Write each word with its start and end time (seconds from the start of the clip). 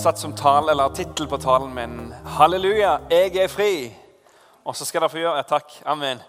satt 0.00 0.18
som 0.18 0.32
tale, 0.32 0.70
eller 0.70 0.88
tittel 0.88 1.26
på 1.28 1.36
talen 1.36 1.74
min 1.74 2.14
'Halleluja, 2.24 2.98
jeg 3.10 3.36
er 3.36 3.48
fri'. 3.48 3.92
Og 4.64 4.76
så 4.76 4.84
skal 4.84 5.00
dere 5.00 5.10
få 5.10 5.18
gjøre 5.18 5.36
ja, 5.36 5.42
Takk. 5.42 5.82
Amen. 5.84 6.20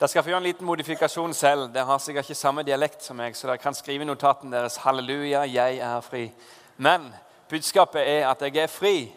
Dere 0.00 0.08
skal 0.08 0.22
få 0.22 0.28
gjøre 0.28 0.36
en 0.36 0.42
liten 0.42 0.66
modifikasjon 0.66 1.34
selv. 1.34 1.72
Dere 1.72 1.84
har 1.84 1.98
sikkert 1.98 2.24
ikke 2.24 2.34
samme 2.34 2.62
dialekt 2.62 3.04
som 3.04 3.16
meg, 3.16 3.36
så 3.36 3.46
dere 3.46 3.58
kan 3.58 3.74
skrive 3.74 4.02
i 4.02 4.06
notaten 4.06 4.52
deres 4.52 4.76
'Halleluja, 4.76 5.40
jeg 5.40 5.78
er 5.78 6.00
fri'. 6.00 6.30
Men 6.76 7.14
budskapet 7.48 8.08
er 8.08 8.28
at 8.28 8.42
jeg 8.42 8.56
er 8.56 8.66
fri. 8.66 9.12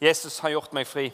Jesus 0.00 0.38
har 0.38 0.50
gjort 0.50 0.72
meg 0.72 0.86
fri. 0.86 1.12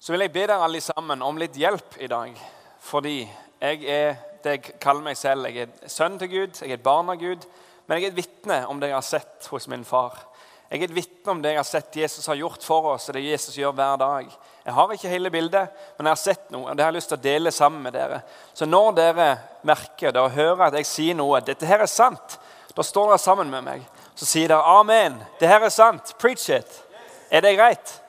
Så 0.00 0.12
vil 0.12 0.20
jeg 0.20 0.32
be 0.32 0.40
dere 0.46 0.64
alle 0.64 0.80
sammen 0.80 1.22
om 1.22 1.36
litt 1.36 1.56
hjelp 1.56 1.96
i 2.00 2.06
dag. 2.06 2.32
Fordi 2.80 3.30
jeg 3.60 3.84
er 3.84 4.16
det 4.44 4.50
jeg 4.50 4.80
kaller 4.80 5.02
meg 5.02 5.16
selv. 5.16 5.46
Jeg 5.46 5.56
er 5.56 5.88
sønn 5.88 6.18
til 6.18 6.28
Gud, 6.28 6.62
jeg 6.62 6.70
er 6.70 6.74
et 6.74 6.82
barn 6.82 7.08
av 7.08 7.16
Gud. 7.16 7.44
Men 7.86 7.98
jeg 7.98 8.04
er 8.04 8.08
et 8.08 8.16
vitne 8.16 8.66
om 8.66 8.80
det 8.80 8.88
jeg 8.88 8.96
har 8.96 9.02
sett 9.02 9.46
hos 9.50 9.68
min 9.68 9.84
far. 9.84 10.27
Jeg 10.68 10.82
er 10.82 10.90
et 10.90 10.96
vitne 10.98 11.32
om 11.32 11.38
det 11.40 11.54
jeg 11.54 11.58
har 11.62 11.64
sett 11.64 11.96
Jesus 11.96 12.26
har 12.28 12.36
gjort 12.36 12.64
for 12.64 12.90
oss, 12.90 13.06
og 13.08 13.16
det 13.16 13.22
Jesus 13.24 13.56
gjør 13.56 13.72
hver 13.72 13.96
dag. 14.00 14.26
Jeg 14.66 14.74
har 14.76 14.90
ikke 14.92 15.08
hele 15.08 15.30
bildet, 15.32 15.70
men 15.96 16.08
jeg 16.08 16.12
har 16.12 16.20
sett 16.20 16.50
noe, 16.52 16.66
og 16.68 16.76
det 16.76 16.84
har 16.84 16.90
jeg 16.92 16.98
lyst 16.98 17.08
til 17.08 17.16
å 17.16 17.24
dele 17.24 17.52
sammen 17.56 17.86
med 17.86 17.94
dere. 17.96 18.18
Så 18.52 18.68
når 18.68 18.90
dere 18.98 19.28
merker 19.64 20.12
det 20.12 20.20
og 20.20 20.34
hører 20.36 20.66
at 20.66 20.76
jeg 20.76 20.90
sier 20.90 21.16
noe, 21.16 21.40
dette 21.40 21.64
her 21.66 21.80
er 21.80 21.88
sant, 21.88 22.36
da 22.76 22.84
står 22.84 23.14
dere 23.14 23.22
sammen 23.22 23.48
med 23.48 23.64
meg. 23.64 23.86
Så 24.14 24.28
sier 24.28 24.48
dere 24.52 24.60
'Amen'. 24.60 25.16
Det 25.40 25.48
her 25.48 25.64
er 25.64 25.72
sant. 25.72 26.14
Preach 26.18 26.50
it. 26.50 26.84
Er 27.30 27.40
det 27.40 27.56
greit? 27.56 28.02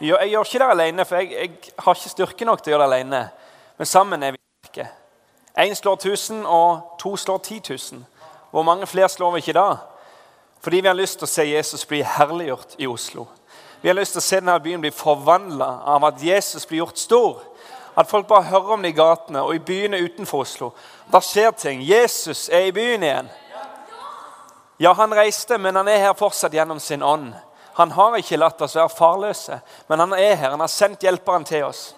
Jeg 0.00 0.30
gjør 0.30 0.44
ikke 0.44 0.58
det 0.58 0.70
alene, 0.70 1.04
for 1.04 1.16
jeg, 1.16 1.30
jeg 1.32 1.72
har 1.78 1.94
ikke 1.94 2.08
styrke 2.08 2.44
nok 2.44 2.62
til 2.62 2.72
å 2.72 2.76
gjøre 2.76 2.88
det 2.88 2.92
alene. 2.92 3.30
Men 3.78 3.86
sammen 3.86 4.22
er 4.22 4.32
vi 4.32 4.38
sterke. 4.64 4.88
Én 5.58 5.74
slår 5.74 5.96
1000, 5.96 6.46
og 6.46 6.98
to 6.98 7.16
slår 7.16 7.38
10 7.38 7.60
000. 7.92 8.04
Hvor 8.50 8.62
mange 8.62 8.86
flere 8.86 9.08
slår 9.08 9.30
vi 9.30 9.38
ikke 9.38 9.56
da? 9.56 9.76
Fordi 10.62 10.80
vi 10.80 10.88
har 10.88 10.94
lyst 10.94 11.18
til 11.18 11.26
å 11.26 11.30
se 11.30 11.44
Jesus 11.48 11.86
bli 11.90 12.02
herliggjort 12.06 12.76
i 12.78 12.86
Oslo. 12.86 13.26
Vi 13.82 13.90
har 13.90 13.96
lyst 13.98 14.14
til 14.14 14.22
å 14.22 14.24
se 14.24 14.38
denne 14.38 14.60
byen 14.62 14.82
bli 14.82 14.92
forvandla 14.94 15.70
av 15.90 16.04
at 16.06 16.22
Jesus 16.22 16.66
blir 16.70 16.84
gjort 16.84 17.00
stor. 17.02 17.40
At 17.98 18.08
folk 18.08 18.28
bare 18.30 18.46
hører 18.48 18.76
om 18.76 18.84
det 18.84 18.92
i 18.92 18.96
gatene 18.96 19.42
og 19.42 19.56
i 19.56 19.62
byene 19.62 20.00
utenfor 20.06 20.44
Oslo. 20.46 20.70
Da 21.10 21.20
skjer 21.20 21.50
ting. 21.58 21.82
Jesus 21.82 22.46
er 22.48 22.68
i 22.68 22.74
byen 22.74 23.02
igjen. 23.02 23.32
Ja, 24.78 24.94
han 24.98 25.14
reiste, 25.14 25.58
men 25.58 25.76
han 25.76 25.90
er 25.90 26.00
her 26.06 26.14
fortsatt 26.18 26.54
gjennom 26.54 26.80
sin 26.80 27.02
ånd. 27.02 27.34
Han 27.74 27.90
har 27.96 28.16
ikke 28.18 28.38
latt 28.38 28.62
oss 28.62 28.76
være 28.76 28.92
farløse, 28.92 29.58
men 29.88 30.00
han 30.02 30.14
er 30.16 30.34
her. 30.36 30.54
Han 30.54 30.62
har 30.62 30.70
sendt 30.70 31.02
hjelperen 31.02 31.44
til 31.48 31.66
oss. 31.66 31.92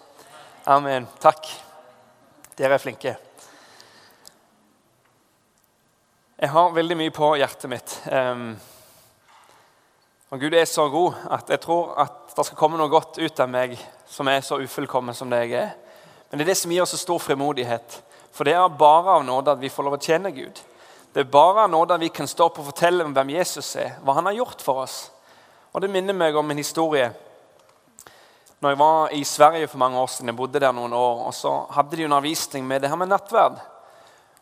Amen. 0.64 1.06
Takk. 1.20 1.48
Dere 2.56 2.78
er 2.78 2.82
flinke. 2.82 3.16
Jeg 6.34 6.50
har 6.50 6.72
veldig 6.74 6.96
mye 6.98 7.12
på 7.14 7.28
hjertet 7.38 7.70
mitt. 7.70 7.92
Og 10.34 10.40
Gud 10.42 10.54
er 10.58 10.64
så 10.66 10.88
god 10.90 11.20
at 11.30 11.50
jeg 11.52 11.60
tror 11.62 11.92
at 12.02 12.32
det 12.34 12.44
skal 12.48 12.58
komme 12.58 12.78
noe 12.80 12.90
godt 12.90 13.20
ut 13.22 13.38
av 13.38 13.50
meg 13.52 13.76
som 14.10 14.26
er 14.26 14.40
så 14.42 14.58
ufullkommen 14.58 15.14
som 15.14 15.30
det 15.30 15.44
jeg 15.44 15.52
er. 15.60 15.68
Men 16.26 16.40
det 16.40 16.48
er 16.48 16.50
det 16.50 16.56
som 16.58 16.72
gir 16.74 16.82
oss 16.82 16.90
så 16.96 16.98
stor 16.98 17.22
frimodighet. 17.22 18.00
For 18.34 18.42
det 18.48 18.56
er 18.58 18.78
bare 18.80 19.20
av 19.20 19.22
nåde 19.22 19.54
at 19.54 19.62
vi 19.62 19.70
får 19.70 19.86
lov 19.86 19.94
å 19.94 20.00
tjene 20.02 20.32
Gud. 20.34 20.58
Det 21.14 21.22
er 21.22 21.30
bare 21.30 21.68
av 21.68 21.70
nåde 21.70 21.94
at 21.94 22.02
vi 22.02 22.10
kan 22.10 22.26
stå 22.26 22.48
opp 22.48 22.58
og 22.58 22.66
fortelle 22.72 23.06
om 23.06 23.14
hvem 23.14 23.30
Jesus 23.36 23.68
er, 23.78 23.92
hva 24.02 24.16
han 24.18 24.26
har 24.26 24.34
gjort 24.40 24.64
for 24.64 24.82
oss. 24.82 24.96
Og 25.70 25.84
Det 25.84 25.90
minner 25.90 26.18
meg 26.18 26.34
om 26.34 26.50
en 26.50 26.58
historie. 26.58 27.12
Når 28.58 28.74
jeg 28.74 28.80
var 28.82 29.14
i 29.14 29.22
Sverige 29.22 29.70
for 29.70 29.78
mange 29.78 30.02
år 30.02 30.10
siden, 30.10 30.34
jeg 30.34 30.40
bodde 30.42 30.58
der 30.58 30.74
noen 30.74 30.98
år, 30.98 31.28
og 31.28 31.34
så 31.34 31.54
hadde 31.78 31.94
de 31.94 32.08
undervisning 32.08 32.66
med 32.66 32.82
det 32.82 32.90
her 32.90 32.98
med 32.98 33.12
nattverd. 33.14 33.62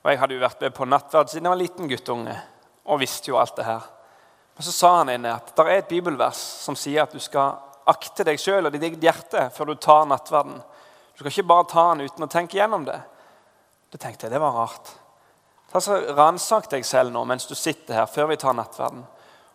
Og 0.02 0.10
Jeg 0.10 0.18
hadde 0.18 0.34
jo 0.34 0.42
vært 0.42 0.64
med 0.64 0.74
på 0.74 0.86
nattverd 0.88 1.30
siden 1.30 1.46
jeg 1.46 1.54
var 1.54 1.60
liten 1.62 1.90
guttunge 1.90 2.38
og 2.82 2.98
visste 2.98 3.30
jo 3.30 3.38
alt 3.38 3.54
det 3.56 3.66
her. 3.68 3.84
Men 4.56 4.66
så 4.66 4.72
sa 4.74 4.96
han 4.98 5.12
inne 5.12 5.36
at 5.36 5.52
det 5.56 5.66
er 5.66 5.78
et 5.78 5.92
bibelvers 5.92 6.40
som 6.64 6.76
sier 6.78 7.04
at 7.04 7.14
du 7.14 7.22
skal 7.22 7.54
akte 7.88 8.26
deg 8.26 8.40
sjøl 8.40 8.66
og 8.66 8.74
ditt 8.74 8.82
eget 8.86 9.04
hjerte 9.04 9.46
før 9.54 9.70
du 9.70 9.76
tar 9.78 10.08
nattverden. 10.10 10.58
Du 11.14 11.22
skal 11.22 11.30
ikke 11.30 11.50
bare 11.52 11.68
ta 11.70 11.86
den 11.92 12.08
uten 12.08 12.26
å 12.26 12.30
tenke 12.30 12.58
gjennom 12.58 12.84
det. 12.88 12.98
Det 13.92 14.00
tenkte 14.02 14.26
jeg, 14.26 14.34
det 14.34 14.42
var 14.42 14.56
rart. 14.56 14.90
Ta 15.72 15.80
så 15.80 15.98
Ransak 16.16 16.68
deg 16.72 16.84
selv 16.84 17.14
nå 17.14 17.22
mens 17.28 17.46
du 17.48 17.54
sitter 17.56 18.02
her 18.02 18.10
før 18.10 18.32
vi 18.32 18.40
tar 18.40 18.56
nattverden, 18.56 19.04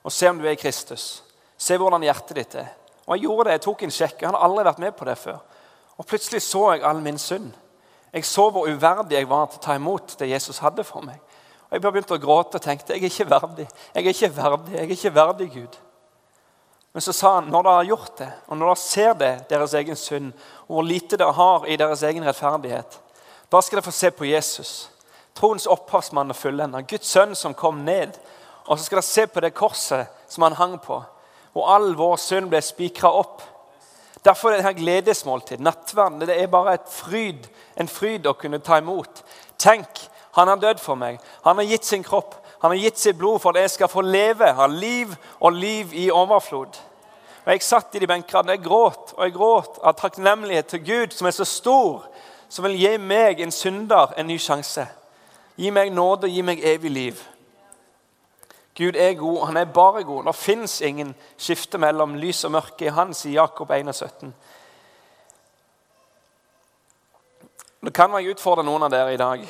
og 0.01 0.13
se 0.13 0.29
om 0.29 0.39
du 0.39 0.47
er 0.47 0.55
i 0.55 0.59
Kristus. 0.59 1.21
Se 1.57 1.77
hvordan 1.77 2.05
hjertet 2.05 2.37
ditt 2.37 2.55
er. 2.61 2.71
Og 3.07 3.15
Jeg 3.15 3.23
gjorde 3.25 3.47
det, 3.47 3.55
jeg 3.57 3.63
tok 3.65 3.83
en 3.83 3.93
sjekk. 3.93 4.17
Jeg 4.21 4.29
hadde 4.29 4.43
aldri 4.45 4.65
vært 4.67 4.81
med 4.83 4.95
på 4.97 5.05
det 5.07 5.15
før. 5.19 5.39
Og 5.97 6.05
Plutselig 6.05 6.41
så 6.45 6.63
jeg 6.73 6.83
all 6.85 6.99
min 7.01 7.17
synd. 7.17 7.51
Jeg 8.17 8.25
så 8.25 8.47
hvor 8.49 8.65
uverdig 8.65 9.19
jeg 9.19 9.29
var 9.29 9.45
til 9.47 9.61
å 9.61 9.65
ta 9.67 9.75
imot 9.77 10.15
det 10.19 10.31
Jesus 10.31 10.61
hadde 10.63 10.85
for 10.87 11.05
meg. 11.05 11.19
Og 11.67 11.75
Jeg 11.75 11.83
begynte 11.83 12.15
å 12.15 12.21
gråte 12.21 12.57
og 12.57 12.63
tenkte 12.63 12.95
jeg 12.95 13.03
er 13.03 13.11
ikke 13.11 13.29
verdig. 13.29 13.67
Jeg 13.93 14.05
er 14.05 14.15
ikke 14.15 14.35
verdig, 14.35 14.73
jeg 14.73 14.85
er 14.85 14.95
ikke 14.95 15.15
verdig, 15.15 15.47
Gud. 15.53 15.77
Men 16.95 17.03
så 17.05 17.13
sa 17.13 17.33
han 17.35 17.49
når 17.53 17.65
dere 17.67 17.79
har 17.81 17.89
gjort 17.91 18.13
det, 18.17 18.29
og 18.47 18.57
når 18.57 18.71
dere 18.71 18.81
ser 18.81 19.17
det, 19.19 19.33
deres 19.51 19.73
egen 19.77 19.99
synd, 19.99 20.31
og 20.65 20.79
hvor 20.79 20.87
lite 20.87 21.19
dere 21.19 21.35
har 21.37 21.67
i 21.69 21.75
deres 21.77 22.01
egen 22.07 22.25
rettferdighet, 22.25 22.97
da 23.51 23.61
skal 23.61 23.77
dere 23.77 23.85
få 23.85 23.93
se 23.93 24.11
på 24.11 24.25
Jesus. 24.25 24.71
Troens 25.37 25.67
opphavsmann 25.69 26.33
og 26.33 26.39
fullender. 26.39 26.87
Guds 26.89 27.11
sønn 27.13 27.35
som 27.37 27.53
kom 27.53 27.83
ned. 27.85 28.17
Og 28.65 28.79
så 28.79 28.87
skal 28.87 28.97
dere 28.97 29.07
se 29.11 29.27
på 29.29 29.43
det 29.43 29.53
korset 29.55 30.09
som 30.27 30.47
han 30.47 30.57
hang 30.57 30.79
på, 30.83 30.97
hvor 31.53 31.69
all 31.75 31.93
vår 31.95 32.17
synd 32.19 32.49
ble 32.51 32.59
spikra 32.65 33.11
opp. 33.13 33.45
Derfor 34.27 34.51
er 34.51 34.59
det 34.59 34.65
her 34.65 34.75
gledesmåltid, 34.75 35.61
nattverden, 35.63 36.21
det 36.21 36.35
er 36.35 36.49
bare 36.51 36.75
fryd, 36.91 37.47
en 37.79 37.87
fryd 37.87 38.27
å 38.27 38.35
kunne 38.35 38.59
ta 38.59 38.81
imot. 38.81 39.21
Tenk, 39.59 40.01
han 40.35 40.51
har 40.51 40.59
dødd 40.59 40.81
for 40.83 40.99
meg. 40.99 41.21
Han 41.45 41.61
har 41.61 41.69
gitt 41.69 41.87
sin 41.87 42.03
kropp. 42.03 42.35
Han 42.59 42.73
har 42.73 42.81
gitt 42.81 42.99
sitt 42.99 43.17
blod 43.17 43.39
for 43.39 43.55
at 43.55 43.63
jeg 43.63 43.75
skal 43.77 43.91
få 43.91 44.01
leve, 44.03 44.49
ha 44.53 44.67
liv 44.67 45.13
og 45.39 45.55
liv 45.55 45.93
i 45.93 46.09
overflod. 46.11 46.75
Og 47.45 47.51
Jeg 47.53 47.63
satt 47.63 47.95
i 47.95 47.99
de 48.03 48.07
benkene, 48.07 48.57
jeg 48.57 48.65
gråt 48.65 49.13
og 49.15 49.23
jeg 49.23 49.33
gråt 49.33 49.79
av 49.79 49.95
takknemlighet 49.95 50.67
til 50.67 50.83
Gud, 50.83 51.15
som 51.15 51.27
er 51.27 51.31
så 51.31 51.45
stor, 51.45 52.03
som 52.49 52.65
vil 52.67 52.75
gi 52.75 52.97
meg, 52.97 53.39
en 53.39 53.51
synder, 53.51 54.11
en 54.17 54.27
ny 54.27 54.35
sjanse. 54.37 54.83
Gi 55.55 55.71
meg 55.71 55.93
nåde, 55.93 56.27
og 56.27 56.33
gi 56.35 56.43
meg 56.43 56.65
evig 56.65 56.91
liv. 56.91 57.23
Gud 58.77 58.95
er 58.95 59.15
god, 59.17 59.45
han 59.49 59.57
er 59.57 59.65
bare 59.73 60.03
god. 60.05 60.27
Det 60.27 60.35
fins 60.35 60.81
ingen 60.85 61.15
skifte 61.37 61.79
mellom 61.81 62.13
lys 62.21 62.43
og 62.45 62.53
mørke 62.53 62.85
i 62.85 62.93
han, 62.93 63.13
sier 63.17 63.39
Jakob 63.39 63.71
1,17. 63.73 64.29
Det 67.87 67.93
kan 67.93 68.11
være 68.11 68.25
jeg 68.25 68.35
utfordrer 68.35 68.65
noen 68.67 68.85
av 68.85 68.93
dere 68.93 69.15
i 69.15 69.17
dag. 69.21 69.47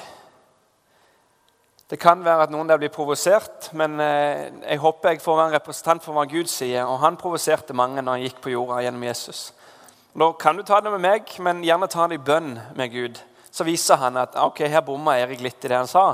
Det 1.87 1.99
kan 1.99 2.23
være 2.23 2.43
at 2.43 2.51
noen 2.51 2.67
der 2.67 2.79
blir 2.79 2.91
provosert, 2.91 3.69
men 3.79 3.99
eh, 4.03 4.47
jeg 4.61 4.79
håper 4.83 5.15
jeg 5.15 5.21
får 5.23 5.37
være 5.37 5.51
en 5.51 5.55
representant 5.55 6.03
for 6.03 6.15
hva 6.15 6.25
Gud 6.27 6.51
sier. 6.51 6.83
Og 6.83 6.99
han 6.99 7.19
provoserte 7.19 7.75
mange 7.75 8.03
når 8.03 8.17
han 8.17 8.25
gikk 8.25 8.41
på 8.43 8.51
jorda 8.51 8.81
gjennom 8.83 9.05
Jesus. 9.07 9.41
Da 10.17 10.29
kan 10.39 10.59
du 10.59 10.65
ta 10.67 10.79
det 10.83 10.91
med 10.91 11.03
meg, 11.03 11.31
men 11.43 11.63
gjerne 11.63 11.87
ta 11.91 12.07
det 12.07 12.19
i 12.19 12.23
bønn 12.27 12.57
med 12.75 12.91
Gud. 12.91 13.19
Så 13.51 13.67
viser 13.67 13.99
han 13.99 14.19
at 14.19 14.35
ok, 14.39 14.63
her 14.67 14.83
bomma 14.83 15.15
Erik 15.19 15.43
litt 15.43 15.63
i 15.63 15.71
det 15.71 15.79
han 15.79 15.87
sa. 15.87 16.09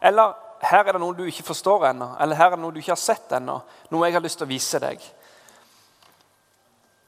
Eller 0.00 0.32
her 0.60 0.84
er 0.84 0.96
det 0.96 1.00
noe 1.02 1.14
du 1.14 1.24
ikke 1.28 1.46
forstår 1.46 1.90
ennå, 1.92 2.10
eller 2.20 2.38
her 2.38 2.52
er 2.52 2.56
det 2.56 2.64
noe 2.64 2.74
du 2.74 2.80
ikke 2.80 2.94
har 2.94 3.00
sett 3.00 3.32
ennå. 3.38 3.60
Noe 3.92 4.08
jeg 4.08 4.16
har 4.16 4.24
lyst 4.24 4.40
til 4.40 4.48
å 4.48 4.50
vise 4.50 4.80
deg. 4.82 5.02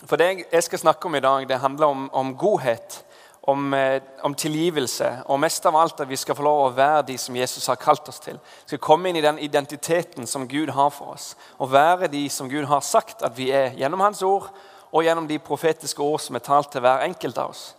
For 0.06 0.16
Det 0.16 0.46
jeg 0.46 0.64
skal 0.64 0.78
snakke 0.78 1.06
om 1.06 1.16
i 1.18 1.20
dag, 1.20 1.48
det 1.48 1.60
handler 1.60 1.86
om, 1.86 2.10
om 2.12 2.36
godhet, 2.36 3.04
om, 3.40 3.74
eh, 3.74 4.02
om, 4.22 4.34
tilgivelse, 4.34 5.22
og 5.26 5.40
mest 5.40 5.66
av 5.66 5.76
alt 5.76 6.00
at 6.00 6.08
vi 6.08 6.16
skal 6.16 6.36
få 6.36 6.44
lov 6.44 6.60
å 6.64 6.74
være 6.76 7.06
de 7.10 7.18
som 7.18 7.36
Jesus 7.36 7.66
har 7.66 7.76
kalt 7.80 8.08
oss 8.08 8.20
til. 8.20 8.38
Vi 8.38 8.74
skal 8.74 8.82
komme 8.84 9.08
inn 9.08 9.16
i 9.16 9.24
den 9.24 9.38
identiteten 9.38 10.26
som 10.26 10.48
Gud 10.48 10.70
har 10.70 10.90
for 10.90 11.16
oss, 11.16 11.34
og 11.58 11.72
være 11.72 12.08
de 12.08 12.28
som 12.28 12.48
Gud 12.48 12.64
har 12.64 12.80
sagt 12.80 13.22
at 13.22 13.36
vi 13.36 13.50
er, 13.50 13.74
gjennom 13.76 14.00
Hans 14.00 14.22
ord 14.22 14.48
og 14.92 15.04
gjennom 15.04 15.28
de 15.28 15.38
profetiske 15.38 16.02
ord 16.02 16.20
som 16.20 16.36
er 16.36 16.44
talt 16.44 16.72
til 16.72 16.80
hver 16.80 17.04
enkelt 17.04 17.38
av 17.38 17.50
oss. 17.50 17.74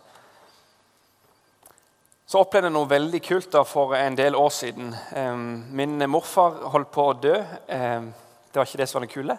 Så 2.32 2.40
opplevde 2.40 2.70
jeg 2.70 2.72
noe 2.72 2.88
veldig 2.88 3.18
kult 3.20 3.50
da 3.52 3.60
for 3.68 3.90
en 3.92 4.14
del 4.16 4.32
år 4.40 4.52
siden. 4.56 4.86
Min 5.76 6.00
morfar 6.08 6.62
holdt 6.72 6.88
på 6.94 7.04
å 7.10 7.16
dø. 7.20 7.34
Det 7.68 8.56
var 8.56 8.64
ikke 8.64 8.78
det 8.80 8.86
som 8.88 8.96
var 8.96 9.04
det 9.04 9.10
kule. 9.12 9.36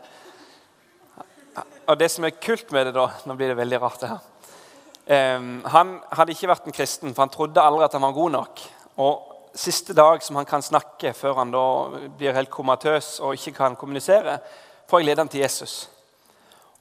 Og 1.90 1.98
det 1.98 2.12
som 2.13 2.28
er 2.28 2.36
kult 2.38 2.69
med 2.75 2.86
det, 2.86 2.94
da 2.94 3.07
Nå 3.25 3.34
blir 3.40 3.50
det 3.50 3.57
veldig 3.57 3.80
rart, 3.81 4.04
det 4.04 4.12
her. 4.12 5.48
Han 5.74 5.95
hadde 6.13 6.36
ikke 6.36 6.51
vært 6.51 6.69
en 6.69 6.78
kristen, 6.78 7.16
for 7.16 7.25
han 7.25 7.34
trodde 7.34 7.66
aldri 7.66 7.88
at 7.88 7.98
han 7.98 8.06
var 8.06 8.13
god 8.19 8.36
nok. 8.38 8.62
Og 9.01 9.57
siste 9.57 9.98
dag 9.98 10.22
som 10.22 10.38
han 10.38 10.51
kan 10.54 10.62
snakke 10.62 11.16
før 11.18 11.42
han 11.42 11.56
da 11.56 11.66
blir 12.13 12.38
helt 12.38 12.54
komatøs 12.54 13.16
og 13.25 13.34
ikke 13.40 13.56
kan 13.57 13.80
kommunisere, 13.80 14.38
får 14.86 15.01
jeg 15.01 15.10
lede 15.10 15.25
ham 15.25 15.34
til 15.34 15.42
Jesus. 15.42 15.88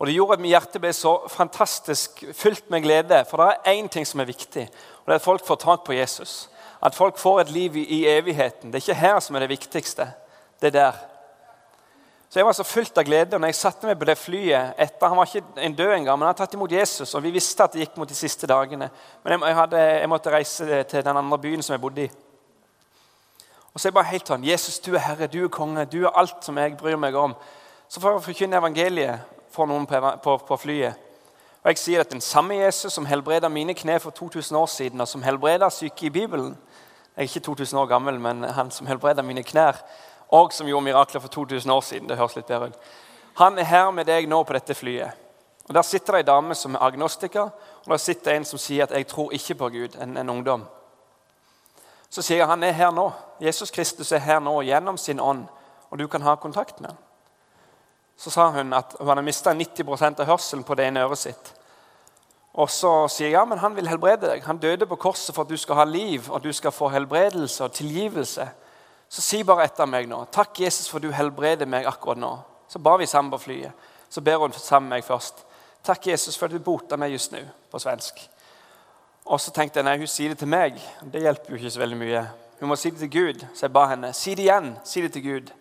Og 0.03 0.07
Det 0.07 0.15
gjorde 0.17 0.35
at 0.35 0.41
mitt 0.43 0.51
hjerte 0.51 0.81
ble 0.83 0.91
så 0.91 1.13
fantastisk 1.31 2.25
fylt 2.35 2.65
med 2.75 2.83
glede. 2.83 3.21
For 3.31 3.39
det 3.39 3.53
er 3.55 3.77
én 3.77 3.87
ting 3.89 4.07
som 4.07 4.19
er 4.19 4.27
viktig, 4.27 4.65
og 4.99 5.07
det 5.07 5.15
er 5.15 5.21
at 5.21 5.23
folk 5.23 5.45
får 5.47 5.61
tak 5.63 5.85
på 5.87 5.95
Jesus. 5.95 6.49
At 6.83 6.95
folk 6.95 7.19
får 7.19 7.41
et 7.41 7.51
liv 7.55 7.77
i, 7.77 8.01
evigheten. 8.11 8.73
Det 8.73 8.81
er 8.81 8.83
ikke 8.83 8.99
her 8.99 9.21
som 9.21 9.37
er 9.37 9.45
det 9.45 9.49
viktigste. 9.53 10.09
Det 10.59 10.73
er 10.73 10.75
der. 10.79 10.93
Så 12.31 12.39
Jeg 12.39 12.47
var 12.47 12.53
så 12.53 12.65
fylt 12.65 12.99
av 12.99 13.05
glede. 13.05 13.35
og 13.35 13.41
når 13.41 13.49
jeg 13.49 13.55
satte 13.55 13.87
meg 13.87 13.99
på 13.99 14.05
det 14.05 14.19
flyet 14.19 14.75
etter, 14.79 15.09
Han 15.09 15.17
var 15.17 15.27
ikke 15.27 15.45
en 15.57 15.75
død 15.75 15.93
engang, 15.95 16.19
men 16.19 16.27
han 16.27 16.35
hadde 16.35 16.39
tatt 16.39 16.55
imot 16.55 16.73
Jesus. 16.73 17.15
og 17.15 17.23
Vi 17.23 17.31
visste 17.31 17.63
at 17.63 17.73
det 17.73 17.81
gikk 17.81 17.97
mot 17.97 18.09
de 18.09 18.15
siste 18.15 18.47
dagene. 18.47 18.91
Men 19.23 19.41
jeg, 19.41 19.55
hadde, 19.55 19.77
jeg 19.77 20.09
måtte 20.09 20.31
reise 20.31 20.83
til 20.83 21.05
den 21.05 21.17
andre 21.17 21.39
byen 21.39 21.63
som 21.63 21.75
jeg 21.75 21.81
bodde 21.81 22.05
i. 22.05 22.11
Og 23.75 23.81
så 23.81 23.87
er 23.87 23.91
jeg 23.91 23.95
bare 23.95 24.11
helt 24.11 24.27
sånn 24.27 24.45
Jesus, 24.45 24.81
du 24.81 24.95
er 24.95 24.99
herre, 24.99 25.27
du 25.27 25.45
er 25.45 25.49
konge, 25.49 25.85
du 25.85 26.03
er 26.05 26.19
alt 26.19 26.43
som 26.45 26.59
jeg 26.59 26.77
bryr 26.77 26.97
meg 26.97 27.15
om. 27.15 27.35
Så 27.89 28.01
får 28.01 28.13
jeg 28.13 28.23
forkynne 28.23 28.57
evangeliet 28.59 29.21
for 29.53 29.67
noen 29.67 29.87
på, 29.87 30.37
på, 30.49 30.57
flyet. 30.57 30.95
Og 31.63 31.71
jeg 31.71 31.79
sier 31.79 32.01
at 32.01 32.11
den 32.11 32.21
samme 32.21 32.55
Jesus 32.55 32.93
som 32.93 33.07
helbreda 33.07 33.49
mine 33.49 33.75
kne 33.75 34.01
for 34.01 34.11
2000 34.11 34.57
år 34.59 34.67
siden, 34.67 35.01
og 35.01 35.09
som 35.09 35.23
helbreda 35.23 35.71
syke 35.71 36.07
i 36.07 36.11
Bibelen 36.11 36.57
Jeg 37.17 37.23
er 37.23 37.29
ikke 37.29 37.41
2000 37.41 37.79
år 37.79 37.87
gammel, 37.87 38.21
men 38.21 38.43
han 38.43 38.71
som 38.71 38.87
helbreda 38.87 39.23
mine 39.23 39.43
knær, 39.43 39.77
og 40.29 40.53
som 40.53 40.67
gjorde 40.67 40.85
mirakler 40.85 41.21
for 41.21 41.29
2000 41.29 41.73
år 41.73 41.81
siden. 41.81 42.09
det 42.09 42.17
høres 42.17 42.37
litt 42.37 42.47
bedre 42.47 42.67
ut. 42.67 42.79
Han 43.35 43.59
er 43.59 43.65
her 43.65 43.91
med 43.91 44.05
deg 44.05 44.29
nå 44.29 44.43
på 44.43 44.53
dette 44.53 44.75
flyet. 44.75 45.11
Og 45.69 45.75
Der 45.75 45.83
sitter 45.83 46.13
det 46.13 46.19
ei 46.19 46.27
dame 46.27 46.55
som 46.55 46.75
er 46.75 46.83
agnostiker, 46.83 47.51
og 47.85 47.91
der 47.91 47.97
sitter 47.97 48.33
en 48.33 48.45
som 48.45 48.59
sier 48.59 48.83
at 48.83 48.91
'jeg 48.91 49.07
tror 49.07 49.33
ikke 49.33 49.55
på 49.55 49.69
Gud', 49.69 50.03
en, 50.03 50.17
en 50.17 50.31
ungdom. 50.31 50.65
Så 52.11 52.23
sier 52.23 52.39
jeg 52.39 52.47
han 52.47 52.63
er 52.63 52.73
her 52.73 52.91
nå. 52.91 53.11
Jesus 53.41 53.71
Kristus 53.71 54.13
er 54.13 54.19
her 54.19 54.41
nå 54.41 54.61
gjennom 54.61 54.97
sin 54.97 55.21
ånd, 55.21 55.47
og 55.91 55.99
du 55.99 56.07
kan 56.07 56.23
ha 56.23 56.35
kontakt 56.35 56.81
med 56.81 56.91
ham. 56.91 56.99
Så 58.23 58.31
sa 58.31 58.47
hun 58.55 58.71
at 58.77 58.95
hun 59.01 59.11
hadde 59.11 59.25
mista 59.27 59.51
90% 59.51 60.23
av 60.23 60.29
hørselen 60.31 60.63
på 60.63 60.77
det 60.79 60.87
ene 60.87 61.03
øret 61.03 61.19
sitt. 61.19 61.53
Og 62.53 62.69
så 62.71 62.91
sier 63.11 63.31
jeg 63.31 63.35
ja, 63.35 63.45
men 63.49 63.59
han 63.59 63.75
vil 63.75 63.89
helbrede 63.89 64.29
deg. 64.29 64.45
Han 64.47 64.61
døde 64.63 64.87
på 64.87 64.99
korset 65.01 65.35
for 65.35 65.43
at 65.43 65.51
du 65.51 65.57
skal 65.59 65.81
ha 65.81 65.87
liv 65.89 66.29
og 66.31 66.45
du 66.45 66.53
skal 66.55 66.75
få 66.75 66.91
helbredelse 66.93 67.65
og 67.65 67.73
tilgivelse. 67.75 68.47
Så 69.09 69.25
si 69.25 69.41
bare 69.45 69.67
etter 69.67 69.89
meg 69.89 70.07
nå. 70.09 70.21
Takk, 70.33 70.61
Jesus, 70.63 70.87
for 70.89 71.03
du 71.03 71.11
helbreder 71.13 71.67
meg 71.67 71.89
akkurat 71.89 72.21
nå. 72.21 72.31
Så 72.71 72.79
ba 72.79 72.95
vi 73.01 73.09
sammen 73.11 73.33
på 73.33 73.41
flyet. 73.43 73.89
Så 74.13 74.21
ber 74.21 74.39
hun 74.41 74.53
sammen 74.53 74.89
med 74.89 75.01
meg 75.01 75.09
først. 75.09 75.43
Takk, 75.83 76.07
Jesus, 76.13 76.37
for 76.39 76.47
at 76.47 76.55
du 76.55 76.63
bota 76.63 76.97
meg 77.01 77.17
just 77.17 77.33
nå, 77.35 77.41
på 77.73 77.81
svensk. 77.83 78.21
Og 79.27 79.41
så 79.41 79.51
tenkte 79.55 79.81
jeg 79.81 79.89
nei, 79.89 79.97
hun 79.99 80.11
sier 80.11 80.33
det 80.33 80.39
til 80.39 80.51
meg. 80.53 80.79
Det 81.03 81.25
hjelper 81.25 81.53
jo 81.53 81.59
ikke 81.59 81.73
så 81.75 81.83
veldig 81.83 81.99
mye. 81.99 82.23
Hun 82.61 82.71
må 82.71 82.79
si 82.79 82.93
det 82.95 83.03
til 83.03 83.11
Gud. 83.11 83.45
Så 83.55 83.67
jeg 83.67 83.75
ba 83.75 83.89
henne 83.91 84.13
si 84.15 84.37
det 84.39 84.47
igjen. 84.47 84.73
Si 84.87 85.03
det 85.03 85.13
til 85.17 85.27
Gud. 85.27 85.53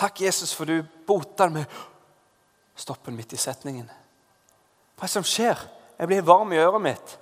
Takk, 0.00 0.22
Jesus, 0.24 0.54
for 0.56 0.64
du 0.64 0.80
boter 1.06 1.50
meg. 1.52 1.68
Stoppen 2.80 3.12
midt 3.16 3.34
i 3.36 3.40
setningen. 3.40 3.90
Hva 4.96 5.04
er 5.04 5.10
det 5.10 5.12
som 5.12 5.26
skjer? 5.26 5.60
Jeg 6.00 6.08
blir 6.08 6.24
varm 6.24 6.54
i 6.56 6.60
øret 6.62 6.80
mitt. 6.80 7.12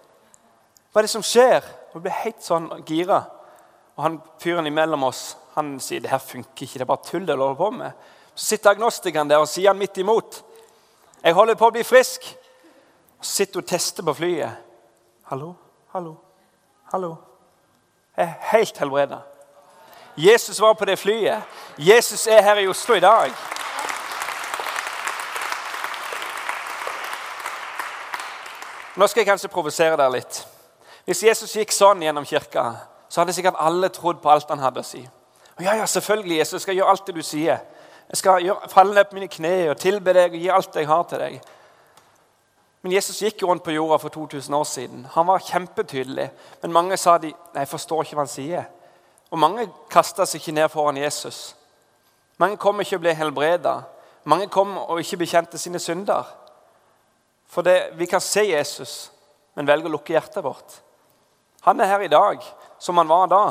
Hva 0.93 1.01
er 1.01 1.09
det 1.09 1.11
som 1.11 1.25
skjer? 1.27 1.67
Jeg 1.95 2.05
blir 2.05 2.15
helt 2.23 2.45
sånn 2.45 2.69
gira. 2.87 3.25
Og 3.97 4.05
han 4.05 4.21
fyren 4.39 4.71
imellom 4.71 5.09
oss 5.09 5.33
han 5.59 5.73
sier 5.83 6.05
det 6.05 6.13
her 6.13 6.23
funker 6.23 6.69
ikke, 6.69 6.79
det 6.79 6.85
er 6.85 6.91
bare 6.93 7.03
tull 7.03 7.25
det 7.27 7.35
holder 7.35 7.57
på 7.59 7.71
med. 7.75 8.05
Så 8.31 8.53
sitter 8.53 8.77
agnostikeren 8.77 9.31
der 9.31 9.43
og 9.43 9.49
sier 9.51 9.73
han 9.73 9.81
midt 9.81 9.99
imot. 9.99 10.39
Jeg 11.19 11.35
holder 11.35 11.59
på 11.59 11.67
å 11.67 11.75
bli 11.75 11.83
frisk. 11.83 12.29
Og 13.19 13.27
så 13.27 13.41
sitter 13.41 13.59
hun 13.59 13.65
og 13.65 13.73
tester 13.73 14.07
på 14.07 14.15
flyet. 14.21 14.61
Hallo, 15.33 15.49
hallo, 15.97 16.15
hallo. 16.93 17.11
Jeg 18.15 18.29
er 18.29 18.47
helt 18.53 18.79
helbreda. 18.79 19.19
Jesus 20.19 20.61
var 20.61 20.75
på 20.75 20.85
det 20.85 20.97
flyet. 20.99 21.43
Jesus 21.79 22.27
er 22.27 22.43
her 22.43 22.59
i 22.59 22.67
Oslo 22.67 22.95
i 22.95 23.01
dag. 23.01 23.31
Nå 28.97 29.07
skal 29.07 29.21
jeg 29.21 29.29
kanskje 29.29 29.51
provosere 29.53 29.95
dere 29.95 30.11
litt. 30.17 30.41
Hvis 31.07 31.23
Jesus 31.23 31.55
gikk 31.55 31.71
sånn 31.71 32.03
gjennom 32.03 32.27
kirka, 32.27 32.65
så 33.07 33.21
hadde 33.21 33.37
sikkert 33.37 33.61
alle 33.63 33.93
trodd 33.95 34.19
på 34.19 34.33
alt 34.33 34.51
han 34.51 34.59
hadde 34.59 34.83
å 34.83 34.89
si. 34.89 35.05
Og 35.55 35.63
ja, 35.63 35.77
ja, 35.79 35.87
selvfølgelig, 35.87 36.41
Jesus, 36.41 36.57
jeg 36.57 36.65
skal 36.65 36.79
gjøre 36.81 36.95
alt 36.95 37.07
det 37.07 37.15
du 37.15 37.23
sier. 37.23 37.61
Jeg 38.09 38.19
skal 38.19 38.43
gjøre, 38.43 38.71
falle 38.73 38.97
ned 38.97 39.07
på 39.07 39.21
mine 39.21 39.31
kne 39.31 39.53
og 39.71 39.79
tilbe 39.79 40.17
deg 40.19 40.35
og 40.35 40.43
gi 40.43 40.51
alt 40.51 40.81
jeg 40.81 40.91
har 40.91 41.07
til 41.07 41.23
deg. 41.23 41.39
Men 42.83 42.97
Jesus 42.97 43.23
gikk 43.23 43.47
rundt 43.47 43.63
på 43.63 43.77
jorda 43.77 44.01
for 44.03 44.19
2000 44.19 44.59
år 44.59 44.67
siden. 44.67 45.07
Han 45.15 45.31
var 45.31 45.47
kjempetydelig. 45.47 46.27
Men 46.63 46.75
mange 46.75 46.99
sa 46.99 47.21
de, 47.23 47.31
nei, 47.55 47.63
jeg 47.63 47.71
forstår 47.71 48.03
ikke 48.03 48.19
hva 48.19 48.27
han 48.27 48.35
sier. 48.35 48.67
Og 49.31 49.39
mange 49.39 49.69
kasta 49.93 50.27
seg 50.27 50.41
ikke 50.41 50.57
ned 50.57 50.69
foran 50.73 51.01
Jesus. 51.01 51.55
Mange 52.39 52.57
kom 52.57 52.81
ikke 52.81 52.97
og 52.97 53.05
ble 53.05 53.15
helbreda. 53.19 53.81
Mange 54.29 54.49
kom 54.53 54.77
og 54.79 55.01
ikke 55.01 55.23
bekjente 55.25 55.59
sine 55.59 55.81
synder. 55.83 56.27
For 57.49 57.65
det, 57.65 57.97
vi 57.99 58.07
kan 58.07 58.21
se 58.21 58.45
Jesus, 58.51 59.11
men 59.57 59.69
velger 59.69 59.89
å 59.89 59.97
lukke 59.97 60.15
hjertet 60.15 60.45
vårt. 60.45 60.81
Han 61.67 61.81
er 61.81 61.91
her 61.91 62.05
i 62.05 62.13
dag 62.13 62.45
som 62.79 63.01
han 63.01 63.09
var 63.09 63.29
da. 63.33 63.45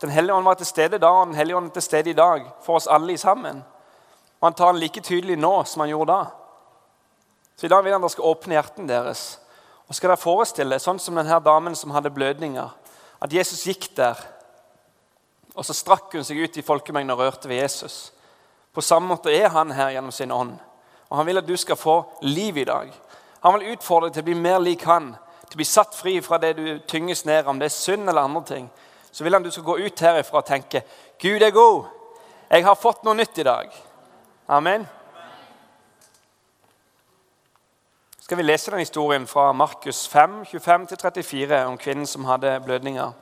Den 0.00 0.12
hellige 0.12 0.36
ånd 0.36 0.46
var 0.46 0.56
til 0.60 0.68
stede 0.68 1.00
da, 1.00 1.10
og 1.10 1.26
Den 1.28 1.36
hellige 1.36 1.56
ånd 1.56 1.70
er 1.70 1.76
til 1.76 1.82
stede 1.82 2.10
i 2.10 2.16
dag 2.16 2.46
for 2.64 2.78
oss 2.78 2.88
alle 2.88 3.16
sammen. 3.18 3.62
Og 4.40 4.46
Han 4.46 4.54
tar 4.54 4.72
den 4.72 4.80
like 4.80 5.00
tydelig 5.00 5.36
nå 5.36 5.64
som 5.64 5.80
han 5.80 5.90
gjorde 5.90 6.12
da. 6.12 6.24
Så 7.56 7.66
I 7.66 7.68
dag 7.68 7.84
vil 7.84 7.92
han 7.92 8.00
dere 8.00 8.12
skal 8.14 8.24
åpne 8.24 8.56
hjertene 8.56 8.88
deres. 8.88 9.38
Og 9.88 9.94
skal 9.94 10.12
dere 10.12 10.22
forestille 10.22 10.78
sånn 10.80 11.00
som 11.02 11.18
denne 11.18 11.40
damen 11.44 11.76
som 11.76 11.90
hadde 11.92 12.12
blødninger, 12.14 12.70
at 13.20 13.32
Jesus 13.32 13.66
gikk 13.66 13.90
der 13.98 14.16
og 15.60 15.66
så 15.68 15.74
strakk 15.76 16.14
hun 16.16 16.24
seg 16.24 16.38
ut 16.40 16.54
i 16.56 16.64
folkemengden 16.64 17.12
og 17.12 17.20
rørte 17.20 17.48
ved 17.50 17.60
Jesus. 17.60 18.14
På 18.72 18.80
samme 18.80 19.12
måte 19.12 19.32
er 19.34 19.50
han 19.52 19.74
her 19.76 19.90
gjennom 19.92 20.14
sin 20.16 20.32
ånd. 20.32 20.54
Og 21.10 21.16
Han 21.18 21.26
vil 21.26 21.38
at 21.38 21.48
du 21.48 21.56
skal 21.56 21.76
få 21.76 22.04
liv 22.22 22.56
i 22.56 22.64
dag. 22.64 22.88
Han 23.42 23.58
vil 23.58 23.74
utfordre 23.74 24.08
deg 24.08 24.14
til 24.14 24.22
å 24.22 24.28
bli 24.30 24.38
mer 24.40 24.58
lik 24.62 24.86
han, 24.88 25.10
til 25.50 25.58
å 25.58 25.60
bli 25.60 25.68
satt 25.68 25.94
fri 25.94 26.16
fra 26.24 26.38
det 26.38 26.54
du 26.56 26.78
tynges 26.88 27.26
ned 27.28 27.46
om 27.46 27.58
det 27.60 27.68
er 27.68 27.76
synd 27.76 28.08
eller 28.08 28.22
andre 28.22 28.44
ting. 28.46 28.70
Så 29.12 29.24
vil 29.24 29.34
han 29.34 29.42
du 29.42 29.50
skal 29.50 29.66
gå 29.66 29.76
ut 29.84 30.00
herifra 30.00 30.40
og 30.40 30.48
tenke 30.48 30.84
Gud 31.20 31.42
er 31.42 31.52
god. 31.52 31.84
Jeg 32.50 32.64
har 32.64 32.80
fått 32.80 33.04
noe 33.04 33.18
nytt 33.18 33.38
i 33.38 33.44
dag. 33.44 33.74
Amen. 34.48 34.86
Skal 38.20 38.38
vi 38.38 38.46
lese 38.46 38.70
den 38.70 38.80
historien 38.80 39.26
fra 39.26 39.52
Markus 39.52 40.08
5, 40.08 40.44
25-34 40.44 41.64
om 41.66 41.76
kvinnen 41.76 42.06
som 42.06 42.24
hadde 42.24 42.60
blødninger? 42.64 43.12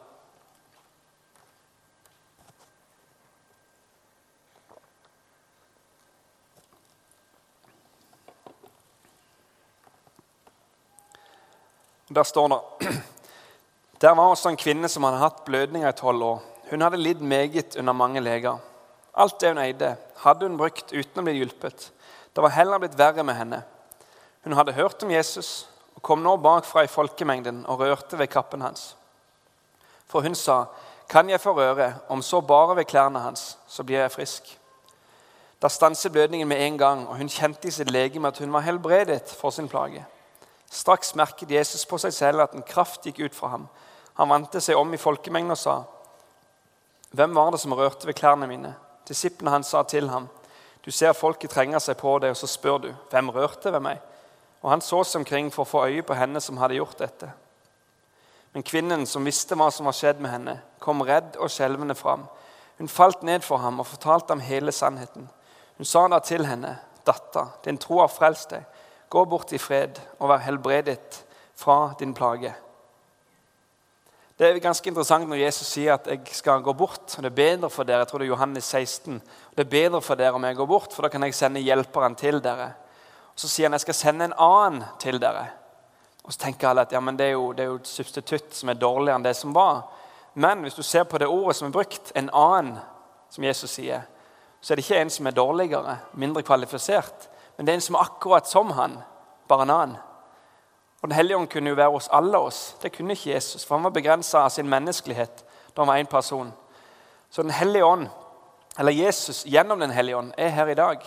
Der 12.14 12.22
står 12.22 12.48
det 12.48 12.88
Der 14.00 14.14
var 14.14 14.30
også 14.30 14.48
en 14.48 14.56
kvinne 14.56 14.88
som 14.88 15.04
hadde 15.04 15.18
hatt 15.18 15.44
blødninger 15.44 15.88
i 15.88 15.96
tolv 15.96 16.22
år. 16.22 16.42
Hun 16.70 16.80
hadde 16.80 17.00
lidd 17.00 17.20
meget 17.20 17.76
under 17.76 17.92
mange 17.92 18.20
leger. 18.20 18.58
Alt 19.14 19.40
det 19.40 19.48
hun 19.48 19.58
eide, 19.58 19.96
hadde 20.22 20.46
hun 20.46 20.58
brukt 20.58 20.92
uten 20.92 21.20
å 21.20 21.24
bli 21.26 21.34
hjulpet. 21.40 21.88
Det 22.36 22.44
var 22.44 22.54
heller 22.54 22.78
blitt 22.78 22.98
verre 22.98 23.24
med 23.26 23.34
henne. 23.34 23.62
Hun 24.44 24.54
hadde 24.54 24.76
hørt 24.76 25.02
om 25.02 25.10
Jesus 25.10 25.66
og 25.96 26.02
kom 26.06 26.22
nå 26.22 26.36
bakfra 26.38 26.84
i 26.86 26.90
folkemengden 26.92 27.64
og 27.66 27.80
rørte 27.82 28.18
ved 28.18 28.30
kappen 28.30 28.62
hans. 28.62 28.94
For 30.06 30.20
hun 30.22 30.34
sa, 30.34 30.64
'Kan 31.08 31.30
jeg 31.30 31.40
få 31.40 31.52
røre, 31.52 31.94
om 32.08 32.22
så 32.22 32.40
bare 32.40 32.76
ved 32.76 32.84
klærne 32.84 33.18
hans, 33.18 33.58
så 33.66 33.82
blir 33.82 33.98
jeg 33.98 34.12
frisk.' 34.12 34.58
Da 35.62 35.68
stanset 35.68 36.12
blødningen 36.12 36.48
med 36.48 36.66
en 36.66 36.78
gang, 36.78 37.08
og 37.08 37.16
hun 37.16 37.28
kjente 37.28 37.68
i 37.68 37.70
sitt 37.70 37.90
legeme 37.90 38.28
at 38.28 38.38
hun 38.38 38.52
var 38.52 38.60
helbredet 38.60 39.36
for 39.40 39.50
sin 39.50 39.68
plage. 39.68 40.06
Straks 40.70 41.14
merket 41.14 41.50
Jesus 41.50 41.86
på 41.88 41.98
seg 41.98 42.12
selv 42.12 42.44
at 42.44 42.54
en 42.54 42.66
kraft 42.66 43.06
gikk 43.06 43.20
ut 43.24 43.34
fra 43.34 43.48
ham. 43.54 43.68
Han 44.18 44.28
vendte 44.28 44.60
seg 44.60 44.76
om 44.76 44.92
i 44.94 45.00
folkemengden 45.00 45.54
og 45.54 45.58
sa, 45.58 45.82
'Hvem 47.10 47.34
var 47.34 47.50
det 47.50 47.60
som 47.60 47.72
rørte 47.72 48.06
ved 48.06 48.14
klærne 48.14 48.46
mine?' 48.46 48.74
Disiplene 49.08 49.50
hans 49.50 49.66
sa 49.66 49.82
til 49.82 50.08
ham, 50.08 50.28
'Du 50.84 50.90
ser 50.90 51.12
folket 51.12 51.50
trenger 51.50 51.78
seg 51.78 51.96
på 51.96 52.18
deg, 52.18 52.30
og 52.30 52.36
så 52.36 52.46
spør 52.46 52.78
du:" 52.78 52.94
'Hvem 53.10 53.30
rørte 53.30 53.72
ved 53.72 53.80
meg?' 53.80 54.00
Og 54.62 54.70
han 54.70 54.80
så 54.80 55.04
seg 55.04 55.20
omkring 55.20 55.52
for 55.52 55.62
å 55.62 55.68
få 55.68 55.86
øye 55.86 56.02
på 56.02 56.14
henne 56.14 56.40
som 56.40 56.56
hadde 56.56 56.74
gjort 56.74 56.98
dette. 56.98 57.32
Men 58.52 58.62
kvinnen 58.62 59.06
som 59.06 59.24
visste 59.24 59.54
hva 59.54 59.70
som 59.70 59.86
var 59.86 59.92
skjedd 59.92 60.20
med 60.20 60.30
henne, 60.30 60.60
kom 60.80 61.02
redd 61.02 61.36
og 61.36 61.50
skjelvende 61.50 61.94
fram. 61.94 62.26
Hun 62.78 62.88
falt 62.88 63.22
ned 63.22 63.40
for 63.42 63.56
ham 63.56 63.80
og 63.80 63.86
fortalte 63.86 64.32
ham 64.32 64.40
hele 64.40 64.72
sannheten. 64.72 65.28
Hun 65.76 65.84
sa 65.84 66.08
da 66.08 66.18
til 66.18 66.46
henne, 66.46 66.78
'Datter, 67.06 67.46
din 67.64 67.78
tro 67.78 68.00
har 68.00 68.08
frelst 68.08 68.50
deg.' 68.50 68.64
Gå 69.08 69.24
bort 69.24 69.52
i 69.52 69.58
fred 69.58 70.00
og 70.18 70.28
vær 70.28 70.44
helbredet 70.44 71.24
fra 71.56 71.94
din 71.98 72.14
plage. 72.14 72.54
Det 74.38 74.46
er 74.46 74.60
ganske 74.62 74.86
interessant 74.86 75.26
når 75.26 75.40
Jesus 75.40 75.66
sier 75.66 75.96
at 75.96 76.06
jeg 76.06 76.20
skal 76.30 76.62
gå 76.62 76.72
bort. 76.78 77.16
og 77.16 77.22
Det 77.24 77.30
er 77.30 77.38
bedre 77.40 77.70
for 77.70 77.88
dere 77.88 78.04
jeg 78.04 78.08
tror 78.08 78.22
det 78.22 78.28
er 78.28 78.34
Johannes 78.34 78.64
16, 78.64 79.22
det 79.56 79.64
er 79.64 79.70
bedre 79.70 80.00
for 80.00 80.14
dere 80.14 80.38
om 80.38 80.44
jeg 80.44 80.56
går 80.56 80.66
bort, 80.66 80.92
for 80.92 81.02
da 81.02 81.08
kan 81.08 81.22
jeg 81.26 81.34
sende 81.34 81.60
hjelperen 81.60 82.14
til 82.14 82.38
dere. 82.44 82.68
Og 83.32 83.40
Så 83.40 83.48
sier 83.48 83.66
han 83.66 83.74
jeg 83.74 83.80
skal 83.80 83.94
sende 83.94 84.24
en 84.24 84.36
annen 84.38 84.84
til 84.98 85.18
dere. 85.18 85.48
Og 86.22 86.32
Så 86.32 86.38
tenker 86.38 86.68
alle 86.68 86.84
at 86.86 86.92
ja, 86.92 87.00
men 87.00 87.16
det 87.16 87.26
er, 87.26 87.30
jo, 87.30 87.52
det 87.52 87.64
er 87.64 87.72
jo 87.72 87.80
et 87.80 87.90
substitutt 87.90 88.54
som 88.54 88.68
er 88.68 88.78
dårligere 88.78 89.16
enn 89.16 89.26
det 89.26 89.36
som 89.36 89.54
var. 89.54 89.88
Men 90.34 90.62
hvis 90.62 90.74
du 90.74 90.82
ser 90.82 91.04
på 91.04 91.18
det 91.18 91.26
ordet 91.26 91.56
som 91.56 91.66
er 91.66 91.72
brukt, 91.72 92.12
en 92.14 92.30
annen, 92.30 92.78
som 93.30 93.44
Jesus 93.44 93.70
sier, 93.70 94.06
så 94.60 94.72
er 94.72 94.76
det 94.76 94.84
ikke 94.84 95.00
en 95.00 95.10
som 95.10 95.26
er 95.26 95.34
dårligere, 95.34 95.96
mindre 96.14 96.42
kvalifisert. 96.42 97.28
Men 97.58 97.66
det 97.66 97.72
er 97.72 97.80
en 97.80 97.82
som 97.82 97.96
er 97.98 98.06
akkurat 98.06 98.46
som 98.46 98.70
han, 98.78 99.00
bare 99.50 99.66
en 99.66 99.74
annen. 99.74 99.96
Og 101.02 101.08
Den 101.08 101.16
hellige 101.16 101.36
ånd 101.36 101.48
kunne 101.50 101.70
jo 101.70 101.78
være 101.78 101.90
hos 101.90 102.08
alle 102.14 102.38
oss. 102.38 102.76
Det 102.82 102.92
kunne 102.94 103.14
ikke 103.14 103.32
Jesus, 103.32 103.64
for 103.66 103.76
han 103.76 103.84
var 103.84 103.94
begrensa 103.94 104.44
av 104.44 104.54
sin 104.54 104.70
menneskelighet 104.70 105.44
da 105.74 105.82
han 105.82 105.90
var 105.90 105.98
én 105.98 106.10
person. 106.10 106.52
Så 107.30 107.42
Den 107.42 107.50
hellige 107.50 107.84
ånd, 107.84 108.08
eller 108.78 108.92
Jesus 108.92 109.44
gjennom 109.46 109.80
Den 109.80 109.90
hellige 109.90 110.16
ånd, 110.16 110.32
er 110.38 110.48
her 110.48 110.66
i 110.68 110.74
dag. 110.74 111.02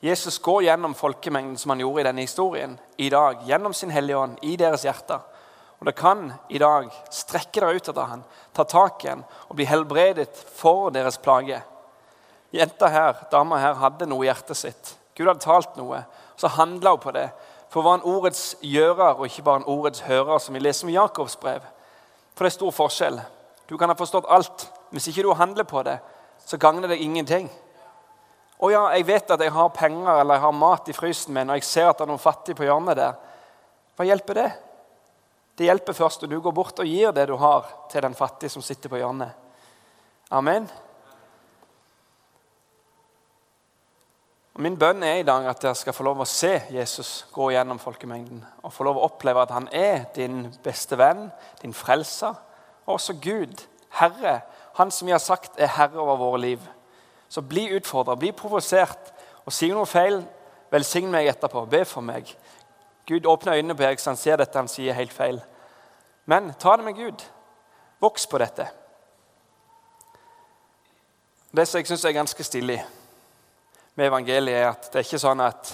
Jesus 0.00 0.38
går 0.38 0.62
gjennom 0.62 0.94
folkemengden 0.94 1.56
som 1.58 1.70
han 1.70 1.80
gjorde 1.80 2.00
i 2.00 2.04
denne 2.04 2.20
historien, 2.20 2.78
i 2.96 3.10
dag, 3.10 3.38
gjennom 3.46 3.74
sin 3.74 3.90
hellige 3.90 4.18
ånd, 4.18 4.38
i 4.42 4.56
deres 4.56 4.84
hjerter. 4.84 5.20
Og 5.80 5.86
det 5.86 5.94
kan 5.98 6.32
i 6.48 6.58
dag 6.58 6.90
strekke 7.10 7.60
dere 7.60 7.74
ut 7.74 7.88
etter 7.88 8.10
han, 8.10 8.24
ta 8.52 8.64
tak 8.64 9.04
i 9.04 9.08
han 9.08 9.24
og 9.48 9.56
bli 9.56 9.66
helbredet 9.66 10.44
for 10.54 10.90
deres 10.94 11.18
plage. 11.18 11.62
Jenta 12.54 12.88
her, 12.88 13.24
dama 13.32 13.58
her 13.58 13.74
hadde 13.74 14.06
noe 14.06 14.22
i 14.22 14.28
hjertet 14.28 14.60
sitt. 14.60 14.94
Gud 15.14 15.28
hadde 15.28 15.44
talt 15.44 15.76
noe. 15.78 16.02
og 16.04 16.40
Så 16.40 16.50
handla 16.56 16.94
hun 16.94 17.02
på 17.02 17.12
det. 17.14 17.28
For 17.70 17.82
var 17.82 17.98
en 17.98 18.06
ordets 18.06 18.56
gjører 18.62 19.18
og 19.18 19.26
ikke 19.26 19.42
bare 19.42 19.62
en 19.62 19.70
ordets 19.70 20.04
hører, 20.06 20.38
som 20.38 20.54
vi 20.54 20.62
leser 20.62 20.86
om 20.86 20.94
Jakobs 20.94 21.36
brev. 21.36 21.64
For 22.34 22.44
det 22.44 22.52
er 22.52 22.58
stor 22.58 22.74
forskjell. 22.74 23.20
Du 23.68 23.76
kan 23.78 23.90
ha 23.90 23.96
forstått 23.98 24.28
alt. 24.30 24.68
Hvis 24.94 25.08
ikke 25.10 25.24
du 25.26 25.32
handler 25.34 25.66
på 25.66 25.82
det, 25.82 25.98
så 26.46 26.58
gagner 26.60 26.88
det 26.90 27.00
ingenting. 27.02 27.48
Å 28.62 28.70
ja, 28.70 28.82
jeg 28.94 29.06
vet 29.08 29.32
at 29.34 29.42
jeg 29.42 29.52
har 29.52 29.72
penger 29.74 30.20
eller 30.20 30.36
jeg 30.36 30.44
har 30.44 30.54
mat 30.54 30.88
i 30.88 30.94
frysen 30.94 31.34
min, 31.34 31.50
og 31.50 31.58
jeg 31.58 31.66
ser 31.66 31.88
at 31.90 31.98
det 31.98 32.06
er 32.06 32.12
noen 32.12 32.22
fattige 32.22 32.58
på 32.58 32.66
hjørnet 32.68 32.98
der. 32.98 33.16
Hva 33.98 34.06
hjelper 34.06 34.38
det? 34.38 34.48
Det 35.58 35.66
hjelper 35.68 35.96
først 35.98 36.22
når 36.22 36.30
du 36.30 36.38
går 36.42 36.54
bort 36.54 36.80
og 36.82 36.88
gir 36.88 37.12
det 37.14 37.26
du 37.30 37.36
har, 37.38 37.66
til 37.90 38.02
den 38.02 38.14
fattige 38.18 38.54
som 38.54 38.62
sitter 38.62 38.90
på 38.90 38.98
hjørnet. 38.98 39.34
Amen. 40.34 40.70
Og 44.54 44.62
Min 44.62 44.78
bønn 44.78 45.02
er 45.02 45.18
i 45.18 45.26
dag 45.26 45.48
at 45.50 45.62
dere 45.62 45.74
skal 45.74 45.94
få 45.96 46.04
lov 46.06 46.20
å 46.22 46.28
se 46.30 46.52
Jesus 46.70 47.24
gå 47.34 47.48
gjennom 47.50 47.80
folkemengden. 47.82 48.44
Og 48.62 48.72
få 48.72 48.86
lov 48.86 49.00
å 49.00 49.08
oppleve 49.08 49.42
at 49.42 49.50
han 49.50 49.66
er 49.74 50.04
din 50.14 50.46
beste 50.62 50.98
venn, 50.98 51.26
din 51.62 51.74
frelser, 51.74 52.38
og 52.86 52.94
også 52.94 53.16
Gud, 53.22 53.64
Herre. 53.98 54.40
Han 54.78 54.90
som 54.94 55.06
vi 55.06 55.14
har 55.14 55.22
sagt 55.22 55.58
er 55.58 55.74
herre 55.74 55.98
over 55.98 56.16
våre 56.22 56.40
liv. 56.40 56.62
Så 57.28 57.42
bli 57.42 57.66
utfordra, 57.74 58.14
bli 58.14 58.30
provosert. 58.32 59.10
Og 59.44 59.52
sier 59.52 59.74
noe 59.74 59.90
feil, 59.90 60.22
velsign 60.70 61.10
meg 61.10 61.28
etterpå. 61.30 61.66
Be 61.70 61.84
for 61.84 62.02
meg. 62.02 62.30
Gud 63.06 63.26
åpner 63.26 63.58
øynene 63.58 63.74
på 63.74 63.84
deg 63.84 64.00
så 64.00 64.12
han 64.12 64.18
ser 64.18 64.38
dette 64.38 64.58
han 64.58 64.70
sier 64.70 64.96
helt 64.96 65.12
feil. 65.12 65.42
Men 66.30 66.52
ta 66.58 66.76
det 66.76 66.86
med 66.86 66.98
Gud. 66.98 67.22
Voks 68.00 68.26
på 68.26 68.38
dette. 68.42 68.70
Det 71.54 71.66
som 71.68 71.78
jeg 71.78 71.90
syns 71.90 72.04
er 72.04 72.16
ganske 72.22 72.46
stilig 72.46 72.82
med 73.94 74.06
evangeliet, 74.06 74.56
er 74.58 74.68
at 74.72 74.88
det 74.90 75.00
er 75.00 75.06
ikke 75.06 75.22
sånn 75.22 75.42
at, 75.44 75.72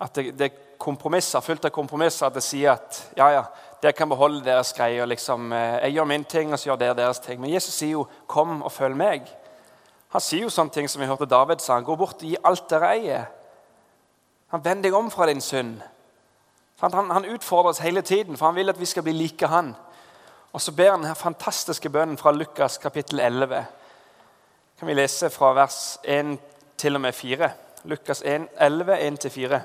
at 0.00 0.14
det, 0.16 0.30
det, 0.38 0.48
er 0.50 0.78
kompromisser, 0.80 1.42
fullt 1.44 1.68
av 1.68 1.74
kompromisser. 1.74 2.26
At 2.26 2.38
det 2.38 2.44
sier 2.44 2.72
at 2.74 3.02
ja, 3.18 3.28
ja, 3.36 3.42
dere 3.82 3.96
kan 3.96 4.10
beholde 4.10 4.42
deres 4.46 4.72
greier. 4.76 5.08
Liksom, 5.10 5.52
eh, 5.52 5.76
jeg 5.86 5.98
gjør 5.98 6.08
min 6.10 6.24
ting, 6.24 6.52
og 6.52 6.58
så 6.58 6.70
gjør 6.70 6.80
dere 6.82 6.98
deres 7.02 7.22
ting. 7.22 7.40
Men 7.40 7.52
Jesus 7.54 7.74
sier 7.74 7.98
jo 7.98 8.08
'kom 8.26 8.62
og 8.62 8.72
følg 8.72 8.96
meg'. 8.96 9.28
Han 10.10 10.20
sier 10.20 10.42
jo 10.42 10.50
sånne 10.50 10.72
ting 10.72 10.88
som 10.88 11.00
vi 11.00 11.06
hørte 11.06 11.26
David 11.26 11.60
sa. 11.60 11.74
Han 11.74 11.84
går 11.84 11.96
bort 11.96 12.22
og 12.22 12.28
gir 12.28 12.44
alt 12.44 12.68
dere 12.70 12.94
eier'. 12.96 13.26
Han 14.50 14.64
vender 14.64 14.90
deg 14.90 14.94
om 14.94 15.10
fra 15.10 15.26
din 15.26 15.40
synd. 15.40 15.80
Han, 16.80 17.10
han 17.10 17.24
utfordrer 17.24 17.70
oss 17.70 17.78
hele 17.78 18.02
tiden, 18.02 18.36
for 18.36 18.46
han 18.46 18.54
vil 18.54 18.68
at 18.68 18.80
vi 18.80 18.86
skal 18.86 19.02
bli 19.02 19.12
like 19.12 19.46
han. 19.46 19.76
Og 20.52 20.60
så 20.60 20.72
ber 20.72 20.90
han 20.90 21.02
denne 21.02 21.14
fantastiske 21.14 21.90
bønnen 21.90 22.18
fra 22.18 22.32
Lukas 22.32 22.78
kapittel 22.78 23.20
11. 23.20 23.64
Kan 24.78 24.88
vi 24.88 24.94
lese 24.94 25.30
fra 25.30 25.52
vers 25.52 25.98
1 26.04 26.38
til 26.80 26.96
og 26.96 27.04
med 27.04 27.12
4. 27.12 27.50
Lukas 27.92 28.22
1, 28.24 28.48
11, 28.56 28.96
1-4. 29.10 29.60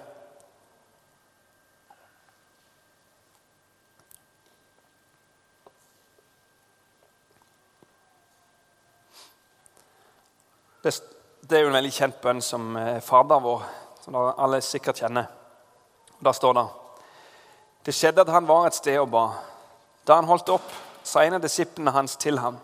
Det 11.46 11.58
er 11.58 11.62
jo 11.62 11.70
en 11.70 11.76
veldig 11.78 11.92
kjent 11.94 12.16
bønn 12.24 12.40
som 12.42 12.76
eh, 12.80 13.02
Fader 13.06 13.42
vår, 13.42 13.66
som 14.02 14.16
alle 14.18 14.58
sikkert 14.66 14.98
kjenner. 14.98 15.28
Da 16.18 16.32
står 16.34 16.56
det 16.58 16.64
Det 17.86 17.94
skjedde 17.94 18.24
at 18.26 18.32
han 18.34 18.48
var 18.50 18.66
et 18.66 18.78
sted 18.78 18.98
og 18.98 19.12
ba. 19.14 19.28
Da 20.08 20.18
han 20.18 20.26
holdt 20.26 20.50
opp, 20.50 20.72
sa 21.06 21.22
en 21.22 21.38
av 21.38 21.44
disiplene 21.44 21.94
hans 21.94 22.16
til 22.18 22.40
ham, 22.42 22.58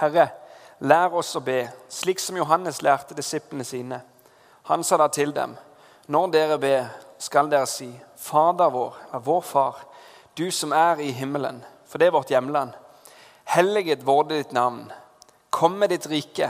Herre, 0.00 0.30
Lær 0.82 1.14
oss 1.14 1.36
å 1.38 1.40
be, 1.46 1.68
slik 1.86 2.18
som 2.18 2.34
Johannes 2.34 2.80
lærte 2.82 3.14
disiplene 3.14 3.62
sine. 3.62 4.00
Han 4.66 4.82
sa 4.82 4.96
da 4.98 5.06
til 5.14 5.30
dem, 5.34 5.52
når 6.10 6.30
dere 6.34 6.56
ber, 6.58 6.88
skal 7.22 7.50
dere 7.50 7.68
si, 7.70 7.86
Fader 8.18 8.70
vår, 8.74 8.96
er 9.14 9.20
vår 9.22 9.44
Far, 9.46 9.76
du 10.34 10.48
som 10.50 10.72
er 10.74 10.98
i 11.04 11.12
himmelen, 11.14 11.60
for 11.86 12.02
det 12.02 12.08
er 12.08 12.16
vårt 12.16 12.32
hjemland. 12.34 12.72
Helliget 13.54 14.02
vorde 14.06 14.34
ditt 14.40 14.54
navn. 14.56 14.88
Kom 15.54 15.76
med 15.78 15.92
ditt 15.92 16.08
rike. 16.10 16.48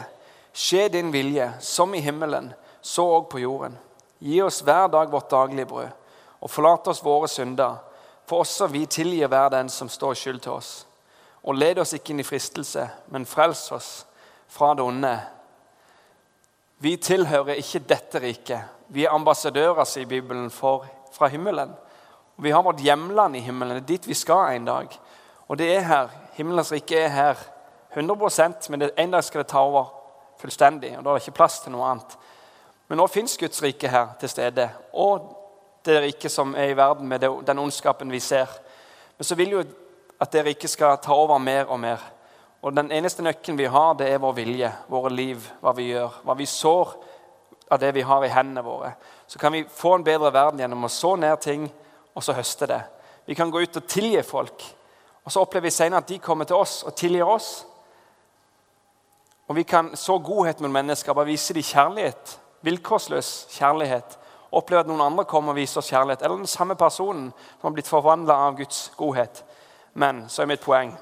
Skje 0.53 0.87
din 0.95 1.11
vilje, 1.12 1.51
som 1.61 1.93
i 1.95 2.01
himmelen, 2.01 2.53
så 2.81 3.05
òg 3.19 3.27
på 3.33 3.43
jorden. 3.43 3.75
Gi 4.19 4.39
oss 4.41 4.62
hver 4.65 4.89
dag 4.93 5.12
vårt 5.12 5.29
daglige 5.33 5.69
brød, 5.69 5.91
og 6.41 6.51
forlat 6.51 6.89
oss 6.89 7.03
våre 7.05 7.29
synder, 7.29 7.83
for 8.25 8.47
også 8.47 8.71
vi 8.73 8.87
tilgir 8.87 9.29
hver 9.29 9.53
den 9.53 9.69
som 9.69 9.93
står 9.93 10.17
skyld 10.17 10.41
til 10.47 10.57
oss. 10.57 10.73
Og 11.45 11.59
led 11.59 11.83
oss 11.85 11.93
ikke 11.93 12.15
inn 12.15 12.25
i 12.25 12.27
fristelse, 12.27 12.87
men 13.12 13.29
frels 13.29 13.67
oss 13.77 13.91
fra 14.52 14.75
det 14.75 14.85
onde. 14.85 15.12
Vi 16.78 16.97
tilhører 16.97 17.56
ikke 17.62 17.85
dette 17.88 18.21
riket. 18.21 18.61
Vi 18.92 19.06
er 19.06 19.14
ambassadører, 19.14 19.85
sier 19.88 20.06
Bibelen, 20.06 20.50
for, 20.50 20.85
fra 21.14 21.30
himmelen. 21.32 21.73
Vi 22.37 22.50
har 22.50 22.62
vårt 22.62 22.82
hjemland 22.85 23.37
i 23.37 23.40
himmelen. 23.40 23.78
Det 23.78 23.82
er 23.82 23.92
dit 23.94 24.09
vi 24.09 24.18
skal 24.18 24.56
en 24.56 24.68
dag. 24.68 24.99
Og 25.49 25.59
det 25.59 25.71
er 25.76 25.87
her. 25.88 26.12
Himmelens 26.37 26.73
rike 26.73 26.99
er 26.99 27.09
her 27.09 27.40
100% 27.97 28.71
men 28.71 28.90
en 28.97 29.11
dag 29.11 29.25
skal 29.25 29.42
det 29.42 29.50
ta 29.52 29.61
over 29.61 29.90
fullstendig. 30.40 30.94
og 30.99 31.04
Da 31.04 31.11
er 31.11 31.14
det 31.14 31.23
ikke 31.26 31.38
plass 31.40 31.61
til 31.61 31.73
noe 31.73 31.88
annet. 31.90 32.16
Men 32.88 33.00
nå 33.00 33.06
fins 33.06 33.37
Guds 33.40 33.62
rike 33.62 33.88
her 33.88 34.14
til 34.21 34.28
stede. 34.28 34.68
Og 34.92 35.28
det 35.85 36.00
riket 36.02 36.32
som 36.32 36.54
er 36.54 36.73
i 36.73 36.76
verden 36.76 37.09
med 37.09 37.21
den 37.21 37.59
ondskapen 37.59 38.11
vi 38.11 38.21
ser. 38.21 38.49
Men 39.18 39.25
så 39.25 39.35
vil 39.35 39.56
jo 39.56 39.64
at 40.21 40.32
det 40.32 40.44
riket 40.44 40.71
skal 40.71 40.99
ta 41.02 41.14
over 41.14 41.38
mer 41.38 41.64
og 41.64 41.80
mer. 41.80 42.00
Og 42.62 42.76
Den 42.76 42.92
eneste 42.95 43.23
nøkkelen 43.23 43.59
vi 43.59 43.66
har, 43.66 43.95
det 43.99 44.07
er 44.09 44.21
vår 44.23 44.37
vilje, 44.37 44.69
våre 44.88 45.11
liv, 45.11 45.42
hva 45.61 45.73
vi 45.75 45.88
gjør. 45.90 46.21
Hva 46.23 46.37
vi 46.38 46.47
sår 46.47 46.95
av 47.73 47.81
det 47.83 47.90
vi 47.97 48.04
har 48.07 48.25
i 48.25 48.31
hendene 48.31 48.62
våre. 48.62 48.92
Så 49.26 49.38
kan 49.38 49.52
vi 49.52 49.64
få 49.64 49.97
en 49.97 50.04
bedre 50.07 50.31
verden 50.33 50.61
gjennom 50.61 50.87
å 50.87 50.92
så 50.92 51.16
ned 51.16 51.40
ting 51.42 51.66
og 52.14 52.23
så 52.23 52.37
høste 52.37 52.69
det. 52.71 52.81
Vi 53.26 53.35
kan 53.35 53.50
gå 53.50 53.62
ut 53.62 53.76
og 53.81 53.88
tilgi 53.88 54.23
folk, 54.26 54.64
og 55.25 55.33
så 55.33 55.42
opplever 55.42 55.71
vi 55.71 55.75
senere 55.75 56.02
at 56.02 56.11
de 56.11 56.19
kommer 56.23 56.47
til 56.47 56.59
oss 56.59 56.83
og 56.87 56.95
tilgir 56.99 57.26
oss. 57.26 57.64
Og 59.49 59.57
Vi 59.57 59.62
kan 59.62 59.97
så 59.97 60.19
godhet 60.19 60.61
med 60.61 60.71
mennesker, 60.71 61.12
bare 61.12 61.26
vise 61.26 61.54
dem 61.54 61.62
kjærlighet, 61.62 62.38
vilkårsløs 62.62 63.47
kjærlighet. 63.50 64.19
Oppleve 64.52 64.81
at 64.81 64.87
noen 64.87 65.00
andre 65.00 65.25
kommer 65.25 65.52
og 65.52 65.57
viser 65.57 65.81
oss 65.81 65.90
kjærlighet. 65.90 66.23
Eller 66.23 66.37
den 66.37 66.47
samme 66.47 66.75
personen 66.75 67.33
som 67.33 67.69
har 67.69 67.75
blitt 67.75 67.88
forvandla 67.88 68.35
av 68.47 68.57
Guds 68.57 68.92
godhet. 68.97 69.45
Men 69.95 70.28
så 70.28 70.42
er 70.42 70.52
mitt 70.52 70.64
poeng 70.64 70.95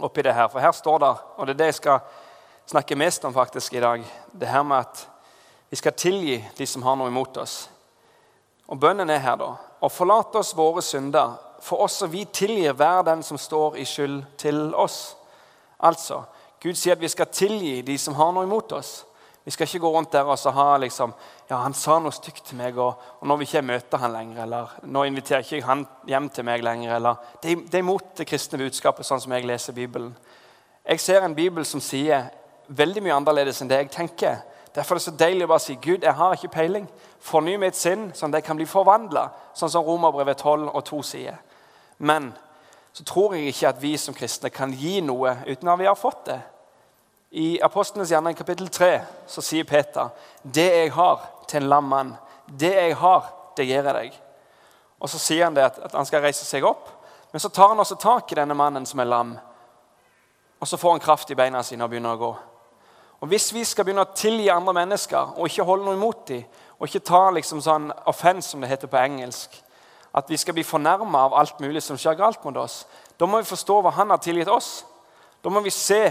oppi 0.00 0.22
det 0.22 0.34
her. 0.34 0.48
For 0.48 0.60
her 0.60 0.72
står 0.72 0.98
det, 0.98 1.12
og 1.36 1.46
det 1.46 1.54
er 1.54 1.60
det 1.60 1.70
jeg 1.70 1.80
skal 1.80 2.00
snakke 2.66 2.98
mest 2.98 3.24
om 3.24 3.34
faktisk 3.34 3.74
i 3.74 3.80
dag, 3.80 4.04
det 4.32 4.48
her 4.48 4.62
med 4.62 4.76
at 4.76 5.08
vi 5.70 5.76
skal 5.76 5.92
tilgi 5.92 6.44
de 6.58 6.66
som 6.66 6.82
har 6.82 6.96
noe 6.96 7.10
imot 7.10 7.36
oss. 7.42 7.68
Og 8.66 8.78
bønnen 8.78 9.10
er 9.10 9.22
her, 9.22 9.36
da. 9.38 9.52
Og 9.82 9.92
forlat 9.92 10.34
oss 10.38 10.54
våre 10.56 10.82
synder, 10.82 11.36
for 11.62 11.82
også 11.86 12.06
vi 12.10 12.24
tilgir 12.24 12.74
hver 12.76 13.02
den 13.06 13.22
som 13.22 13.38
står 13.38 13.76
i 13.80 13.84
skyld 13.86 14.22
til 14.38 14.74
oss. 14.74 15.16
Altså, 15.78 16.22
Gud 16.62 16.74
sier 16.74 16.96
at 16.96 17.02
vi 17.02 17.10
skal 17.10 17.30
tilgi 17.32 17.80
de 17.86 17.98
som 17.98 18.14
har 18.18 18.32
noe 18.34 18.46
imot 18.46 18.72
oss. 18.72 19.04
Vi 19.44 19.54
skal 19.54 19.68
ikke 19.68 19.84
gå 19.84 19.90
rundt 19.94 20.12
der 20.12 20.26
og 20.26 20.54
ha 20.54 20.76
liksom, 20.82 21.12
ja, 21.48 21.60
han 21.62 21.74
sa 21.78 22.00
noe 22.02 22.14
stygt 22.14 22.48
til 22.48 22.58
meg, 22.58 22.78
og, 22.82 22.98
og 23.20 23.28
nå 23.28 23.36
vil 23.38 23.46
ikke 23.46 23.60
jeg 23.60 23.68
møte 23.68 24.00
han 24.02 24.14
lenger. 24.14 24.40
Eller 24.46 24.72
nå 24.90 25.04
inviterer 25.06 25.44
ikke 25.44 25.68
han 25.68 25.84
hjem 26.10 26.26
til 26.34 26.46
meg 26.48 26.64
lenger. 26.66 26.96
Eller, 26.96 27.20
det, 27.42 27.54
det 27.70 27.78
er 27.78 27.84
imot 27.84 28.16
det 28.18 28.26
kristne 28.26 28.58
budskapet, 28.58 29.06
sånn 29.06 29.22
som 29.22 29.34
jeg 29.36 29.46
leser 29.46 29.76
Bibelen. 29.76 30.10
Jeg 30.86 31.02
ser 31.02 31.22
en 31.22 31.36
bibel 31.36 31.66
som 31.66 31.82
sier 31.82 32.28
veldig 32.66 33.04
mye 33.04 33.14
annerledes 33.14 33.62
enn 33.62 33.70
det 33.70 33.78
jeg 33.84 33.92
tenker. 33.94 34.40
Derfor 34.74 34.96
er 34.96 35.00
det 35.00 35.06
så 35.06 35.14
deilig 35.18 35.46
å 35.46 35.50
bare 35.54 35.64
si 35.64 35.78
Gud, 35.80 36.02
jeg 36.02 36.18
har 36.18 36.34
ikke 36.34 36.52
peiling. 36.58 36.88
Forny 37.22 37.54
mitt 37.62 37.78
sinn, 37.78 38.10
sånn 38.14 38.34
at 38.34 38.42
jeg 38.42 38.48
kan 38.48 38.58
bli 38.58 38.66
forvandla, 38.68 39.28
sånn 39.56 39.72
som 39.72 39.86
Romerbrevet 39.86 40.42
12 40.42 40.66
og 40.68 40.82
2 40.90 41.00
sier. 41.06 41.38
Men 41.98 42.32
så 42.92 43.06
tror 43.06 43.36
jeg 43.36 43.54
ikke 43.54 43.70
at 43.70 43.80
vi 43.80 43.94
som 44.00 44.14
kristne 44.16 44.50
kan 44.50 44.74
gi 44.74 44.98
noe 45.04 45.38
uten 45.46 45.70
at 45.70 45.80
vi 45.80 45.88
har 45.88 45.96
fått 45.98 46.26
det. 46.28 46.40
I 47.36 47.48
Apostlenes 47.64 48.12
gjerning 48.12 48.36
kapittel 48.38 48.68
3 48.72 48.92
så 49.28 49.42
sier 49.44 49.66
Peter 49.68 50.12
det 50.42 50.68
jeg 50.70 50.92
har 50.94 51.24
til 51.48 51.62
en 51.62 51.68
lam 51.70 51.90
mann, 51.90 52.14
det 52.46 52.72
jeg 52.74 52.96
har, 53.00 53.30
det 53.56 53.66
gir 53.66 53.82
jeg 53.82 53.94
deg. 53.94 54.18
Og 55.00 55.10
Så 55.10 55.18
sier 55.20 55.44
han 55.44 55.54
det 55.54 55.64
at, 55.64 55.78
at, 55.78 55.94
han 55.94 56.06
skal 56.06 56.22
reise 56.24 56.44
seg 56.44 56.64
opp, 56.64 56.88
men 57.32 57.40
så 57.40 57.48
tar 57.48 57.68
han 57.68 57.80
også 57.80 57.98
tak 58.00 58.32
i 58.32 58.38
denne 58.38 58.54
mannen 58.56 58.86
som 58.86 59.00
er 59.00 59.10
lam. 59.10 59.34
Og 60.60 60.68
så 60.68 60.76
får 60.76 60.96
han 60.96 61.04
kraft 61.04 61.30
i 61.30 61.36
beina 61.36 61.62
sine 61.62 61.84
og 61.84 61.90
begynner 61.92 62.16
å 62.16 62.20
gå. 62.20 62.30
Og 63.20 63.28
Hvis 63.28 63.52
vi 63.54 63.64
skal 63.64 63.84
begynne 63.84 64.04
å 64.04 64.16
tilgi 64.16 64.48
andre 64.52 64.74
mennesker 64.76 65.36
og 65.36 65.48
ikke 65.48 65.64
holde 65.64 65.84
noe 65.84 65.96
imot 65.96 66.26
dem, 66.28 66.44
og 66.78 66.88
ikke 66.88 67.06
ta 67.08 67.30
liksom 67.32 67.62
sånn 67.64 67.88
offense, 68.06 68.50
som 68.50 68.60
det 68.60 68.68
heter 68.68 68.90
på 68.92 69.00
engelsk, 69.00 69.54
at 70.16 70.30
vi 70.30 70.36
skal 70.36 70.56
bli 70.56 70.64
fornærma 70.64 71.26
av 71.26 71.34
alt 71.36 71.60
mulig 71.60 71.82
som 71.84 71.96
skjer 72.00 72.16
galt 72.16 72.44
mot 72.44 72.56
oss, 72.60 72.84
da 73.16 73.28
må 73.28 73.40
vi 73.40 73.48
forstå 73.48 73.80
hva 73.80 73.92
han 73.96 74.12
har 74.12 74.20
tilgitt 74.20 74.48
oss. 74.52 74.84
Da 75.44 75.52
må 75.52 75.60
vi 75.64 75.72
se 75.72 76.10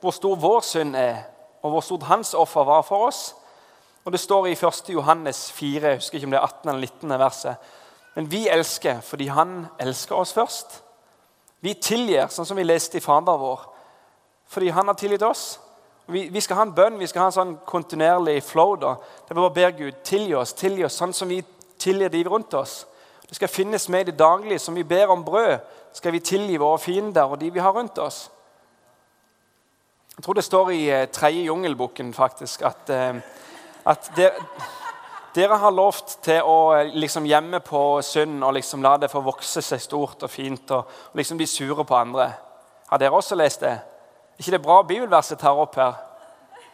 hvor 0.00 0.12
stor 0.16 0.36
vår 0.40 0.60
synd 0.64 0.96
er, 0.96 1.24
og 1.64 1.72
hvor 1.72 1.84
stort 1.84 2.08
hans 2.08 2.34
offer 2.36 2.64
var 2.64 2.84
for 2.86 3.08
oss. 3.08 3.34
Og 4.06 4.12
Det 4.12 4.20
står 4.20 4.46
i 4.46 4.52
1. 4.52 4.90
Johannes 4.94 5.52
4, 5.52 5.88
jeg 5.88 5.96
husker 5.96 6.14
ikke 6.18 6.26
om 6.26 6.30
det 6.30 6.38
er 6.38 6.44
18 6.46 6.68
eller 6.68 6.80
19. 6.80 7.18
verset. 7.18 7.56
Men 8.14 8.30
vi 8.30 8.48
elsker 8.48 9.00
fordi 9.02 9.26
han 9.26 9.66
elsker 9.82 10.14
oss 10.14 10.32
først. 10.32 10.82
Vi 11.60 11.72
tilgir, 11.74 12.28
sånn 12.30 12.46
som 12.46 12.56
vi 12.56 12.62
leste 12.62 13.00
i 13.00 13.02
Fader 13.02 13.40
vår, 13.40 13.64
fordi 14.46 14.68
han 14.70 14.86
har 14.86 14.94
tilgitt 14.94 15.24
oss. 15.26 15.58
Vi, 16.06 16.28
vi, 16.30 16.40
skal 16.40 16.60
ha 16.60 16.66
en 16.68 16.74
bønn, 16.76 17.00
vi 17.00 17.08
skal 17.10 17.24
ha 17.24 17.32
en 17.32 17.34
sånn 17.34 17.56
kontinuerlig 17.66 18.44
flow. 18.46 18.76
da. 18.78 18.92
Det 19.26 19.34
vi 19.34 19.40
bare 19.40 19.56
ber 19.56 19.74
Gud 19.80 19.98
tilgi 20.06 20.36
oss, 20.38 20.52
tilgi 20.54 20.84
oss, 20.86 21.00
sånn 21.00 21.14
som 21.16 21.28
vi 21.28 21.40
tilgir 21.82 22.12
de 22.14 22.22
rundt 22.30 22.54
oss. 22.54 22.84
Det 23.26 23.34
skal 23.34 23.50
finnes 23.50 23.88
med 23.90 24.06
i 24.06 24.12
det 24.12 24.20
daglige. 24.20 24.62
Som 24.62 24.78
vi 24.78 24.84
ber 24.86 25.10
om 25.10 25.24
brød, 25.26 25.58
skal 25.98 26.14
vi 26.14 26.22
tilgi 26.22 26.60
våre 26.62 26.78
fiender 26.78 27.26
og 27.26 27.40
de 27.42 27.50
vi 27.50 27.64
har 27.64 27.74
rundt 27.74 27.98
oss. 27.98 28.28
Jeg 30.14 30.22
tror 30.24 30.38
det 30.38 30.46
står 30.46 30.70
i 30.70 30.84
eh, 30.94 31.08
tredje 31.10 31.42
jungelboken 31.50 32.14
faktisk 32.14 32.62
at, 32.62 32.94
eh, 32.94 33.18
at 33.86 34.10
dere, 34.16 34.46
dere, 35.34 35.58
har 35.62 35.74
lovt 35.74 36.16
til 36.26 36.42
å 36.42 36.56
eh, 36.74 36.94
liksom 36.98 37.26
gjemme 37.28 37.60
på 37.64 37.82
synd 38.02 38.42
og 38.42 38.56
liksom 38.56 38.82
la 38.82 38.96
det 38.98 39.10
få 39.12 39.22
vokse 39.22 39.62
seg 39.62 39.82
stort 39.82 40.24
og 40.26 40.32
fint 40.32 40.72
og, 40.74 40.96
og 41.12 41.20
liksom 41.20 41.38
bli 41.38 41.46
sure 41.46 41.84
på 41.86 41.98
andre. 41.98 42.30
Har 42.90 43.02
dere 43.02 43.14
også 43.14 43.38
lest 43.38 43.62
det? 43.62 43.76
Er 43.76 44.42
ikke 44.42 44.56
det 44.56 44.62
bra 44.64 44.80
bibelverset 44.82 45.38
tar 45.38 45.58
opp 45.62 45.78
her? 45.78 45.94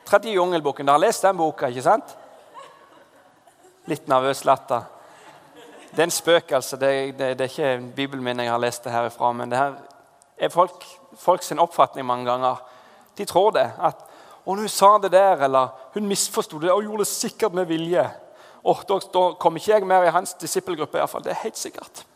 Tredje 0.09 0.33
jungelboken. 0.35 0.87
Dere 0.87 0.97
har 0.97 1.05
lest 1.05 1.27
den 1.27 1.37
boka, 1.37 1.69
ikke 1.69 1.85
sant? 1.85 2.17
Litt 3.91 4.09
nervøs 4.11 4.45
latter. 4.49 4.89
Det 5.93 6.01
er 6.01 6.09
en 6.09 6.15
spøk, 6.15 6.53
altså. 6.57 6.79
Det, 6.81 6.91
det, 7.19 7.35
det 7.39 7.45
er 7.45 7.53
ikke 7.53 7.95
Bibelen 7.97 8.25
min 8.25 8.41
jeg 8.41 8.51
har 8.51 8.61
lest 8.63 8.85
det 8.85 8.95
her 8.95 9.11
ifra. 9.11 9.33
Men 9.37 9.53
det 9.53 9.61
her 9.61 9.77
er 10.39 10.53
folk, 10.55 10.87
folk 11.21 11.45
sin 11.45 11.61
oppfatning 11.61 12.07
mange 12.09 12.31
ganger. 12.31 12.63
De 13.19 13.29
tror 13.29 13.53
det. 13.53 13.69
At 13.79 14.09
'Å, 14.43 14.57
hun 14.59 14.69
sa 14.69 14.99
det 14.99 15.13
der', 15.13 15.45
eller 15.45 15.69
'hun 15.95 16.07
misforsto 16.07 16.59
det 16.59 16.71
og 16.71 16.83
gjorde 16.83 16.99
det 16.99 17.07
sikkert 17.07 17.53
med 17.53 17.67
vilje'. 17.67 18.11
Og 18.65 18.85
da, 18.89 18.99
da 18.99 19.33
kommer 19.33 19.61
ikke 19.61 19.73
jeg 19.73 19.87
mer 19.87 20.03
i 20.03 20.11
hans 20.11 20.35
disippelgruppe. 20.35 20.99
I 20.99 21.01
hvert 21.01 21.11
fall. 21.11 21.25
Det 21.25 21.31
er 21.31 21.43
helt 21.43 21.59
sikkert. 21.59 22.07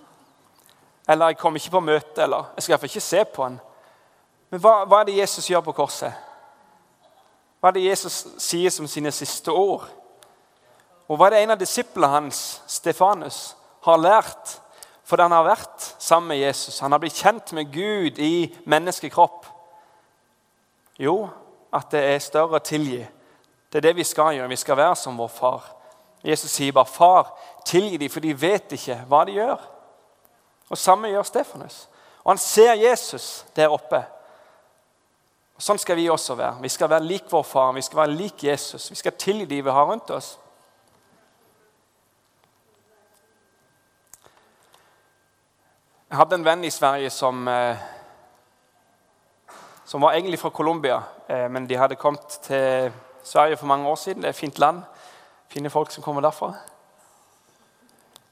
Eller 1.08 1.26
'jeg 1.26 1.38
kommer 1.38 1.60
ikke 1.60 1.70
på 1.70 1.80
møte', 1.80 2.22
eller 2.22 2.52
'jeg 2.54 2.62
skal 2.62 2.72
iallfall 2.72 2.90
ikke 2.90 3.00
se 3.00 3.24
på 3.24 3.44
han'. 3.44 3.58
Men 4.50 4.60
hva, 4.60 4.84
hva, 4.84 5.00
er 5.00 5.04
det 5.04 5.18
Jesus 5.18 5.46
gjør 5.46 5.60
på 5.60 5.72
korset? 5.72 6.12
Hva 7.60 7.68
er 7.68 7.72
det 7.72 7.88
Jesus 7.88 8.26
sier 8.38 8.70
som 8.70 8.86
sine 8.86 9.10
siste 9.12 9.50
ord? 9.50 9.88
Og 11.08 11.16
hva 11.16 11.26
er 11.26 11.30
det 11.30 11.42
en 11.42 11.50
av 11.50 11.58
disiplene 11.58 12.10
hans, 12.10 12.62
Stefanus, 12.66 13.56
har 13.82 13.98
lært 13.98 14.60
fordi 15.06 15.22
han 15.22 15.32
har 15.32 15.44
vært 15.46 15.94
sammen 15.98 16.28
med 16.28 16.38
Jesus? 16.38 16.80
Han 16.80 16.92
har 16.92 16.98
blitt 16.98 17.18
kjent 17.18 17.52
med 17.52 17.72
Gud 17.72 18.18
i 18.18 18.54
menneskekropp. 18.66 19.46
Jo, 20.98 21.28
at 21.72 21.90
det 21.90 22.02
er 22.02 22.24
større 22.24 22.58
å 22.58 22.64
tilgi. 22.64 23.04
Det 23.72 23.78
er 23.78 23.88
det 23.88 23.96
vi 23.96 24.04
skal 24.04 24.34
gjøre. 24.34 24.48
Vi 24.48 24.56
skal 24.56 24.76
være 24.76 24.96
som 24.96 25.18
vår 25.18 25.28
far. 25.28 25.72
Jesus 26.24 26.50
sier 26.50 26.72
bare, 26.72 26.86
'Far, 26.86 27.38
tilgi 27.64 27.96
dem, 27.96 28.10
for 28.10 28.20
de 28.20 28.40
vet 28.40 28.72
ikke 28.72 29.04
hva 29.08 29.24
de 29.24 29.32
gjør.' 29.32 29.60
Og 30.70 30.78
Samme 30.78 31.08
gjør 31.08 31.22
Stefanus. 31.22 31.88
Og 32.24 32.30
han 32.30 32.38
ser 32.38 32.72
Jesus 32.72 33.44
der 33.56 33.68
oppe. 33.68 34.04
Og 35.56 35.62
Sånn 35.62 35.78
skal 35.78 35.96
vi 35.96 36.10
også 36.10 36.34
være. 36.34 36.56
Vi 36.60 36.68
skal 36.68 36.90
være 36.90 37.04
lik 37.04 37.32
vår 37.32 37.42
far, 37.42 37.72
vi 37.72 37.82
skal 37.82 37.96
være 37.96 38.16
lik 38.16 38.44
Jesus. 38.44 38.90
Vi 38.90 38.96
skal 38.96 39.12
tilgi 39.12 39.44
de 39.44 39.62
vi 39.62 39.70
har 39.70 39.84
rundt 39.84 40.10
oss. 40.10 40.38
Jeg 46.10 46.18
hadde 46.18 46.34
en 46.34 46.44
venn 46.44 46.64
i 46.64 46.70
Sverige 46.70 47.10
som 47.10 47.48
eh, 47.48 47.76
som 49.86 50.00
var 50.00 50.12
egentlig 50.12 50.38
fra 50.38 50.50
Colombia, 50.50 51.02
eh, 51.28 51.48
men 51.48 51.66
de 51.66 51.76
hadde 51.78 51.94
kommet 51.94 52.38
til 52.42 52.92
Sverige 53.26 53.56
for 53.56 53.66
mange 53.66 53.88
år 53.88 53.98
siden. 53.98 54.22
Det 54.22 54.28
er 54.30 54.34
et 54.34 54.38
fint 54.38 54.58
land. 54.58 54.82
Fine 55.48 55.70
folk 55.70 55.90
som 55.90 56.02
kommer 56.02 56.22
derfra. 56.22 56.52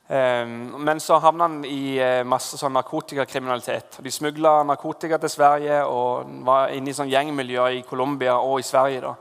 Eh, 0.09 0.47
men 0.79 1.01
så 1.01 1.19
havna 1.19 1.49
han 1.49 1.64
i 1.66 1.97
eh, 1.99 2.23
masse 2.27 2.59
sånn 2.61 2.77
narkotikakriminalitet. 2.79 3.99
De 4.05 4.12
smugla 4.12 4.61
narkotika 4.69 5.19
til 5.19 5.33
Sverige 5.33 5.83
og 5.90 6.31
var 6.47 6.75
inne 6.77 6.92
i 6.92 6.97
sånn 6.97 7.11
gjengmiljø 7.11 7.69
i 7.81 7.85
Colombia 7.88 8.38
og 8.38 8.61
i 8.61 8.69
Sverige. 8.69 9.03
da. 9.03 9.14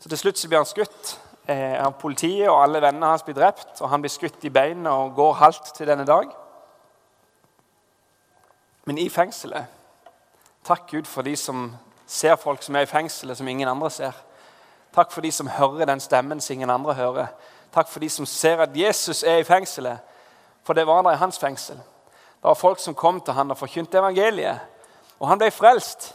Så 0.00 0.08
Til 0.08 0.22
slutt 0.24 0.38
så 0.38 0.48
blir 0.48 0.62
han 0.62 0.68
skutt 0.68 1.16
av 1.50 1.96
politiet, 1.98 2.46
og 2.46 2.60
alle 2.62 2.78
vennene 2.78 3.08
hans 3.10 3.24
blir 3.26 3.34
drept. 3.34 3.80
og 3.80 3.88
Han 3.90 4.02
blir 4.04 4.12
skutt 4.12 4.44
i 4.44 4.52
beinet 4.54 4.92
og 4.92 5.16
går 5.16 5.32
halvt 5.40 5.72
til 5.74 5.88
denne 5.88 6.06
dag. 6.06 6.28
Men 8.84 8.98
i 8.98 9.08
fengselet 9.08 9.64
Takk, 10.64 10.90
Gud, 10.90 11.06
for 11.08 11.22
de 11.22 11.36
som 11.36 11.70
ser 12.06 12.36
folk 12.36 12.62
som 12.62 12.76
er 12.76 12.84
i 12.84 12.90
fengselet, 12.90 13.38
som 13.38 13.48
ingen 13.48 13.68
andre 13.68 13.90
ser. 13.90 14.16
Takk 14.94 15.12
for 15.12 15.20
de 15.20 15.30
som 15.32 15.48
hører 15.48 15.86
den 15.86 16.00
stemmen 16.00 16.40
som 16.40 16.54
ingen 16.54 16.70
andre 16.70 16.94
hører. 16.94 17.26
Takk 17.74 17.88
for 17.88 18.02
de 18.02 18.08
som 18.10 18.26
ser 18.26 18.62
at 18.62 18.76
Jesus 18.76 19.22
er 19.22 19.40
i 19.40 19.46
fengselet, 19.46 19.98
for 20.64 20.72
det 20.72 20.86
var 20.86 21.02
der 21.02 21.14
i 21.14 21.20
hans 21.20 21.38
fengsel. 21.38 21.76
Det 21.76 22.48
var 22.48 22.54
folk 22.54 22.78
som 22.78 22.94
kom 22.94 23.20
til 23.20 23.34
han 23.34 23.50
og 23.50 23.58
forkynte 23.58 23.98
evangeliet, 23.98 24.58
og 25.20 25.28
han 25.28 25.38
ble 25.38 25.50
frelst. 25.50 26.14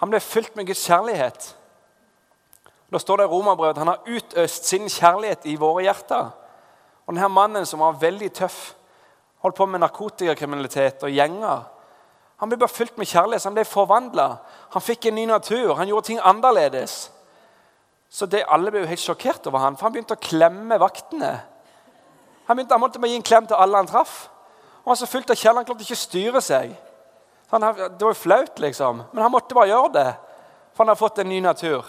Han 0.00 0.10
ble 0.10 0.20
fylt 0.20 0.56
med 0.56 0.66
Guds 0.66 0.86
kjærlighet. 0.86 1.50
Da 2.92 2.98
står 2.98 3.16
det 3.16 3.26
i 3.28 3.32
Romerbrevet 3.32 3.74
at 3.74 3.82
han 3.82 3.90
har 3.92 4.06
utøst 4.06 4.66
sin 4.66 4.88
kjærlighet 4.88 5.46
i 5.50 5.56
våre 5.60 5.82
hjerter. 5.82 6.30
Og 7.06 7.14
denne 7.14 7.28
mannen 7.28 7.66
som 7.66 7.82
var 7.82 8.00
veldig 8.00 8.32
tøff, 8.32 8.74
holdt 9.44 9.56
på 9.56 9.66
med 9.66 9.82
narkotikakriminalitet 9.82 11.02
og 11.04 11.12
gjenger 11.12 11.64
han 12.36 12.50
ble 12.50 12.58
bare 12.58 12.74
fylt 12.76 12.98
med 12.98 13.08
kjærlighet, 13.08 13.46
han 13.46 13.54
ble 13.56 13.64
forvandla. 13.64 14.26
Han 14.74 14.82
fikk 14.82 15.06
en 15.08 15.14
ny 15.16 15.22
natur, 15.30 15.76
han 15.78 15.88
gjorde 15.88 16.10
ting 16.10 16.18
annerledes. 16.20 17.08
Så 18.14 18.28
det, 18.30 18.44
Alle 18.46 18.70
ble 18.70 18.84
jo 18.84 18.90
helt 18.90 19.02
sjokkert 19.02 19.48
over 19.50 19.64
han, 19.64 19.74
for 19.74 19.88
han 19.88 19.94
begynte 19.96 20.14
å 20.14 20.22
klemme 20.22 20.78
vaktene. 20.78 21.32
Han, 22.46 22.56
begynte, 22.56 22.76
han 22.76 22.82
måtte 22.82 23.02
gi 23.02 23.16
en 23.18 23.26
klem 23.26 23.48
til 23.50 23.58
alle 23.58 23.80
han 23.80 23.90
traff. 23.90 24.28
Og 24.84 24.92
Han 24.92 25.00
så 25.00 25.08
fullt 25.08 25.32
av 25.32 25.40
kjell, 25.40 25.56
han 25.56 25.66
klarte 25.66 25.82
ikke 25.82 25.96
å 25.96 26.02
styre 26.04 26.42
seg. 26.44 26.74
Han, 27.50 27.64
det 27.74 28.04
var 28.04 28.12
jo 28.12 28.20
flaut, 28.20 28.60
liksom. 28.60 29.02
Men 29.12 29.24
han 29.24 29.32
måtte 29.32 29.56
bare 29.56 29.72
gjøre 29.72 29.92
det, 29.96 30.08
for 30.74 30.84
han 30.84 30.92
har 30.92 31.00
fått 31.00 31.18
en 31.22 31.30
ny 31.32 31.40
natur. 31.42 31.88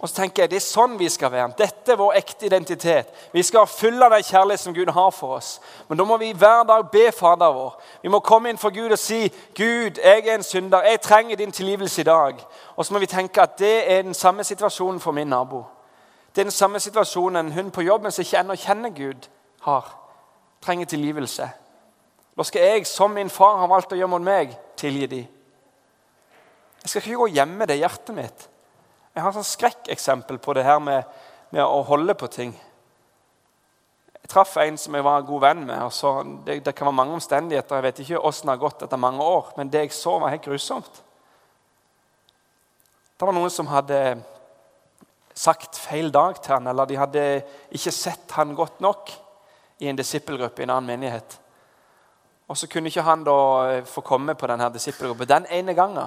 Og 0.00 0.08
så 0.08 0.14
tenker 0.14 0.42
jeg, 0.42 0.50
Det 0.50 0.56
er 0.56 0.60
sånn 0.60 0.98
vi 0.98 1.08
skal 1.08 1.32
være. 1.32 1.52
Dette 1.58 1.92
er 1.92 1.96
vår 1.98 2.12
ekte 2.20 2.46
identitet. 2.46 3.08
Vi 3.32 3.42
skal 3.42 3.66
fylle 3.66 4.10
den 4.10 4.22
kjærlighet 4.22 4.60
som 4.60 4.74
Gud 4.74 4.92
har 4.92 5.10
for 5.10 5.36
oss. 5.36 5.60
Men 5.88 5.98
da 5.98 6.04
må 6.04 6.16
vi 6.16 6.32
hver 6.32 6.62
dag 6.62 6.90
be 6.90 7.12
Fader 7.12 7.52
vår. 7.52 7.80
Vi 8.02 8.08
må 8.08 8.20
komme 8.20 8.50
inn 8.50 8.58
for 8.58 8.70
Gud 8.70 8.92
og 8.92 8.98
si, 8.98 9.28
'Gud, 9.54 9.98
jeg 10.04 10.26
er 10.26 10.34
en 10.34 10.42
synder. 10.42 10.82
Jeg 10.82 11.00
trenger 11.00 11.36
din 11.36 11.52
tilgivelse 11.52 12.00
i 12.00 12.04
dag.' 12.04 12.46
Og 12.76 12.86
så 12.86 12.94
må 12.94 12.98
vi 12.98 13.06
tenke 13.06 13.42
at 13.42 13.58
det 13.58 13.92
er 13.92 14.02
den 14.02 14.14
samme 14.14 14.44
situasjonen 14.44 15.00
for 15.00 15.12
min 15.12 15.26
nabo. 15.26 15.64
Det 16.34 16.40
er 16.40 16.44
den 16.44 16.50
samme 16.50 16.80
situasjonen 16.80 17.52
hun 17.52 17.70
på 17.70 17.82
jobben 17.82 18.12
som 18.12 18.22
ikke 18.22 18.38
ennå 18.38 18.54
kjenner 18.54 18.90
Gud, 18.90 19.28
har. 19.60 19.98
Trenger 20.62 20.86
tilgivelse. 20.86 21.50
Da 22.38 22.42
skal 22.42 22.62
jeg, 22.62 22.86
som 22.86 23.10
min 23.10 23.30
far 23.30 23.56
har 23.56 23.66
valgt 23.66 23.92
å 23.92 23.96
gjøre 23.96 24.08
mot 24.08 24.22
meg, 24.22 24.58
tilgi 24.76 25.06
dem. 25.06 25.26
Jeg 26.82 26.90
skal 26.90 27.02
ikke 27.02 27.16
gå 27.16 27.26
hjemme 27.26 27.66
det 27.66 27.76
hjertet 27.80 28.14
mitt. 28.14 28.48
Jeg 29.18 29.24
har 29.24 29.34
et 29.34 29.46
skrekkeksempel 29.46 30.36
på 30.38 30.54
det 30.54 30.62
her 30.62 30.76
med, 30.78 31.06
med, 31.50 31.64
å 31.64 31.80
holde 31.82 32.14
på 32.14 32.28
ting. 32.30 32.52
Jeg 34.14 34.28
traff 34.30 34.52
en 34.62 34.76
som 34.78 34.94
jeg 34.94 35.02
var 35.02 35.24
god 35.26 35.40
venn 35.42 35.64
med. 35.66 35.80
og 35.88 35.90
så, 35.90 36.12
det, 36.46 36.60
det, 36.62 36.74
kan 36.78 36.86
være 36.86 36.98
mange 37.00 37.16
omstendigheter. 37.16 37.80
Jeg 37.80 37.86
vet 37.88 37.98
ikke 38.04 38.20
hvordan 38.20 38.46
det 38.46 38.52
har 38.52 38.60
gått 38.62 38.84
etter 38.86 39.00
mange 39.02 39.26
år, 39.26 39.48
men 39.56 39.72
det 39.72 39.82
jeg 39.82 39.96
så, 39.96 40.12
var 40.22 40.30
helt 40.30 40.46
grusomt. 40.46 41.00
Det 43.18 43.26
var 43.26 43.34
noen 43.34 43.50
som 43.50 43.72
hadde 43.72 43.98
sagt 45.34 45.82
feil 45.82 46.14
dag 46.14 46.38
til 46.38 46.54
han, 46.54 46.70
eller 46.70 46.86
de 46.86 47.02
hadde 47.02 47.26
ikke 47.74 47.96
sett 47.98 48.38
han 48.38 48.54
godt 48.54 48.78
nok 48.86 49.10
i 49.82 49.90
en 49.90 49.98
disippelgruppe 49.98 50.62
i 50.62 50.68
en 50.68 50.76
annen 50.76 50.92
menighet. 50.94 51.40
Og 52.46 52.54
så 52.54 52.70
kunne 52.70 52.94
ikke 52.94 53.02
han 53.02 53.26
da 53.26 53.38
få 53.82 54.06
komme 54.06 54.38
på 54.38 54.46
denne 54.46 54.70
disippelgruppen 54.78 55.34
den 55.34 55.50
ene 55.58 55.74
gangen. 55.74 56.06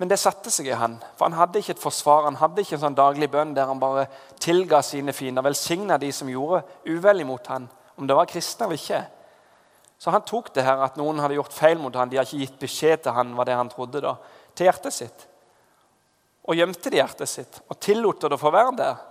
Men 0.00 0.08
det 0.08 0.16
satte 0.16 0.48
seg 0.48 0.70
i 0.70 0.76
han, 0.80 0.94
for 1.18 1.28
han 1.28 1.36
hadde 1.36 1.60
ikke 1.60 1.74
et 1.76 1.82
forsvar. 1.82 2.24
Han 2.24 2.38
hadde 2.40 2.62
ikke 2.64 2.78
en 2.78 2.84
sånn 2.86 2.96
daglig 2.96 3.26
bønn 3.28 3.52
der 3.52 3.68
han 3.68 3.82
bare 3.82 4.06
tilga 4.40 4.80
sine 4.84 5.12
fiender, 5.12 5.44
velsigna 5.44 5.98
de 6.00 6.08
som 6.16 6.30
gjorde 6.30 6.62
uvel 6.88 7.20
imot 7.20 7.50
han, 7.52 7.66
om 8.00 8.08
det 8.08 8.16
var 8.16 8.30
kristne 8.30 8.64
eller 8.64 8.80
ikke. 8.80 9.02
Så 10.00 10.14
han 10.14 10.24
tok 10.24 10.48
det 10.56 10.64
her 10.64 10.80
at 10.80 10.96
noen 10.96 11.20
hadde 11.20 11.36
gjort 11.36 11.52
feil 11.52 11.76
mot 11.82 11.92
han, 12.00 12.08
de 12.08 12.16
hadde 12.16 12.32
ikke 12.32 12.46
gitt 12.46 12.62
beskjed 12.62 13.04
til 13.04 13.12
han, 13.12 13.36
var 13.36 13.50
det 13.50 13.58
han 13.60 13.68
trodde 13.68 14.00
da, 14.00 14.14
til 14.56 14.70
hjertet 14.70 14.96
sitt. 14.96 15.26
Og 16.48 16.56
gjemte 16.56 16.88
det 16.88 16.96
i 16.96 17.02
hjertet 17.02 17.28
sitt 17.28 17.60
og 17.68 17.76
tillot 17.84 18.24
det 18.24 18.32
å 18.32 18.40
få 18.40 18.54
være 18.56 18.72
der. 18.80 19.06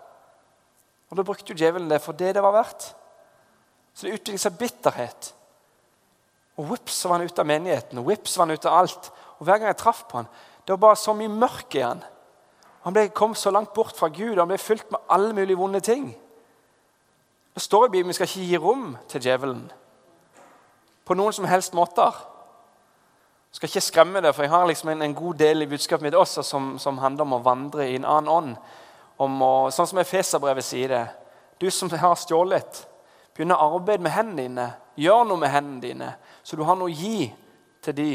Og 1.10 1.18
Da 1.18 1.26
brukte 1.26 1.54
jo 1.54 1.62
djevelen 1.62 1.90
det 1.90 2.02
for 2.02 2.18
det 2.18 2.34
det 2.34 2.42
var 2.42 2.58
verdt. 2.58 2.90
Så 3.94 4.08
det 4.08 4.18
utviklet 4.18 4.42
seg 4.42 4.58
bitterhet. 4.58 5.34
Og 6.58 6.72
vips 6.74 6.98
var 7.06 7.20
han 7.20 7.30
ute 7.30 7.46
av 7.46 7.48
menigheten, 7.48 8.02
og 8.02 8.10
vips 8.10 8.34
var 8.38 8.50
han 8.50 8.58
ute 8.58 8.70
av 8.70 8.82
alt. 8.82 9.12
Og 9.38 9.46
Hver 9.46 9.62
gang 9.62 9.70
jeg 9.70 9.84
traff 9.86 10.08
på 10.10 10.18
han, 10.18 10.34
det 10.70 10.76
var 10.76 10.78
bare 10.84 10.96
så 11.02 11.16
mye 11.18 11.32
mørk 11.34 11.76
i 11.80 11.82
han. 11.82 12.04
Han 12.86 12.94
ble, 12.94 13.08
kom 13.10 13.32
så 13.34 13.50
langt 13.50 13.72
bort 13.74 13.96
fra 13.98 14.06
Gud, 14.14 14.38
han 14.38 14.52
ble 14.52 14.60
fylt 14.62 14.92
med 14.94 15.02
alle 15.10 15.34
mulige 15.34 15.58
vonde 15.58 15.80
ting. 15.82 16.12
Det 17.58 17.64
står 17.66 17.88
i 17.88 17.90
Bibelen 17.96 18.14
vi 18.14 18.18
skal 18.20 18.30
ikke 18.30 18.44
gi 18.52 18.60
rom 18.62 18.92
til 19.10 19.24
djevelen 19.26 19.64
på 21.10 21.18
noen 21.18 21.34
som 21.34 21.50
helst 21.50 21.74
måter. 21.74 22.14
Jeg 23.50 23.58
skal 23.58 23.72
ikke 23.72 23.86
skremme 23.88 24.22
det, 24.22 24.36
for 24.38 24.46
jeg 24.46 24.54
har 24.54 24.70
liksom 24.70 24.94
en, 24.94 25.02
en 25.08 25.18
god 25.18 25.42
del 25.42 25.66
i 25.66 25.70
budskapet 25.74 26.06
mitt 26.06 26.20
også 26.22 26.46
som, 26.46 26.70
som, 26.78 27.02
handler 27.02 27.26
om 27.26 27.34
å 27.40 27.44
vandre 27.50 27.90
i 27.90 27.98
en 27.98 28.06
annen 28.06 28.30
ånd. 28.30 28.56
Å, 29.18 29.28
sånn 29.74 29.90
som 29.90 30.06
Efeserbrevet 30.06 30.70
sier 30.70 30.94
det. 30.94 31.04
Du 31.58 31.66
som 31.74 31.90
har 31.90 32.14
stjålet, 32.14 32.84
begynn 33.34 33.58
å 33.58 33.62
arbeide 33.74 34.06
med 34.06 34.14
hendene 34.14 34.46
dine. 34.46 34.72
Gjør 35.02 35.26
noe 35.26 35.42
med 35.42 35.56
hendene 35.58 35.82
dine, 35.82 36.16
så 36.46 36.54
du 36.54 36.62
har 36.70 36.78
noe 36.78 36.94
å 36.94 37.02
gi 37.02 37.32
til 37.82 37.98
de 37.98 38.12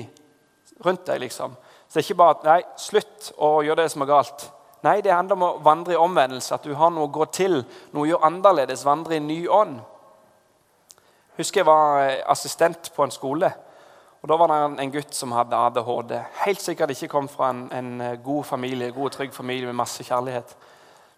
rundt 0.86 1.02
deg. 1.10 1.26
liksom 1.26 1.58
Så 1.94 2.00
det 2.00 2.02
er 2.02 2.06
ikke 2.08 2.18
bare 2.18 2.34
at 2.34 2.46
nei, 2.48 2.60
slutt 2.74 3.28
å 3.38 3.48
gjøre 3.62 3.84
det 3.84 3.90
som 3.92 4.02
er 4.02 4.08
galt. 4.10 4.40
Nei, 4.82 4.96
det 4.98 5.12
handler 5.14 5.36
om 5.36 5.42
å 5.46 5.50
vandre 5.62 5.94
i 5.94 5.98
omvendelse. 6.02 6.56
At 6.56 6.64
du 6.66 6.72
har 6.74 6.88
noe 6.90 7.06
å 7.06 7.12
gå 7.14 7.28
til, 7.30 7.60
noe 7.94 8.02
å 8.02 8.08
gjøre 8.08 8.26
annerledes. 8.26 8.82
Vandre 8.82 9.14
i 9.14 9.22
ny 9.22 9.36
ånd. 9.46 9.76
Husker 11.38 11.62
jeg 11.62 11.68
var 11.68 12.00
eh, 12.02 12.24
assistent 12.34 12.90
på 12.96 13.04
en 13.06 13.14
skole. 13.14 13.52
og 14.18 14.26
Da 14.26 14.38
var 14.42 14.50
det 14.50 14.58
en 14.82 14.90
gutt 14.90 15.14
som 15.14 15.36
hadde 15.38 15.60
ADHD. 15.68 16.16
Helt 16.42 16.64
sikkert 16.66 16.96
ikke 16.96 17.12
kom 17.14 17.30
fra 17.30 17.52
en, 17.54 17.68
en 17.70 17.94
eh, 18.08 18.18
god 18.26 18.42
familie, 18.50 18.90
god 18.90 19.12
og 19.12 19.14
trygg 19.20 19.38
familie 19.38 19.70
med 19.70 19.78
masse 19.78 20.02
kjærlighet. 20.02 20.56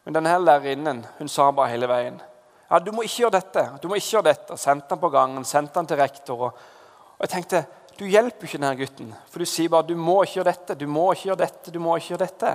Men 0.04 0.20
denne 0.20 0.36
lærerinnen 0.44 1.00
hun 1.16 1.32
sa 1.32 1.48
bare 1.56 1.72
hele 1.72 1.88
veien 1.88 2.20
ja, 2.68 2.82
du 2.82 2.92
må 2.92 3.06
ikke 3.06 3.22
gjøre 3.22 3.38
dette. 3.38 3.64
du 3.80 3.88
må 3.88 3.96
ikke 3.96 4.18
gjøre 4.18 4.28
dette. 4.28 4.60
Sendte 4.60 4.92
han 4.92 5.00
på 5.00 5.08
gangen, 5.14 5.44
sendte 5.48 5.80
han 5.80 5.88
til 5.88 6.00
rektor. 6.02 6.48
Og, 6.50 6.64
og 7.16 7.24
jeg 7.24 7.32
tenkte 7.32 7.64
du 7.98 8.06
hjelper 8.08 8.46
ikke 8.46 8.58
denne 8.60 8.76
gutten, 8.78 9.12
for 9.30 9.42
du 9.42 9.48
sier 9.48 9.70
bare 9.72 9.88
du 9.88 9.96
må 9.96 10.22
ikke 10.22 10.40
gjøre 10.40 10.52
dette. 10.52 10.74
du 10.74 10.86
må 10.86 11.12
ikke 11.12 11.30
gjøre 11.30 11.42
dette, 11.44 11.70
du 11.70 11.78
må 11.80 11.96
ikke 11.96 12.14
gjøre 12.14 12.26
dette. 12.26 12.52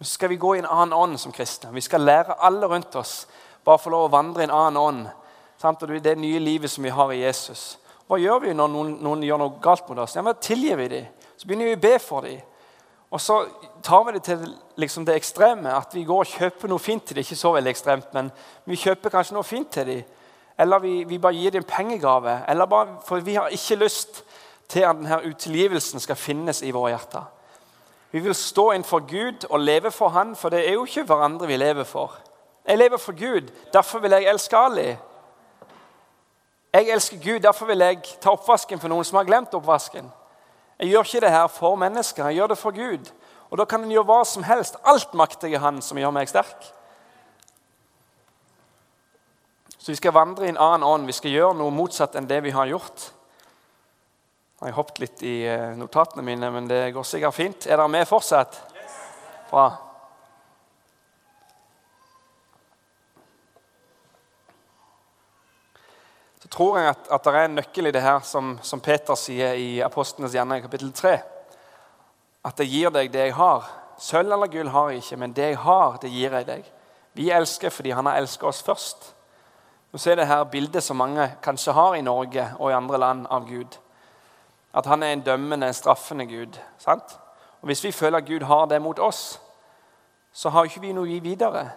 Så 0.00 0.14
skal 0.14 0.32
vi 0.32 0.40
gå 0.40 0.54
i 0.54 0.58
en 0.62 0.68
annen 0.70 0.96
ånd 0.96 1.20
som 1.20 1.32
kristne. 1.32 1.72
Vi 1.72 1.84
skal 1.84 2.00
lære 2.00 2.38
alle 2.40 2.66
rundt 2.66 2.96
oss 2.96 3.26
bare 3.64 3.78
få 3.78 3.92
lov 3.92 4.08
å 4.08 4.12
vandre 4.12 4.42
i 4.42 4.48
en 4.48 4.54
annen 4.54 4.80
ånd. 4.80 5.08
Sant? 5.60 5.82
Og 5.84 6.02
det 6.02 6.16
nye 6.18 6.40
livet 6.40 6.72
som 6.72 6.84
vi 6.84 6.92
har 6.94 7.12
i 7.12 7.22
Jesus. 7.22 7.78
Hva 8.08 8.18
gjør 8.18 8.40
vi 8.46 8.54
når 8.56 8.70
noen, 8.72 8.94
noen 9.04 9.24
gjør 9.26 9.42
noe 9.42 9.58
galt 9.62 9.88
mot 9.88 10.00
oss? 10.02 10.16
Ja, 10.16 10.24
men 10.26 10.38
Tilgir 10.42 10.80
vi 10.80 10.88
dem? 10.90 11.10
Så 11.36 11.48
begynner 11.48 11.70
vi 11.70 11.76
å 11.76 11.82
be 11.82 11.98
for 12.02 12.26
dem. 12.26 12.40
Og 13.10 13.20
så 13.20 13.40
tar 13.82 14.04
vi 14.06 14.14
det 14.16 14.22
til 14.26 14.42
liksom 14.78 15.04
det 15.06 15.16
ekstreme, 15.18 15.72
at 15.74 15.94
vi 15.94 16.06
går 16.06 16.24
og 16.24 16.32
kjøper 16.38 16.70
noe 16.70 16.82
fint 16.82 17.04
til 17.04 17.18
dem. 17.18 17.26
Ikke 17.26 17.38
så 17.38 17.52
veldig 17.56 17.72
ekstremt, 17.72 18.10
men 18.14 18.30
vi 18.70 18.78
kjøper 18.78 19.12
kanskje 19.14 19.36
noe 19.36 19.46
fint 19.46 19.70
til 19.74 19.88
dem. 19.88 20.02
Eller 20.60 20.78
vi, 20.78 21.04
vi 21.04 21.18
bare 21.18 21.34
gir 21.34 21.50
dem 21.50 21.62
en 21.64 21.68
pengegave. 21.68 22.40
Eller 22.48 22.66
bare, 22.66 22.98
for 23.06 23.20
vi 23.24 23.34
har 23.34 23.48
ikke 23.48 23.80
lyst 23.80 24.24
til 24.68 24.84
at 24.84 24.96
denne 24.96 25.22
utilgivelsen 25.26 26.00
skal 26.00 26.16
finnes 26.16 26.62
i 26.62 26.70
våre 26.70 26.92
hjerter. 26.92 27.24
Vi 28.12 28.20
vil 28.20 28.34
stå 28.34 28.70
innenfor 28.72 29.06
Gud 29.08 29.46
og 29.50 29.60
leve 29.60 29.90
for 29.90 30.08
Han, 30.08 30.36
for 30.36 30.48
det 30.48 30.68
er 30.68 30.72
jo 30.72 30.84
ikke 30.84 31.06
hverandre 31.08 31.46
vi 31.46 31.56
lever 31.56 31.84
for. 31.84 32.18
Jeg 32.66 32.78
lever 32.78 32.96
for 32.96 33.12
Gud, 33.12 33.48
derfor 33.72 33.98
vil 33.98 34.10
jeg 34.10 34.28
elske 34.28 34.56
Ali. 34.56 34.96
Jeg 36.72 36.88
elsker 36.88 37.16
Gud, 37.24 37.40
derfor 37.40 37.66
vil 37.66 37.78
jeg 37.78 38.02
ta 38.20 38.30
oppvasken 38.30 38.80
for 38.80 38.88
noen 38.88 39.04
som 39.04 39.16
har 39.16 39.24
glemt 39.24 39.54
oppvasken. 39.54 40.12
Jeg 40.78 40.88
gjør 40.88 41.08
ikke 41.08 41.20
det 41.20 41.30
her 41.30 41.46
for 41.46 41.76
mennesker, 41.76 42.26
jeg 42.26 42.34
gjør 42.34 42.46
det 42.46 42.58
for 42.58 42.70
Gud. 42.70 43.10
Og 43.50 43.58
da 43.58 43.64
kan 43.64 43.82
en 43.84 43.90
gjøre 43.90 44.06
hva 44.06 44.20
som 44.24 44.44
helst. 44.46 44.76
Alt 44.84 45.14
makter 45.14 45.48
jeg 45.48 45.60
Han 45.60 45.82
som 45.82 45.98
gjør 45.98 46.12
meg 46.14 46.28
sterk. 46.28 46.68
Så 49.80 49.92
vi 49.92 49.96
skal 49.96 50.12
vandre 50.12 50.44
i 50.44 50.52
en 50.52 50.60
annen 50.60 50.84
ånd. 50.84 51.06
Vi 51.08 51.14
skal 51.16 51.32
gjøre 51.32 51.56
noe 51.56 51.72
motsatt 51.72 52.18
enn 52.20 52.26
det 52.28 52.42
vi 52.44 52.52
har 52.52 52.68
gjort. 52.68 53.06
Jeg 54.60 54.66
har 54.66 54.76
hoppet 54.76 54.98
litt 55.00 55.22
i 55.24 55.38
eh, 55.48 55.70
notatene 55.72 56.20
mine, 56.20 56.50
men 56.52 56.66
det 56.68 56.90
går 56.92 57.06
sikkert 57.08 57.32
fint. 57.32 57.64
Er 57.64 57.80
dere 57.80 57.88
med 57.88 58.04
fortsatt? 58.04 58.58
Bra. 59.48 59.70
Så 66.44 66.50
tror 66.52 66.76
jeg 66.76 66.90
at, 66.90 67.08
at 67.08 67.24
det 67.24 67.32
er 67.32 67.48
en 67.48 67.56
nøkkel 67.62 67.88
i 67.88 67.94
det 67.96 68.02
her 68.04 68.20
som, 68.28 68.58
som 68.60 68.82
Peter 68.84 69.16
sier 69.16 69.56
i 69.56 69.70
Apostlenes 69.86 70.36
gjerning 70.36 70.60
kapittel 70.66 70.92
3 70.92 71.14
at 72.50 72.60
jeg 72.60 72.68
gir 72.72 72.92
deg 72.92 73.08
det 73.12 73.30
jeg 73.30 73.36
har. 73.36 73.64
Sølv 74.00 74.32
eller 74.36 74.52
gull 74.52 74.68
har 74.72 74.92
jeg 74.92 75.00
ikke, 75.02 75.18
men 75.24 75.32
det 75.36 75.48
jeg 75.54 75.58
har, 75.64 75.96
det 76.04 76.12
gir 76.12 76.36
jeg 76.36 76.48
deg. 76.48 76.68
Vi 77.16 77.30
elsker 77.32 77.72
fordi 77.72 77.96
han 77.96 78.08
har 78.08 78.20
elsket 78.20 78.48
oss 78.52 78.62
først. 78.64 79.10
Nå 79.92 79.98
ser 79.98 80.14
det 80.14 80.26
her 80.26 80.44
bildet 80.44 80.82
som 80.82 80.96
mange 80.96 81.32
kanskje 81.42 81.72
har 81.72 81.94
i 81.94 82.02
Norge 82.02 82.44
og 82.58 82.70
i 82.70 82.74
andre 82.74 82.98
land 82.98 83.26
av 83.30 83.48
Gud. 83.48 83.78
At 84.74 84.86
han 84.86 85.02
er 85.02 85.12
en 85.12 85.24
dømmende, 85.26 85.72
straffende 85.72 86.26
Gud. 86.26 86.58
sant? 86.78 87.18
Og 87.62 87.66
Hvis 87.66 87.84
vi 87.84 87.92
føler 87.92 88.18
at 88.18 88.26
Gud 88.26 88.42
har 88.42 88.66
det 88.66 88.82
mot 88.82 88.98
oss, 88.98 89.40
så 90.32 90.48
har 90.48 90.64
ikke 90.64 90.80
vi 90.80 90.92
noe 90.92 91.04
å 91.04 91.10
gi 91.10 91.18
videre. 91.18 91.70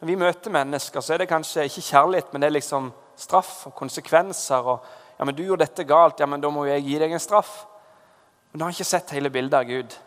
Når 0.00 0.06
vi 0.06 0.14
møter 0.14 0.50
mennesker, 0.50 1.00
så 1.00 1.14
er 1.14 1.18
det 1.18 1.28
kanskje 1.28 1.64
ikke 1.64 1.80
kjærlighet, 1.80 2.32
men 2.32 2.42
det 2.42 2.46
er 2.46 2.58
liksom 2.58 2.92
straff 3.16 3.66
og 3.66 3.74
konsekvenser. 3.74 4.56
og 4.56 4.84
ja, 5.18 5.24
men 5.24 5.34
'Du 5.34 5.42
gjorde 5.42 5.64
dette 5.66 5.84
galt. 5.84 6.20
ja, 6.20 6.26
men 6.26 6.40
Da 6.40 6.50
må 6.50 6.64
jeg 6.64 6.82
gi 6.82 6.98
deg 6.98 7.12
en 7.12 7.18
straff.' 7.18 7.66
Men 8.52 8.58
da 8.58 8.64
har 8.64 8.72
ikke 8.72 8.84
sett 8.84 9.10
hele 9.10 9.30
bildet 9.30 9.54
av 9.54 9.64
Gud. 9.64 9.98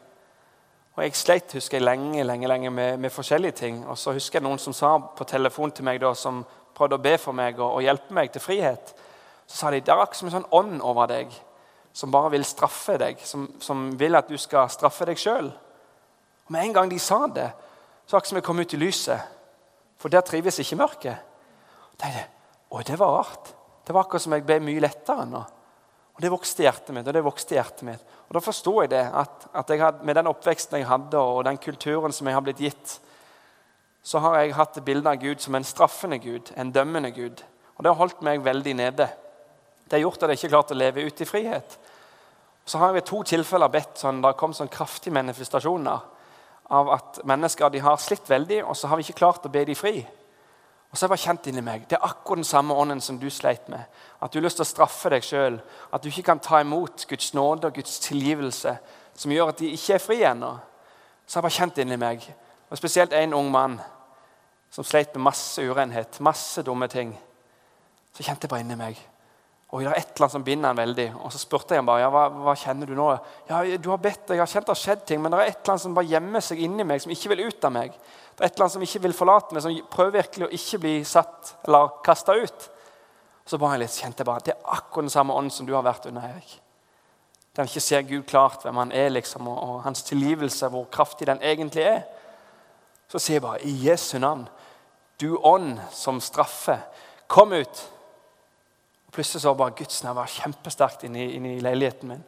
Og 0.96 1.04
Jeg 1.04 1.16
sleit 1.16 1.54
husker 1.54 1.78
jeg, 1.78 1.86
lenge 1.86 2.24
lenge, 2.24 2.48
lenge 2.48 2.70
med, 2.70 2.98
med, 2.98 3.10
forskjellige 3.10 3.52
ting. 3.52 3.88
Og 3.88 3.98
så 3.98 4.14
husker 4.14 4.40
jeg 4.40 4.44
noen 4.44 4.60
som 4.60 4.74
sa 4.74 4.98
på 4.98 5.24
telefon 5.24 5.72
til 5.72 5.86
meg 5.86 6.02
da, 6.02 6.14
som 6.14 6.46
prøvde 6.78 6.98
å 6.98 7.04
be 7.04 7.16
for 7.22 7.36
meg 7.36 7.60
og, 7.60 7.80
og 7.80 7.86
hjelpe 7.86 8.16
meg 8.16 8.32
til 8.34 8.44
frihet. 8.44 8.94
Så 9.48 9.62
sa 9.62 9.72
de 9.72 9.82
det 9.82 9.94
er 9.94 10.02
akkurat 10.02 10.20
som 10.20 10.30
en 10.30 10.38
sånn 10.38 10.52
ånd 10.56 10.82
over 10.86 11.10
deg 11.10 11.34
som 11.98 12.12
bare 12.14 12.36
vil 12.36 12.46
straffe 12.46 12.98
deg, 13.02 13.22
som, 13.26 13.48
som 13.64 13.88
vil 13.98 14.16
at 14.20 14.30
du 14.30 14.38
skal 14.38 14.70
straffe 14.70 15.08
deg 15.10 15.18
sjøl. 15.18 15.50
Med 16.54 16.68
en 16.68 16.76
gang 16.76 16.92
de 16.92 17.00
sa 17.02 17.24
det, 17.26 17.48
så 18.06 18.18
akkurat 18.18 18.30
som 18.30 18.40
jeg 18.40 18.46
kom 18.46 18.62
ut 18.62 18.76
i 18.76 18.80
lyset. 18.80 19.34
For 19.98 20.14
der 20.14 20.22
trives 20.22 20.60
ikke 20.62 20.78
mørket. 20.78 21.24
Tenkte, 21.98 22.28
Å, 22.68 22.82
det 22.86 22.98
var 23.00 23.16
rart. 23.16 23.54
Det 23.88 23.96
var 23.96 24.06
akkurat 24.06 24.22
som 24.22 24.36
jeg 24.36 24.46
ble 24.46 24.60
mye 24.62 24.84
lettere 24.84 25.26
nå. 25.26 25.42
Og 26.18 26.22
Det 26.22 26.32
vokste 26.34 26.64
i 26.64 26.66
hjertet 26.68 26.94
mitt. 26.94 27.08
og 27.08 27.14
det 27.14 27.24
vokste 27.24 27.56
i 27.56 27.58
hjertet 27.58 27.84
mitt. 27.88 28.06
Og 28.28 28.34
Da 28.34 28.42
forsto 28.44 28.74
jeg 28.82 28.90
det, 28.94 29.04
at, 29.14 29.48
at 29.54 29.70
jeg 29.70 29.82
had, 29.82 30.04
med 30.04 30.16
den 30.16 30.28
oppveksten 30.28 30.80
jeg 30.80 30.88
hadde, 30.90 31.18
og 31.18 31.46
den 31.46 31.58
kulturen 31.58 32.14
som 32.14 32.28
jeg 32.28 32.36
har 32.38 32.46
blitt 32.46 32.62
gitt, 32.62 33.00
så 34.08 34.22
har 34.24 34.38
jeg 34.40 34.56
hatt 34.56 34.78
bildet 34.86 35.10
av 35.12 35.20
Gud 35.20 35.42
som 35.44 35.56
en 35.58 35.66
straffende 35.68 36.20
Gud, 36.24 36.54
en 36.56 36.72
dømmende 36.72 37.12
Gud. 37.12 37.42
Og 37.76 37.84
Det 37.84 37.90
har 37.92 38.00
holdt 38.00 38.22
meg 38.24 38.46
veldig 38.46 38.74
nede. 38.74 39.08
Det 39.84 39.98
har 39.98 40.00
gjort 40.00 40.24
at 40.24 40.30
jeg 40.30 40.40
ikke 40.40 40.54
klart 40.54 40.72
å 40.72 40.78
leve 40.78 41.04
ute 41.04 41.24
i 41.24 41.28
frihet. 41.28 41.80
Så 42.66 42.78
har 42.78 42.88
jeg 42.88 43.02
ved 43.02 43.08
to 43.10 43.20
tilfeller 43.24 43.68
bedt 43.72 44.00
sånn, 44.00 44.22
det 44.22 44.30
har 44.30 44.38
kommet 44.40 44.60
sånn 44.60 44.72
kraftige 44.72 45.16
manifestasjoner 45.16 46.06
av 46.72 46.92
at 46.92 47.20
mennesker 47.28 47.72
de 47.72 47.82
har 47.84 48.00
slitt 48.00 48.30
veldig, 48.30 48.62
og 48.64 48.76
så 48.76 48.88
har 48.88 49.00
vi 49.00 49.04
ikke 49.08 49.20
klart 49.20 49.46
å 49.48 49.52
be 49.52 49.66
dem 49.68 49.76
fri. 49.76 50.06
Og 50.88 50.96
så 50.96 51.04
har 51.04 51.08
jeg 51.08 51.14
bare 51.14 51.26
kjent 51.26 51.48
inni 51.52 51.62
meg, 51.62 51.88
Det 51.90 51.98
er 51.98 52.08
akkurat 52.08 52.38
den 52.38 52.48
samme 52.48 52.74
ånden 52.74 53.02
som 53.02 53.20
du 53.20 53.30
sleit 53.30 53.68
med. 53.68 53.84
At 54.22 54.32
du 54.32 54.40
har 54.40 54.44
lyst 54.44 54.56
til 54.56 54.64
å 54.64 54.72
straffe 54.72 55.10
deg 55.10 55.24
sjøl. 55.24 55.60
At 55.92 56.04
du 56.04 56.08
ikke 56.08 56.24
kan 56.24 56.40
ta 56.40 56.62
imot 56.62 57.06
Guds 57.10 57.34
nåde 57.34 57.68
og 57.68 57.74
Guds 57.74 58.00
tilgivelse, 58.00 58.78
som 59.16 59.32
gjør 59.32 59.50
at 59.50 59.60
de 59.60 59.74
ikke 59.74 59.94
er 59.94 60.00
fri 60.00 60.24
ennå. 60.24 60.58
Så 61.28 61.40
har 61.40 61.42
jeg 61.42 61.52
bare 61.52 61.60
kjent 61.60 61.78
inni 61.78 61.98
meg, 61.98 62.34
og 62.70 62.78
spesielt 62.78 63.14
en 63.14 63.34
ung 63.34 63.52
mann 63.52 63.80
som 64.72 64.86
sleit 64.86 65.14
med 65.16 65.28
masse 65.30 65.64
urenhet, 65.64 66.20
masse 66.20 66.64
dumme 66.66 66.90
ting. 66.92 67.14
Så 68.14 68.26
kjente 68.26 68.46
jeg 68.46 68.54
bare 68.54 68.66
inni 68.66 68.80
meg 68.80 69.00
og 69.68 69.82
det 69.84 69.90
er 69.90 69.98
et 70.00 70.14
eller 70.14 70.24
annet 70.24 70.32
som 70.38 70.44
binder 70.48 70.72
han 70.72 70.80
veldig. 70.80 71.06
Og 71.26 71.32
Så 71.34 71.42
spurte 71.42 71.76
jeg 71.76 71.82
ham 71.82 71.90
bare 71.90 72.06
ja, 72.06 72.12
hva, 72.12 72.28
hva 72.32 72.54
kjenner 72.56 72.88
du 72.88 72.94
nå. 72.96 73.08
Ja, 73.50 73.60
du 73.76 73.90
har 73.92 74.00
bedt, 74.00 74.30
jeg 74.32 74.40
har 74.40 74.48
kjent 74.48 74.70
det 74.70 74.72
har 74.72 74.80
skjedd 74.80 75.02
ting, 75.10 75.20
men 75.22 75.34
det 75.34 75.42
er 75.42 75.50
et 75.52 75.58
eller 75.58 75.74
annet 75.74 75.84
som 75.84 75.98
bare 75.98 76.08
gjemmer 76.08 76.46
seg 76.46 76.62
inni 76.64 76.86
meg, 76.88 77.02
som 77.04 77.12
ikke 77.12 77.34
vil 77.34 77.44
ut 77.50 77.68
av 77.68 77.74
meg. 77.76 77.98
Det 77.98 78.46
er 78.46 78.48
et 78.48 78.56
eller 78.56 78.66
annet 78.66 78.76
som 78.78 78.86
ikke 78.88 79.02
vil 79.04 79.16
forlate 79.18 79.58
meg, 79.58 79.66
som 79.66 79.76
prøver 79.92 80.22
virkelig 80.22 80.48
å 80.48 80.54
ikke 80.56 80.80
bli 80.86 80.94
satt 81.08 81.52
eller 81.68 81.92
kasta 82.06 82.38
ut. 82.40 82.70
Så 83.48 83.60
bare 83.60 83.76
jeg 83.76 83.84
litt, 83.84 84.00
kjente 84.06 84.24
jeg 84.24 84.30
bare 84.30 84.46
det 84.48 84.56
er 84.56 84.72
akkurat 84.78 85.10
den 85.10 85.16
samme 85.18 85.36
ånden 85.36 85.52
som 85.58 85.68
du 85.68 85.76
har 85.76 85.84
vært 85.84 86.08
under, 86.08 86.32
Erik. 86.32 86.56
Den 87.60 87.68
ikke 87.68 87.84
ser 87.84 88.08
Gud 88.08 88.24
klart 88.30 88.64
hvem 88.64 88.80
han 88.80 88.96
er, 88.96 89.12
liksom, 89.12 89.50
og, 89.52 89.60
og 89.68 89.84
hans 89.84 90.06
tilgivelse, 90.08 90.72
hvor 90.72 90.88
kraftig 90.94 91.28
den 91.28 91.44
egentlig 91.44 91.84
er. 91.90 92.06
Så 93.08 93.20
sier 93.20 93.38
jeg 93.38 93.46
bare 93.46 93.64
i 93.64 93.74
Jesu 93.88 94.18
navn, 94.20 94.48
du 95.22 95.38
ånd 95.38 95.80
som 95.92 96.20
straffer, 96.22 96.84
kom 97.28 97.54
ut. 97.54 97.84
Og 99.08 99.14
Plutselig 99.16 99.42
så 99.42 99.54
bare 99.58 99.76
Guds 99.78 100.04
nærvær 100.04 100.30
kjempesterkt 100.30 101.08
inni, 101.08 101.32
inni 101.36 101.60
leiligheten 101.64 102.12
min. 102.12 102.26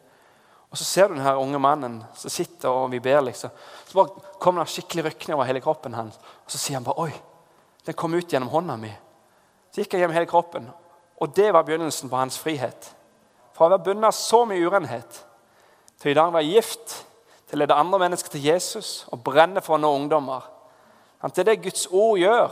Og 0.70 0.78
Så 0.78 0.84
ser 0.84 1.08
du 1.08 1.13
den 1.13 1.24
her 1.24 1.39
unge 1.42 1.60
mannen 1.60 2.04
som 2.15 2.30
sitter 2.30 2.70
og 2.70 2.92
vi 2.92 3.00
ber. 3.00 3.22
liksom. 3.22 3.50
Så 3.86 3.94
bare 3.94 4.39
kommer 4.39 4.63
det 4.63 4.72
skikkelig 4.72 5.06
rykning 5.06 5.36
over 5.36 5.46
hele 5.46 5.62
kroppen 5.62 5.94
hans. 5.94 6.15
Og 6.46 6.52
Så 6.52 6.58
sier 6.58 6.76
han 6.76 6.84
bare 6.84 7.00
'Oi, 7.00 7.12
den 7.86 7.94
kom 7.94 8.13
ut 8.13 8.28
gjennom 8.28 8.50
hånda 8.50 8.76
mi'. 8.76 8.98
Så 9.72 9.82
gikk 9.82 9.94
jeg 9.94 10.02
gjennom 10.02 10.13
hele 10.13 10.26
kroppen. 10.26 10.70
Og 11.22 11.36
det 11.36 11.54
var 11.54 11.63
begynnelsen 11.63 12.10
på 12.10 12.15
hans 12.15 12.38
frihet. 12.38 12.96
Fra 13.54 13.65
å 13.65 13.70
være 13.70 13.84
bundet 13.84 14.06
av 14.06 14.12
så 14.12 14.46
mye 14.46 14.65
urenhet 14.65 15.26
til 16.00 16.12
i 16.12 16.13
dag 16.13 16.28
å 16.28 16.32
være 16.32 16.54
gift, 16.54 17.06
til 17.50 17.58
å 17.58 17.60
lede 17.60 17.76
andre 17.76 18.00
mennesker 18.00 18.30
til 18.30 18.44
Jesus 18.44 19.06
og 19.12 19.24
brenne 19.24 19.62
for 19.62 19.76
å 19.76 19.82
nå 19.82 19.96
ungdommer. 19.96 20.42
Det 21.21 21.38
er 21.38 21.43
det 21.43 21.63
Guds 21.63 21.88
ord 21.91 22.17
gjør. 22.19 22.51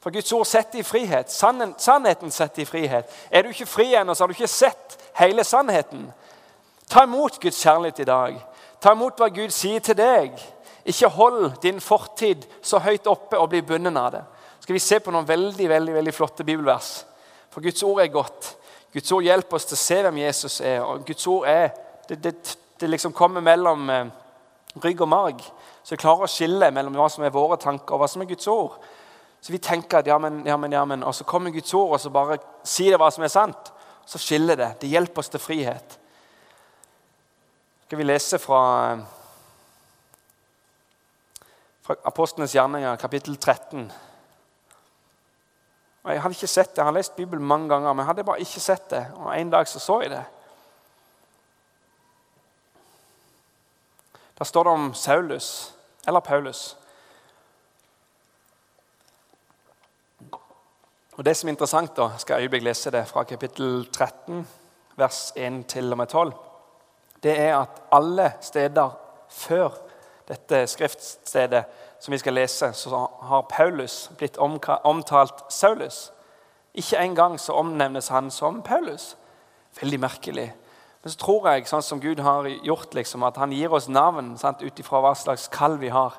For 0.00 0.10
Guds 0.10 0.32
ord 0.32 0.46
setter 0.46 0.78
i 0.78 0.82
frihet. 0.86 1.32
Sannheten 1.32 2.30
setter 2.30 2.62
i 2.62 2.64
frihet. 2.64 3.10
Er 3.30 3.42
du 3.42 3.48
ikke 3.48 3.66
fri 3.66 3.94
ennå, 3.94 4.14
så 4.14 4.24
har 4.24 4.28
du 4.28 4.36
ikke 4.38 4.48
sett 4.48 4.96
hele 5.18 5.44
sannheten. 5.44 6.06
Ta 6.88 7.04
imot 7.04 7.40
Guds 7.40 7.60
kjærlighet 7.62 7.98
i 7.98 8.08
dag. 8.08 8.38
Ta 8.80 8.94
imot 8.96 9.18
hva 9.20 9.28
Gud 9.28 9.52
sier 9.52 9.82
til 9.84 9.98
deg. 9.98 10.38
Ikke 10.88 11.10
hold 11.12 11.50
din 11.62 11.80
fortid 11.80 12.46
så 12.62 12.80
høyt 12.80 13.06
oppe 13.10 13.38
og 13.38 13.50
bli 13.52 13.60
bundet 13.62 13.98
av 13.98 14.14
det. 14.14 14.22
Skal 14.60 14.74
vi 14.74 14.82
se 14.82 15.00
på 15.02 15.12
noen 15.12 15.28
veldig 15.28 15.68
veldig, 15.68 15.94
veldig 15.94 16.14
flotte 16.14 16.46
bibelvers. 16.46 17.04
For 17.50 17.60
Guds 17.60 17.82
ord 17.82 18.00
er 18.00 18.12
godt. 18.14 18.54
Guds 18.92 19.12
ord 19.12 19.26
hjelper 19.26 19.58
oss 19.58 19.68
til 19.68 19.76
å 19.76 19.82
se 19.84 20.00
hvem 20.02 20.22
Jesus 20.22 20.60
er. 20.60 20.80
og 20.80 21.04
Guds 21.06 21.26
ord 21.26 21.46
er, 21.46 21.70
Det, 22.08 22.16
det, 22.24 22.56
det 22.80 22.88
liksom 22.90 23.12
kommer 23.12 23.40
mellom 23.40 23.90
eh, 23.90 24.06
rygg 24.82 25.00
og 25.00 25.08
marg. 25.08 25.42
Så 25.90 25.96
vi 25.96 26.04
klarer 26.04 26.22
å 26.22 26.30
skille 26.30 26.68
mellom 26.70 26.94
hva 26.94 27.08
som 27.10 27.24
er 27.26 27.32
våre 27.34 27.56
tanker, 27.58 27.96
og 27.96 27.98
hva 27.98 28.06
som 28.06 28.22
er 28.22 28.28
Guds 28.30 28.46
ord. 28.46 28.76
Så 29.42 29.50
vi 29.50 29.58
tenker 29.58 29.98
at 29.98 30.06
ja, 30.06 30.20
men, 30.22 30.36
ja, 30.46 30.54
men, 30.54 30.70
ja, 30.70 30.84
men, 30.86 31.00
og 31.02 31.16
så 31.18 31.24
kommer 31.26 31.50
Guds 31.50 31.74
ord 31.74 31.96
og 31.96 31.98
så 31.98 32.12
bare 32.14 32.36
sier 32.62 32.94
det 32.94 33.00
hva 33.02 33.08
som 33.10 33.24
er 33.26 33.32
sant. 33.32 33.72
Så 34.06 34.20
skiller 34.22 34.54
det. 34.54 34.68
Det 34.78 34.90
hjelper 34.92 35.18
oss 35.18 35.32
til 35.32 35.42
frihet. 35.42 35.96
skal 37.82 37.98
vi 37.98 38.06
lese 38.06 38.38
fra, 38.38 38.60
fra 41.82 41.98
Apostlenes 42.06 42.54
gjerninger, 42.54 42.94
kapittel 42.94 43.34
13. 43.34 43.90
Og 46.04 46.12
Jeg 46.12 46.22
hadde 46.22 46.38
ikke 46.38 46.52
sett 46.54 46.70
det. 46.70 46.84
Jeg 46.84 46.92
har 46.92 46.98
lest 47.00 47.18
Bibelen 47.18 47.50
mange 47.50 47.68
ganger, 47.68 47.90
men 47.90 48.04
jeg 48.04 48.12
hadde 48.12 48.28
bare 48.30 48.46
ikke 48.46 48.62
sett 48.62 48.86
det. 48.94 49.02
Og 49.16 49.34
En 49.40 49.50
dag 49.50 49.66
så, 49.66 49.82
så 49.82 49.98
jeg 50.06 50.14
det. 50.14 50.22
Der 54.38 54.44
står 54.44 54.64
det 54.64 54.72
om 54.72 54.94
Saulus, 54.94 55.74
eller 56.06 56.20
Paulus. 56.20 56.76
Og 61.12 61.24
Det 61.24 61.36
som 61.36 61.48
er 61.48 61.52
interessant, 61.52 61.96
da, 61.96 62.08
skal 62.18 62.40
øyeblikk 62.40 62.62
lese 62.64 62.90
det 62.90 63.08
fra 63.08 63.24
kapittel 63.24 63.88
13, 63.92 64.48
vers 64.96 65.32
1 65.36 65.66
til 65.68 65.92
og 65.92 65.98
med 65.98 66.06
12. 66.06 66.32
Det 67.22 67.40
er 67.40 67.56
at 67.58 67.82
alle 67.92 68.32
steder 68.40 68.90
før 69.28 69.68
dette 70.28 70.66
skriftstedet 70.66 71.64
som 72.00 72.12
vi 72.12 72.18
skal 72.18 72.34
lese, 72.34 72.72
så 72.72 73.06
har 73.22 73.42
Paulus 73.50 74.10
blitt 74.16 74.38
omtalt 74.84 75.44
Saulus. 75.48 76.12
Ikke 76.74 76.98
engang 76.98 77.40
så 77.40 77.52
omnevnes 77.52 78.08
han 78.08 78.30
som 78.30 78.62
Paulus. 78.62 79.16
Veldig 79.80 80.00
merkelig. 80.00 80.54
Men 81.02 81.12
så 81.12 81.18
tror 81.18 81.48
jeg, 81.48 81.68
sånn 81.68 81.84
som 81.84 82.00
Gud 82.00 82.20
har 82.20 82.46
gjort, 82.66 82.94
liksom, 82.94 83.24
at 83.24 83.38
han 83.40 83.52
gir 83.56 83.72
oss 83.72 83.88
navn 83.88 84.34
ut 84.36 84.80
ifra 84.82 85.00
hva 85.00 85.14
slags 85.16 85.48
kall 85.48 85.78
vi 85.80 85.88
har. 85.88 86.18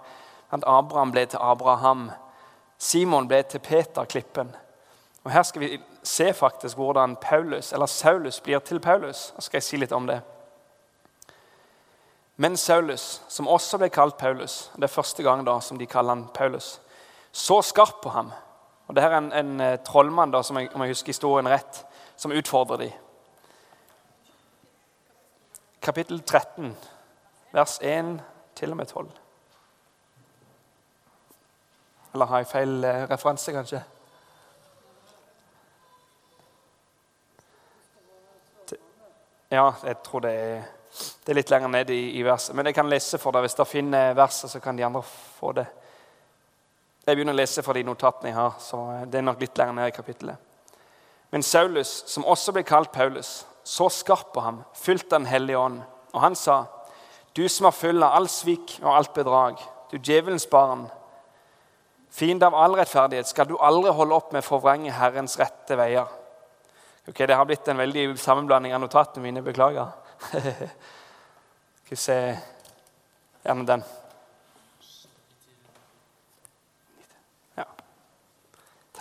At 0.52 0.66
Abraham 0.66 1.14
ble 1.14 1.28
til 1.30 1.40
Abraham. 1.42 2.10
Simon 2.82 3.28
ble 3.30 3.44
til 3.44 3.62
Peter, 3.62 4.06
klippen. 4.06 4.50
Og 5.24 5.32
Her 5.32 5.44
skal 5.44 5.62
vi 5.62 5.80
se 6.04 6.34
faktisk 6.34 6.78
hvordan 6.78 7.16
Paulus, 7.22 7.74
eller 7.74 7.86
Saulus 7.86 8.40
blir 8.42 8.60
til 8.60 8.80
Paulus. 8.80 9.34
Og 9.38 9.44
skal 9.44 9.58
jeg 9.58 9.64
si 9.64 9.78
litt 9.78 9.94
om 9.94 10.08
det. 10.10 10.22
Men 12.42 12.58
Saulus, 12.58 13.22
som 13.30 13.48
også 13.48 13.78
ble 13.78 13.92
kalt 13.94 14.18
Paulus, 14.18 14.72
det 14.76 14.88
er 14.88 14.96
første 14.96 15.24
gang 15.24 15.46
da 15.46 15.60
som 15.62 15.78
de 15.78 15.86
kaller 15.86 16.16
han 16.16 16.26
Paulus, 16.34 16.80
så 17.32 17.62
skarp 17.62 18.02
på 18.02 18.10
ham. 18.10 18.32
Og 18.88 18.96
Det 18.96 19.04
her 19.04 19.12
er 19.12 19.18
en, 19.18 19.32
en 19.34 19.62
eh, 19.62 19.78
trollmann, 19.86 20.32
da, 20.34 20.42
som 20.42 20.58
jeg, 20.58 20.72
om 20.74 20.82
jeg 20.82 20.96
husker 20.96 21.14
historien 21.14 21.48
rett, 21.48 21.84
som 22.18 22.34
utfordrer 22.34 22.78
dem. 22.78 23.11
Kapittel 25.82 26.22
13, 26.22 26.78
vers 27.52 27.80
1 27.82 28.22
til 28.56 28.72
og 28.72 28.78
med 28.78 28.86
12. 28.86 29.10
Eller 32.14 32.26
har 32.26 32.38
jeg 32.38 32.48
feil 32.48 32.84
eh, 32.84 33.08
referanse, 33.10 33.52
kanskje? 33.52 33.82
Ja, 39.52 39.72
jeg 39.84 39.98
tror 40.04 40.20
det 40.20 40.36
er 40.36 40.62
det 40.92 41.32
er 41.32 41.38
litt 41.38 41.52
lenger 41.52 41.72
ned 41.72 41.92
i, 41.94 42.02
i 42.20 42.24
verset. 42.26 42.56
Men 42.56 42.68
jeg 42.68 42.76
kan 42.76 42.90
lese 42.92 43.20
for 43.22 43.32
deg. 43.32 43.46
Hvis 43.46 43.56
dere 43.56 43.70
finner 43.70 44.16
verset, 44.18 44.52
så 44.52 44.60
kan 44.60 44.76
de 44.76 44.84
andre 44.84 45.02
få 45.06 45.54
det. 45.56 45.66
Jeg 47.06 47.16
begynner 47.16 47.34
å 47.34 47.40
lese 47.40 47.64
fra 47.64 47.76
de 47.78 47.84
notatene 47.88 48.30
jeg 48.30 48.38
har, 48.38 48.58
så 48.62 48.82
det 49.10 49.20
er 49.22 49.26
nok 49.26 49.40
litt 49.42 49.58
lenger 49.58 49.78
ned 49.78 49.90
i 49.90 49.96
kapittelet. 49.96 50.50
Men 51.32 51.46
Saulus, 51.48 51.94
som 52.12 52.28
også 52.28 52.54
ble 52.54 52.66
kalt 52.68 52.92
Paulus, 52.92 53.46
så 53.64 53.90
skarp 53.90 54.34
på 54.34 54.42
ham, 54.42 54.64
fylt 54.74 55.10
Den 55.10 55.26
hellige 55.26 55.58
ånd. 55.58 55.82
Og 56.14 56.22
han 56.22 56.36
sa, 56.36 56.66
du 57.36 57.48
som 57.50 57.68
er 57.68 57.76
full 57.76 58.04
av 58.04 58.18
all 58.18 58.28
svik 58.30 58.80
og 58.82 58.96
alt 58.96 59.14
bedrag, 59.14 59.62
du 59.92 59.98
djevelens 59.98 60.48
barn, 60.50 60.88
fiende 62.12 62.48
av 62.48 62.56
all 62.56 62.76
rettferdighet, 62.76 63.28
skal 63.28 63.48
du 63.48 63.56
aldri 63.60 63.94
holde 63.96 64.16
opp 64.16 64.34
med 64.34 64.44
å 64.44 64.50
forvrenge 64.50 64.92
Herrens 64.92 65.38
rette 65.40 65.78
veier. 65.80 66.10
Ok, 67.08 67.24
Det 67.28 67.36
har 67.36 67.46
blitt 67.46 67.68
en 67.68 67.80
veldig 67.80 68.18
sammenblanding 68.20 68.74
av 68.74 68.82
notatene 68.82 69.24
mine. 69.24 69.42
Beklager. 69.42 69.88
Skal 71.82 71.90
vi 71.90 71.96
se 71.96 72.18
Gjerne 73.42 73.66
den. 73.66 73.84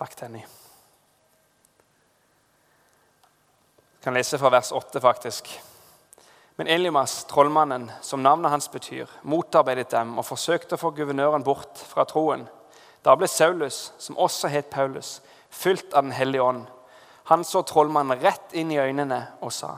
Takk, 0.01 0.17
Tenny. 0.17 0.60
Jeg 4.01 4.05
kan 4.05 4.15
lese 4.17 4.39
fra 4.41 4.49
vers 4.49 4.71
8, 4.73 5.01
faktisk. 5.01 5.49
Men 6.57 6.67
Elimas, 6.73 7.25
trollmannen, 7.29 7.91
som 8.01 8.23
navnet 8.25 8.49
hans 8.51 8.69
betyr, 8.73 9.11
motarbeidet 9.29 9.91
dem 9.93 10.15
og 10.17 10.25
forsøkte 10.25 10.79
å 10.79 10.81
få 10.81 10.95
guvernøren 10.97 11.45
bort 11.45 11.83
fra 11.85 12.07
troen. 12.09 12.47
Da 13.05 13.13
ble 13.13 13.29
Saulus, 13.29 13.91
som 14.01 14.17
også 14.17 14.49
het 14.49 14.71
Paulus, 14.73 15.19
fylt 15.51 15.93
av 15.93 16.09
Den 16.09 16.17
hellige 16.17 16.43
ånd. 16.43 16.65
Han 17.29 17.45
så 17.45 17.61
trollmannen 17.61 18.23
rett 18.25 18.57
inn 18.57 18.73
i 18.73 18.81
øynene 18.81 19.21
og 19.43 19.53
sa:" 19.53 19.75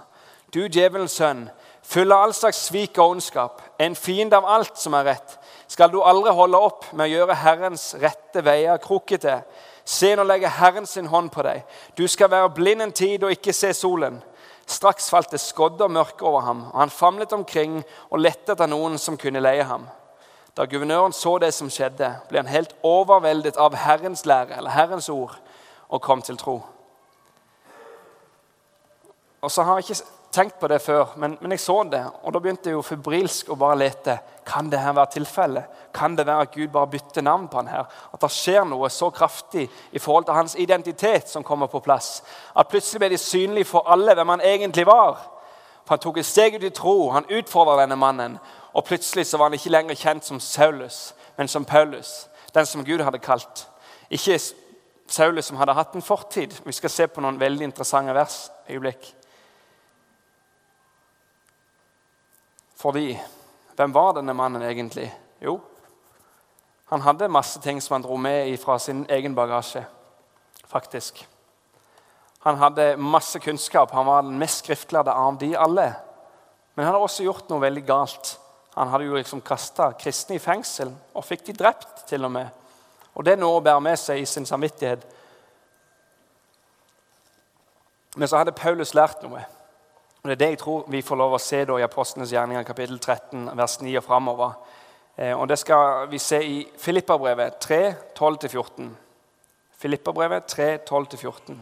Du 0.55 0.69
djevelens 0.69 1.19
sønn, 1.19 1.49
full 1.83 2.13
av 2.13 2.23
all 2.23 2.35
slags 2.35 2.63
svik 2.69 2.99
og 2.99 3.17
ondskap, 3.17 3.63
en 3.79 3.97
fiende 3.97 4.37
av 4.37 4.47
alt 4.47 4.79
som 4.79 4.95
er 4.95 5.05
rett, 5.05 5.39
skal 5.67 5.91
du 5.91 5.99
aldri 5.99 6.31
holde 6.31 6.63
opp 6.63 6.93
med 6.93 7.09
å 7.09 7.13
gjøre 7.17 7.41
Herrens 7.43 7.95
rette 7.99 8.45
veier 8.45 8.79
krokete. 8.79 9.43
Se, 9.85 10.13
nå 10.17 10.25
legger 10.25 10.53
Herren 10.59 10.87
sin 10.87 11.09
hånd 11.11 11.31
på 11.35 11.43
deg. 11.43 11.65
Du 11.99 12.07
skal 12.09 12.31
være 12.31 12.53
blind 12.55 12.83
en 12.83 12.93
tid 12.95 13.25
og 13.25 13.35
ikke 13.35 13.55
se 13.57 13.73
solen. 13.75 14.21
Straks 14.67 15.11
falt 15.11 15.33
det 15.35 15.41
skodde 15.43 15.85
og 15.85 15.91
mørke 15.91 16.25
over 16.27 16.41
ham, 16.47 16.63
og 16.73 16.79
han 16.81 16.91
famlet 16.91 17.33
omkring 17.33 17.81
og 18.11 18.23
lette 18.23 18.55
etter 18.55 18.71
noen 18.71 18.99
som 18.99 19.19
kunne 19.19 19.43
leie 19.43 19.65
ham. 19.67 19.89
Da 20.57 20.67
guvernøren 20.69 21.15
så 21.17 21.39
det 21.43 21.51
som 21.57 21.71
skjedde, 21.73 22.13
ble 22.29 22.43
han 22.43 22.51
helt 22.53 22.75
overveldet 22.85 23.57
av 23.61 23.75
Herrens 23.75 24.27
lære, 24.29 24.55
eller 24.59 24.71
Herrens 24.71 25.09
ord, 25.09 25.35
og 25.89 26.03
kom 26.03 26.23
til 26.23 26.39
tro. 26.39 26.61
Og 29.43 29.51
så 29.51 29.65
har 29.67 29.81
jeg 29.81 29.91
ikke 29.91 30.22
tenkt 30.33 30.59
på 30.61 30.69
det 30.69 30.81
før, 30.83 31.13
men, 31.17 31.37
men, 31.41 31.53
jeg 31.53 31.61
så 31.61 31.83
det. 31.85 32.03
Og 32.23 32.33
da 32.33 32.41
begynte 32.41 32.71
jeg 32.71 32.77
jo 32.77 32.85
febrilsk 32.87 33.51
å 33.53 33.57
bare 33.61 33.79
lete. 33.83 34.17
Kan 34.47 34.71
det 34.73 34.81
her 34.81 34.95
være 34.97 35.13
tilfellet? 35.19 35.83
Kan 35.95 36.17
det 36.17 36.27
være 36.27 36.47
at 36.47 36.55
Gud 36.55 36.69
bare 36.73 36.91
bytter 36.95 37.23
navn 37.23 37.49
på 37.49 37.61
han 37.61 37.69
her? 37.69 37.85
At 38.13 38.21
det 38.23 38.31
skjer 38.33 38.65
noe 38.69 38.89
så 38.91 39.11
kraftig 39.13 39.67
i 39.93 40.01
forhold 40.01 40.27
til 40.29 40.39
hans 40.39 40.57
identitet 40.57 41.29
som 41.29 41.45
kommer 41.45 41.69
på 41.69 41.83
plass? 41.85 42.23
At 42.57 42.73
plutselig 42.73 43.03
ble 43.03 43.13
det 43.13 43.21
synlig 43.21 43.67
for 43.69 43.89
alle 43.93 44.17
hvem 44.17 44.35
han 44.35 44.45
egentlig 44.45 44.87
var. 44.89 45.21
For 45.85 45.97
Han 45.97 46.03
tok 46.03 46.19
et 46.19 46.27
steg 46.27 46.57
ut 46.57 46.65
i 46.65 46.71
tro, 46.71 47.11
han 47.11 47.29
utfordra 47.29 47.81
denne 47.83 47.97
mannen. 47.97 48.39
Og 48.73 48.85
plutselig 48.85 49.27
så 49.27 49.39
var 49.39 49.51
han 49.51 49.59
ikke 49.59 49.75
lenger 49.75 49.99
kjent 49.99 50.25
som 50.25 50.41
Saulus, 50.41 51.15
men 51.37 51.49
som 51.49 51.65
Paulus. 51.65 52.29
Den 52.55 52.67
som 52.67 52.85
Gud 52.85 53.01
hadde 53.01 53.19
kalt. 53.19 53.67
Ikke 54.11 54.39
Saulus 55.09 55.51
som 55.51 55.59
hadde 55.61 55.75
hatt 55.77 55.95
en 55.95 56.03
fortid. 56.03 56.55
Vi 56.65 56.73
skal 56.73 56.91
se 56.91 57.07
på 57.07 57.21
noen 57.21 57.41
veldig 57.41 57.65
interessante 57.69 58.15
vers. 58.15 58.51
øyeblikk. 58.71 59.22
Fordi 62.83 63.15
hvem 63.77 63.95
var 63.95 64.17
denne 64.19 64.35
mannen 64.35 64.65
egentlig? 64.67 65.07
Jo, 65.43 65.61
han 66.93 67.01
hadde 67.01 67.29
masse 67.33 67.61
ting 67.65 67.79
som 67.81 67.95
han 67.95 68.03
dro 68.05 68.17
med 68.21 68.59
fra 68.61 68.79
sin 68.79 69.07
egen 69.09 69.35
bagasje. 69.35 69.85
faktisk. 70.67 71.29
Han 72.39 72.57
hadde 72.57 72.97
masse 72.97 73.39
kunnskap. 73.39 73.91
Han 73.91 74.07
var 74.07 74.23
den 74.23 74.39
mest 74.39 74.65
skriftlærde 74.65 75.13
av 75.13 75.39
de 75.39 75.57
alle. 75.57 75.95
Men 76.75 76.85
han 76.85 76.95
hadde 76.95 77.03
også 77.05 77.23
gjort 77.23 77.49
noe 77.49 77.61
veldig 77.61 77.85
galt. 77.87 78.39
Han 78.75 78.89
hadde 78.89 79.05
jo 79.05 79.17
liksom 79.17 79.41
kasta 79.41 79.93
kristne 79.93 80.37
i 80.37 80.41
fengsel 80.41 80.95
og 81.15 81.25
fikk 81.25 81.45
de 81.47 81.53
drept, 81.53 82.07
til 82.09 82.25
og 82.25 82.33
med. 82.33 82.49
Og 83.15 83.25
det 83.25 83.33
er 83.33 83.41
noe 83.41 83.61
å 83.61 83.65
bære 83.65 83.81
med 83.85 84.01
seg 84.01 84.21
i 84.21 84.27
sin 84.27 84.49
samvittighet. 84.49 85.05
Men 88.17 88.29
så 88.29 88.41
hadde 88.41 88.57
Paulus 88.57 88.95
lært 88.97 89.23
noe. 89.25 89.45
Og 90.23 90.29
Det 90.31 90.35
er 90.37 90.39
det 90.39 90.49
jeg 90.53 90.59
tror 90.59 90.85
vi 90.87 91.01
får 91.03 91.19
lov 91.19 91.33
å 91.35 91.39
se 91.43 91.65
da 91.67 91.77
i 91.81 91.83
Apostlenes 91.83 92.31
gjerninger 92.31 92.63
kapittel 92.63 93.01
13, 93.01 93.49
vers 93.59 93.81
9 93.83 93.97
og 93.99 94.05
framover. 94.07 94.53
Eh, 95.17 95.33
og 95.35 95.49
Det 95.49 95.59
skal 95.59 96.07
vi 96.13 96.19
se 96.23 96.39
i 96.47 96.61
Filippabrevet 96.79 97.59
3, 97.59 97.81
12-14. 98.15 98.93
Filippabrevet 99.83 100.47
3, 100.47 100.69
12-14. 100.87 101.59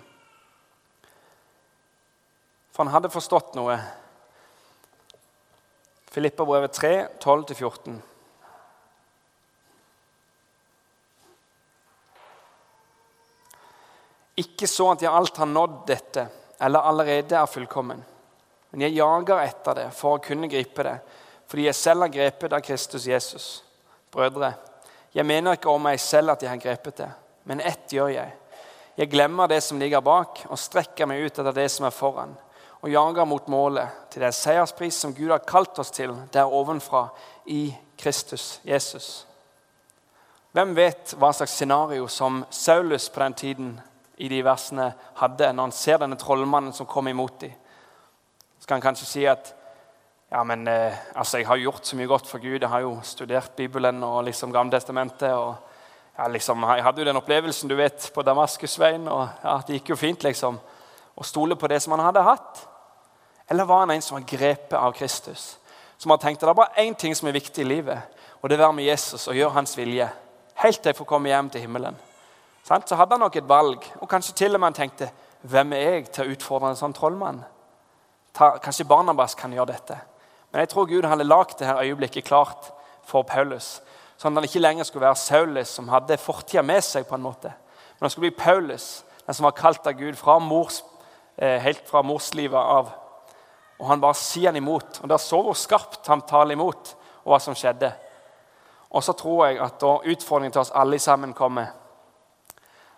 For 2.71 2.85
han 2.85 2.93
hadde 2.93 3.13
forstått 3.17 3.57
noe. 3.57 3.79
Filippabrevet 6.13 6.77
3, 6.77 6.95
12-14. 7.17 7.99
Ikke 14.37 14.69
så 14.69 14.93
at 14.93 15.01
jeg 15.01 15.17
alt 15.17 15.37
har 15.41 15.49
nådd 15.49 15.85
dette, 15.89 16.29
eller 16.61 16.93
allerede 16.93 17.41
er 17.41 17.49
fullkommen. 17.49 18.05
Men 18.71 18.87
jeg 18.87 18.99
jager 19.01 19.43
etter 19.43 19.79
det 19.79 19.89
for 19.97 20.17
å 20.17 20.23
kunne 20.23 20.51
gripe 20.51 20.85
det, 20.87 20.99
fordi 21.51 21.67
jeg 21.67 21.79
selv 21.79 22.07
har 22.07 22.13
grepet 22.15 22.53
av 22.55 22.63
Kristus 22.63 23.07
Jesus. 23.11 23.47
Brødre, 24.13 24.53
jeg 25.15 25.27
mener 25.27 25.59
ikke 25.59 25.73
om 25.73 25.83
meg 25.83 25.99
selv 26.03 26.35
at 26.35 26.45
jeg 26.45 26.53
har 26.53 26.63
grepet 26.63 27.01
det, 27.03 27.09
men 27.51 27.63
ett 27.67 27.91
gjør 27.91 28.13
jeg. 28.15 28.37
Jeg 28.97 29.11
glemmer 29.11 29.49
det 29.51 29.63
som 29.65 29.79
ligger 29.81 30.03
bak, 30.05 30.45
og 30.51 30.59
strekker 30.59 31.09
meg 31.11 31.25
ut 31.25 31.33
etter 31.33 31.55
det 31.57 31.67
som 31.73 31.87
er 31.89 31.95
foran, 31.95 32.37
og 32.81 32.93
jager 32.93 33.27
mot 33.27 33.49
målet, 33.51 33.91
til 34.11 34.23
den 34.23 34.35
seierspris 34.35 34.99
som 35.03 35.15
Gud 35.15 35.33
har 35.33 35.43
kalt 35.47 35.79
oss 35.83 35.91
til 35.95 36.15
der 36.33 36.51
ovenfra, 36.51 37.09
i 37.47 37.73
Kristus 37.99 38.61
Jesus. 38.65 39.27
Hvem 40.53 40.75
vet 40.75 41.15
hva 41.19 41.33
slags 41.35 41.55
scenario 41.55 42.07
som 42.11 42.45
Saulus 42.51 43.09
på 43.11 43.23
den 43.23 43.35
tiden 43.35 43.73
i 44.19 44.29
de 44.29 44.41
versene 44.45 44.93
hadde 45.21 45.53
når 45.53 45.69
han 45.69 45.75
ser 45.75 46.01
denne 46.03 46.19
trollmannen 46.19 46.75
som 46.75 46.89
kom 46.91 47.09
imot 47.11 47.41
dem? 47.43 47.55
Så 48.61 48.69
kan 48.69 48.77
han 48.77 48.85
kanskje 48.85 49.09
si 49.09 49.25
at 49.29 49.55
ja, 50.31 50.45
men 50.45 50.69
eh, 50.69 50.95
altså, 51.15 51.41
jeg 51.41 51.49
har 51.49 51.59
gjort 51.59 51.87
så 51.87 51.97
mye 51.99 52.07
godt 52.07 52.29
for 52.29 52.39
Gud. 52.39 52.61
Jeg 52.61 52.69
har 52.69 52.85
jo 52.85 53.01
studert 53.03 53.57
Bibelen 53.57 54.03
og 54.07 54.25
liksom 54.25 54.53
Gamletestamentet. 54.53 55.33
og 55.33 55.55
ja, 56.19 56.29
liksom, 56.29 56.63
Jeg 56.63 56.85
hadde 56.85 57.01
jo 57.01 57.05
den 57.05 57.17
opplevelsen 57.17 57.69
du 57.69 57.75
vet, 57.75 58.11
på 58.15 58.23
Damaskusveien. 58.23 59.09
og 59.09 59.29
ja, 59.45 59.61
Det 59.67 59.81
gikk 59.81 59.91
jo 59.91 59.97
fint 59.97 60.23
liksom, 60.23 60.61
å 61.17 61.25
stole 61.25 61.57
på 61.57 61.67
det 61.67 61.81
som 61.83 61.97
han 61.97 62.05
hadde 62.05 62.23
hatt. 62.23 62.67
Eller 63.51 63.65
var 63.65 63.81
han 63.81 63.91
en 63.91 64.03
som 64.03 64.15
var 64.15 64.29
grepet 64.29 64.79
av 64.79 64.93
Kristus? 64.93 65.59
Som 65.99 66.11
har 66.11 66.19
tenkt 66.19 66.43
at 66.43 66.47
det 66.47 66.53
er 66.53 66.61
bare 66.63 66.85
én 66.85 66.95
ting 66.95 67.15
som 67.15 67.29
er 67.29 67.33
viktig 67.33 67.65
i 67.65 67.69
livet, 67.69 67.99
og 68.41 68.49
det 68.49 68.55
er 68.55 68.63
å 68.63 68.67
være 68.69 68.77
med 68.79 68.87
Jesus 68.87 69.27
og 69.29 69.35
gjøre 69.35 69.57
hans 69.57 69.75
vilje. 69.77 70.07
Helt 70.55 70.79
til 70.81 70.93
jeg 70.93 70.97
får 70.97 71.09
komme 71.11 71.29
hjem 71.29 71.51
til 71.51 71.61
himmelen. 71.61 71.97
Så 72.63 72.95
hadde 72.95 73.17
han 73.17 73.21
nok 73.21 73.37
et 73.37 73.49
valg, 73.49 73.85
og 74.01 74.09
kanskje 74.09 74.37
til 74.37 74.55
og 74.55 74.61
med 74.61 74.71
han 74.71 74.79
tenkte 74.79 75.11
hvem 75.43 75.73
er 75.73 75.97
jeg 75.97 76.07
til 76.13 76.25
å 76.25 76.37
utfordre 76.37 76.71
en 76.71 76.79
sånn 76.79 76.95
trollmann? 76.95 77.43
Ta, 78.35 78.59
kanskje 78.63 78.89
Barnabas 78.89 79.35
kan 79.35 79.53
gjøre 79.53 79.73
dette. 79.73 79.99
Men 80.51 80.65
jeg 80.65 80.69
tror 80.73 80.89
Gud 80.91 81.07
hadde 81.07 81.27
lagd 81.27 81.59
dette 81.59 81.79
øyeblikket 81.83 82.25
klart 82.27 82.71
for 83.07 83.23
Paulus. 83.23 83.81
Sånn 84.21 84.35
at 84.35 84.43
han 84.43 84.49
ikke 84.49 84.63
lenger 84.63 84.85
skulle 84.85 85.07
være 85.07 85.17
Saulus, 85.17 85.71
som 85.73 85.89
hadde 85.89 86.19
fortida 86.21 86.63
med 86.63 86.85
seg. 86.85 87.07
på 87.09 87.15
en 87.15 87.23
måte. 87.23 87.49
Men 87.49 88.07
han 88.07 88.11
skulle 88.11 88.31
bli 88.31 88.45
Paulus, 88.45 89.05
den 89.27 89.35
som 89.35 89.45
var 89.45 89.57
kalt 89.57 89.87
av 89.87 89.93
Gud 89.93 90.17
fra 90.17 90.39
mors, 90.39 90.83
eh, 91.39 91.59
helt 91.59 91.89
fra 91.89 92.03
morslivet 92.03 92.59
av. 92.59 92.93
Og 93.79 93.87
han 93.87 94.01
bare 94.01 94.15
sier 94.15 94.49
han 94.49 94.57
imot. 94.57 95.01
Og 95.03 95.09
Der 95.09 95.17
så 95.17 95.43
hvor 95.43 95.55
skarpt 95.55 96.07
han 96.07 96.23
taler 96.23 96.53
imot, 96.53 96.95
og 97.25 97.33
hva 97.33 97.41
som 97.41 97.55
skjedde. 97.55 97.93
Og 98.91 99.03
så 99.03 99.13
tror 99.13 99.47
jeg 99.47 99.61
at 99.61 99.81
da 99.81 99.99
utfordringen 100.05 100.53
til 100.53 100.61
oss 100.61 100.73
alle 100.75 100.99
sammen 100.99 101.33
kommer. 101.33 101.67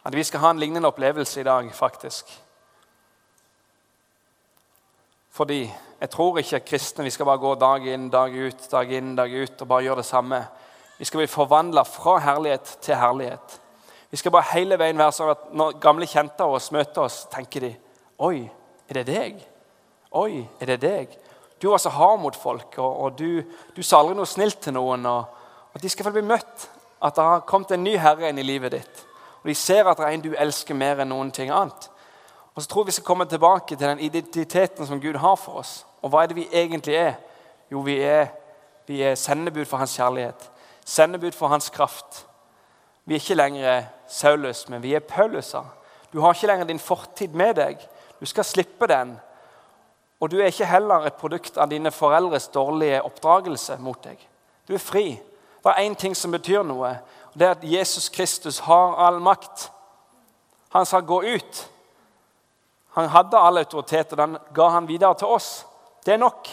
At 0.05 0.15
vi 0.15 0.23
skal 0.23 0.41
ha 0.41 0.51
en 0.51 0.59
lignende 0.59 0.89
opplevelse 0.89 1.41
i 1.41 1.45
dag, 1.45 1.75
faktisk. 1.75 2.43
Fordi 5.33 5.63
jeg 6.01 6.11
tror 6.13 6.39
ikke 6.39 6.61
kristne 6.61 7.07
vi 7.07 7.11
skal 7.11 7.27
bare 7.29 7.41
gå 7.41 7.55
dag 7.57 7.87
inn, 7.89 8.11
dag 8.13 8.35
ut, 8.37 8.67
dag 8.71 8.91
inn, 8.93 9.15
dag 9.17 9.33
ut 9.33 9.63
og 9.65 9.69
bare 9.69 9.87
gjøre 9.87 10.03
det 10.03 10.09
samme. 10.09 10.41
Vi 10.99 11.09
skal 11.09 11.23
bli 11.23 11.31
forvandla 11.31 11.85
fra 11.89 12.19
herlighet 12.21 12.77
til 12.85 12.99
herlighet. 13.01 13.61
Vi 14.11 14.21
skal 14.21 14.35
bare 14.35 14.51
hele 14.53 14.77
veien 14.77 14.99
være 15.01 15.15
sånn 15.17 15.33
at 15.33 15.47
når 15.57 15.79
gamle 15.81 16.07
kjente 16.07 16.45
av 16.45 16.59
oss 16.59 16.69
møter 16.75 17.07
oss, 17.07 17.23
tenker 17.33 17.65
de 17.65 17.73
Oi, 18.23 18.45
er 18.87 19.01
det 19.01 19.07
deg? 19.09 19.39
Oi, 20.21 20.45
er 20.61 20.75
det 20.75 20.83
deg? 20.83 21.17
Du 21.63 21.71
var 21.71 21.81
så 21.81 21.91
hard 21.95 22.21
mot 22.21 22.37
folk, 22.37 22.77
og, 22.77 23.01
og 23.03 23.17
du, 23.19 23.41
du, 23.73 23.81
sa 23.83 24.03
aldri 24.03 24.19
noe 24.19 24.29
snilt 24.29 24.61
til 24.63 24.77
noen. 24.77 25.07
Og, 25.09 25.41
og 25.73 25.81
De 25.81 25.89
skal 25.91 26.07
få 26.07 26.13
bli 26.15 26.23
møtt. 26.27 26.69
At 27.03 27.17
det 27.17 27.25
har 27.25 27.47
kommet 27.49 27.73
en 27.75 27.83
ny 27.83 27.97
herre 27.99 28.29
inn 28.29 28.39
i 28.39 28.45
livet 28.47 28.77
ditt. 28.77 29.03
Og 29.41 29.49
De 29.49 29.57
ser 29.59 29.89
at 29.89 29.99
det 29.99 30.07
er 30.07 30.15
en 30.15 30.27
du 30.29 30.35
elsker 30.37 30.77
mer 30.77 31.01
enn 31.03 31.11
noen 31.11 31.33
ting 31.35 31.51
annet. 31.51 31.89
Og 32.55 32.63
så 32.63 32.69
tror 32.69 32.83
jeg 32.83 32.87
vi 32.87 32.93
skal 32.93 33.05
komme 33.05 33.25
tilbake 33.25 33.77
til 33.77 33.89
den 33.89 33.99
identiteten 33.99 34.87
som 34.87 35.01
Gud 35.01 35.17
har 35.17 35.35
for 35.37 35.53
oss. 35.63 35.87
Og 36.03 36.11
hva 36.11 36.23
er 36.23 36.27
det 36.27 36.37
vi 36.37 36.49
egentlig 36.53 36.95
er? 36.95 37.15
Jo, 37.73 37.81
vi 37.81 38.01
er, 38.01 38.27
vi 38.87 39.03
er 39.03 39.15
sendebud 39.15 39.65
for 39.65 39.77
hans 39.77 39.97
kjærlighet. 39.97 40.51
Sendebud 40.85 41.33
for 41.33 41.49
hans 41.49 41.71
kraft. 41.71 42.27
Vi 43.05 43.15
er 43.15 43.21
ikke 43.21 43.35
lenger 43.35 43.85
Saulus, 44.09 44.69
men 44.69 44.83
vi 44.83 44.95
er 44.95 45.01
Pauluser. 45.01 45.65
Du 46.13 46.21
har 46.21 46.35
ikke 46.35 46.47
lenger 46.47 46.65
din 46.65 46.79
fortid 46.79 47.29
med 47.29 47.55
deg. 47.55 47.89
Du 48.21 48.27
skal 48.27 48.45
slippe 48.45 48.87
den. 48.87 49.17
Og 50.21 50.31
du 50.31 50.39
er 50.39 50.53
ikke 50.53 50.67
heller 50.67 51.07
et 51.07 51.15
produkt 51.19 51.57
av 51.59 51.71
dine 51.71 51.91
foreldres 51.91 52.49
dårlige 52.49 53.03
oppdragelse 53.03 53.79
mot 53.81 53.99
deg. 54.05 54.21
Du 54.69 54.75
er 54.75 54.79
fri. 54.79 55.07
Det 55.63 55.71
er 55.71 55.83
én 55.83 55.95
ting 55.95 56.15
som 56.17 56.31
betyr 56.31 56.63
noe, 56.67 56.97
og 57.33 57.39
det 57.39 57.47
er 57.47 57.55
at 57.57 57.65
Jesus 57.65 58.09
Kristus 58.09 58.59
har 58.59 58.95
all 58.99 59.21
makt. 59.23 59.71
Han 60.73 60.87
sa 60.87 61.01
'gå 61.01 61.23
ut'. 61.23 61.69
Han 62.93 63.09
hadde 63.09 63.39
all 63.39 63.59
autoritet, 63.59 64.13
og 64.13 64.19
den 64.19 64.39
ga 64.55 64.69
han 64.69 64.89
videre 64.89 65.15
til 65.19 65.27
oss. 65.33 65.67
Det 66.05 66.15
er 66.15 66.21
nok. 66.21 66.49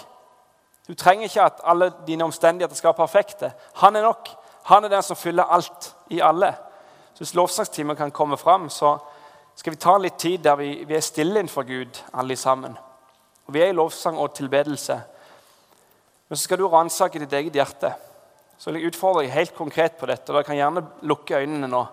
Du 0.87 0.95
trenger 0.95 1.27
ikke 1.27 1.43
at 1.43 1.61
alle 1.63 1.91
dine 2.07 2.23
omstendigheter 2.23 2.75
skal 2.75 2.87
være 2.87 3.05
perfekte. 3.05 3.51
Han 3.83 3.95
er 3.95 4.01
nok. 4.01 4.29
Han 4.63 4.83
er 4.83 4.89
den 4.89 5.03
som 5.03 5.17
fyller 5.17 5.43
alt 5.43 5.95
i 6.09 6.19
alle. 6.19 6.53
Så 7.13 7.17
Hvis 7.17 7.35
lovsangstimen 7.35 7.95
kan 7.95 8.11
komme 8.11 8.37
fram, 8.37 8.69
så 8.69 8.97
skal 9.55 9.73
vi 9.73 9.77
ta 9.77 9.97
litt 9.97 10.17
tid 10.19 10.39
der 10.43 10.55
vi, 10.55 10.83
vi 10.87 10.95
er 10.95 11.03
stille 11.03 11.39
innenfor 11.39 11.63
Gud, 11.67 12.03
alle 12.13 12.35
sammen. 12.35 12.77
Og 13.47 13.53
Vi 13.53 13.61
er 13.61 13.67
i 13.67 13.75
lovsang 13.75 14.17
og 14.17 14.33
tilbedelse. 14.33 15.01
Men 16.29 16.37
så 16.37 16.43
skal 16.43 16.57
du 16.57 16.67
ransake 16.67 17.19
ditt 17.19 17.33
eget 17.33 17.53
hjerte. 17.53 17.93
Så 18.57 18.71
vil 18.71 18.81
jeg 18.81 18.91
utfordre 18.91 19.23
deg 19.23 19.33
helt 19.33 19.55
konkret 19.55 19.97
på 19.97 20.05
dette. 20.05 20.29
og 20.29 20.35
Dere 20.35 20.43
kan 20.43 20.55
gjerne 20.55 20.85
lukke 21.01 21.35
øynene 21.35 21.67
nå. 21.67 21.85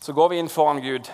Så 0.00 0.12
går 0.12 0.28
vi 0.28 0.38
inn 0.38 0.48
foran 0.48 0.80
Gud. 0.80 1.10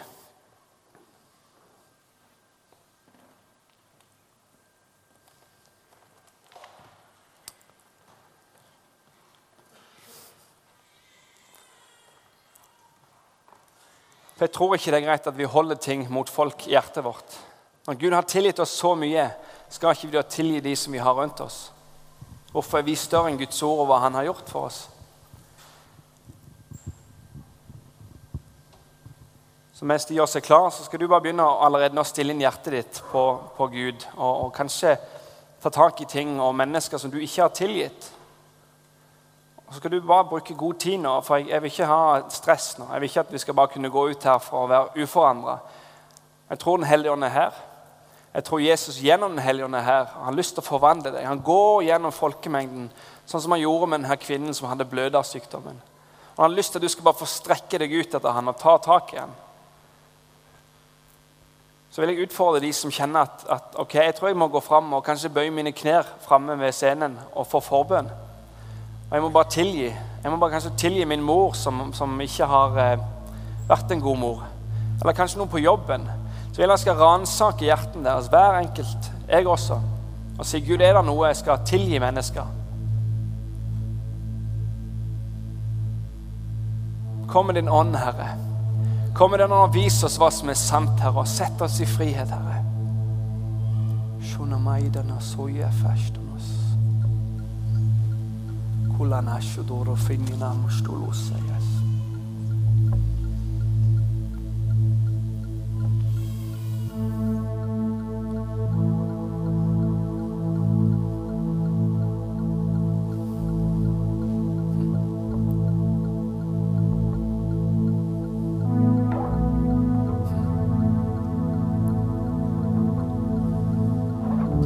For 14.34 14.46
Jeg 14.46 14.54
tror 14.56 14.74
ikke 14.76 14.92
det 14.92 15.00
er 15.00 15.06
greit 15.06 15.26
at 15.28 15.38
vi 15.38 15.48
holder 15.48 15.80
ting 15.80 16.06
mot 16.10 16.28
folk 16.30 16.66
i 16.66 16.74
hjertet 16.74 17.04
vårt. 17.04 17.36
Når 17.86 17.98
Gud 17.98 18.14
har 18.14 18.26
tilgitt 18.28 18.62
oss 18.62 18.74
så 18.78 18.94
mye, 18.94 19.26
skal 19.72 19.94
ikke 19.96 20.08
vi 20.08 20.16
da 20.16 20.22
tilgi 20.22 20.60
de 20.62 20.74
som 20.76 20.94
vi 20.94 21.02
har 21.02 21.14
rundt 21.18 21.40
oss? 21.42 21.70
Hvorfor 22.52 22.78
er 22.78 22.86
vi 22.86 22.96
større 22.98 23.30
enn 23.32 23.38
Guds 23.40 23.62
ord 23.64 23.84
og 23.84 23.88
hva 23.88 24.02
Han 24.04 24.18
har 24.18 24.28
gjort 24.28 24.50
for 24.52 24.68
oss? 24.68 24.82
Så 29.72 29.86
Mens 29.88 30.04
de 30.06 30.14
gjør 30.14 30.28
seg 30.30 30.44
klar, 30.46 30.68
så 30.70 30.84
skal 30.84 31.00
du 31.00 31.08
bare 31.10 31.24
begynne 31.24 31.42
allerede 31.42 31.96
nå 31.96 32.04
stille 32.06 32.30
inn 32.34 32.44
hjertet 32.44 32.76
ditt 32.76 33.00
på, 33.10 33.22
på 33.56 33.66
Gud. 33.72 34.04
Og, 34.14 34.44
og 34.44 34.52
kanskje 34.54 34.94
ta 35.62 35.72
tak 35.74 36.04
i 36.04 36.06
ting 36.06 36.36
og 36.38 36.54
mennesker 36.54 37.00
som 37.02 37.10
du 37.10 37.18
ikke 37.18 37.42
har 37.42 37.56
tilgitt. 37.56 38.12
Og 39.72 39.76
så 39.76 39.80
skal 39.80 39.90
du 39.90 40.02
bare 40.04 40.24
bruke 40.28 40.54
god 40.54 40.74
tid 40.74 40.98
nå, 41.00 41.10
for 41.24 41.40
jeg, 41.40 41.62
vil 41.62 41.70
ikke 41.72 41.86
ha 41.88 42.18
stress 42.28 42.74
nå. 42.76 42.90
Jeg 42.92 43.00
vil 43.00 43.08
ikke 43.08 43.20
at 43.22 43.30
vi 43.32 43.38
skal 43.40 43.54
bare 43.56 43.70
kunne 43.72 43.88
gå 43.88 44.02
ut 44.10 44.24
her 44.28 44.38
for 44.44 44.66
å 44.66 44.68
være 44.68 45.00
uforandra. 45.00 45.54
Jeg 46.50 46.58
tror 46.60 46.76
Den 46.76 46.84
hellige 46.90 47.12
ånd 47.12 47.24
er 47.24 47.30
her. 47.32 47.60
Jeg 48.34 48.44
tror 48.44 48.58
Jesus 48.60 48.98
gjennom 49.00 49.30
Den 49.32 49.40
hellige 49.40 49.64
ånd 49.64 49.74
er 49.74 49.86
her. 49.86 50.10
Han 50.12 50.26
har 50.28 50.36
lyst 50.36 50.52
til 50.52 50.60
å 50.60 50.66
forvandle 50.66 51.14
deg. 51.14 51.24
Han 51.24 51.40
går 51.40 51.86
gjennom 51.86 52.12
folkemengden, 52.12 52.90
sånn 53.24 53.40
som 53.40 53.54
han 53.56 53.62
gjorde 53.62 53.86
med 53.86 54.02
denne 54.02 54.16
kvinnen 54.20 54.52
som 54.52 54.68
hadde 54.68 54.84
blødersykdommen. 54.90 55.78
Og 56.34 56.42
Han 56.42 56.50
har 56.50 56.56
lyst 56.56 56.72
til 56.72 56.78
at 56.82 56.84
du 56.84 56.88
skal 56.92 57.06
bare 57.06 57.20
få 57.22 57.28
strekke 57.32 57.80
deg 57.80 57.94
ut 57.96 58.16
etter 58.18 58.36
han 58.36 58.52
og 58.52 58.58
ta 58.60 58.74
tak 58.76 59.14
i 59.14 59.20
ham. 59.22 59.32
Så 61.88 62.02
vil 62.02 62.12
jeg 62.12 62.26
utfordre 62.26 62.60
de 62.60 62.74
som 62.76 62.92
kjenner 62.92 63.24
at, 63.24 63.48
at 63.48 63.80
ok, 63.80 63.94
jeg 63.94 64.18
tror 64.20 64.28
jeg 64.28 64.36
må 64.36 64.50
gå 64.52 64.60
fram 64.60 64.92
og 64.92 65.04
kanskje 65.08 65.32
bøye 65.32 65.50
mine 65.50 65.72
knær 65.72 66.12
framme 66.20 66.58
ved 66.60 66.76
scenen 66.76 67.16
og 67.32 67.48
få 67.48 67.64
forbønn. 67.64 68.12
Og 69.12 69.16
jeg 69.16 69.22
må 69.22 69.28
bare 69.28 69.50
tilgi. 69.52 69.90
Jeg 70.24 70.30
må 70.32 70.38
bare 70.40 70.54
kanskje 70.54 70.70
tilgi 70.80 71.04
min 71.04 71.20
mor, 71.20 71.52
som, 71.52 71.90
som 71.92 72.14
ikke 72.24 72.46
har 72.48 72.78
eh, 72.80 73.02
vært 73.68 73.92
en 73.92 74.00
god 74.00 74.16
mor. 74.16 74.46
Eller 75.02 75.12
kanskje 75.12 75.36
noen 75.36 75.50
på 75.52 75.60
jobben. 75.60 76.06
Så 76.48 76.62
vil 76.62 76.72
jeg 76.72 76.80
skal 76.80 76.96
ransake 76.96 77.66
hjertene 77.66 78.06
deres, 78.06 78.30
hver 78.32 78.56
enkelt, 78.62 79.10
jeg 79.28 79.46
også, 79.46 79.76
og 80.38 80.48
si 80.48 80.62
Gud, 80.64 80.80
er 80.80 80.96
det 80.96 81.04
noe 81.04 81.28
jeg 81.28 81.42
skal 81.42 81.60
tilgi 81.68 82.00
mennesker? 82.00 82.48
Kom 87.28 87.52
med 87.52 87.60
din 87.60 87.68
ånd, 87.68 87.92
Herre. 88.00 88.32
Kom 89.12 89.36
med 89.36 89.44
den 89.44 89.52
og 89.52 89.76
vis 89.76 90.00
oss 90.08 90.16
hva 90.20 90.32
som 90.32 90.48
er 90.48 90.56
sant, 90.56 90.96
Herre, 91.04 91.20
og 91.20 91.28
sett 91.28 91.60
oss 91.60 91.82
i 91.84 91.88
frihet, 91.88 92.32
Herre. 92.32 92.64
Shunamaidana 99.02 99.40
soya 99.40 99.64
fashtanos. 99.66 99.92
Kulana 99.92 99.92
shudoro 99.92 99.96
finina 99.96 100.54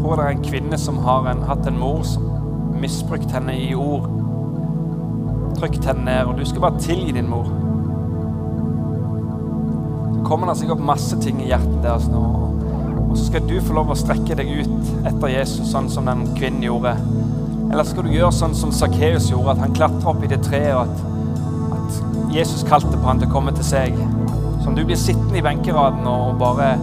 tror 0.07 0.17
det 0.17 0.25
er 0.25 0.39
en 0.39 0.45
kvinne 0.45 0.79
som 0.79 0.99
har 0.99 1.27
en, 1.31 1.43
hatt 1.43 1.67
en 1.67 1.79
mor 1.79 2.03
som 2.03 2.23
misbrukt 2.81 3.31
henne 3.31 3.53
i 3.59 3.75
ord. 3.75 4.26
Trykt 5.57 5.87
henne 5.89 6.05
ned, 6.05 6.27
og 6.29 6.37
du 6.37 6.45
skal 6.45 6.67
bare 6.67 6.81
tilgi 6.83 7.15
din 7.17 7.31
mor. 7.31 7.47
Så 10.13 10.25
kommer 10.27 10.51
det 10.51 10.59
sikkert 10.61 10.83
masse 10.85 11.17
ting 11.23 11.41
i 11.41 11.49
hjertet 11.49 11.79
deres 11.85 12.11
nå. 12.13 12.25
Og 13.07 13.15
så 13.17 13.31
skal 13.31 13.47
du 13.49 13.55
få 13.65 13.77
lov 13.79 13.93
å 13.95 13.97
strekke 13.97 14.37
deg 14.37 14.51
ut 14.61 14.91
etter 15.09 15.33
Jesus, 15.33 15.71
sånn 15.71 15.89
som 15.93 16.11
den 16.11 16.27
kvinnen 16.37 16.67
gjorde. 16.67 16.93
Eller 17.71 17.87
skal 17.89 18.05
du 18.07 18.13
gjøre 18.13 18.35
sånn 18.35 18.55
som 18.59 18.75
Sakkeus 18.75 19.31
gjorde, 19.31 19.55
at 19.55 19.63
han 19.65 19.77
klatra 19.77 20.13
opp 20.13 20.25
i 20.27 20.31
det 20.31 20.43
treet, 20.45 20.75
og 20.77 20.85
at, 20.85 21.73
at, 21.79 22.03
Jesus 22.37 22.67
kalte 22.67 22.93
på 22.93 23.07
han 23.09 23.23
til 23.23 23.31
å 23.31 23.33
komme 23.33 23.55
til 23.57 23.65
seg. 23.65 23.97
Som 24.65 24.77
du 24.77 24.83
blir 24.85 24.99
sittende 25.01 25.41
i 25.41 25.45
benkeraden 25.47 26.05
og 26.11 26.37
bare 26.43 26.75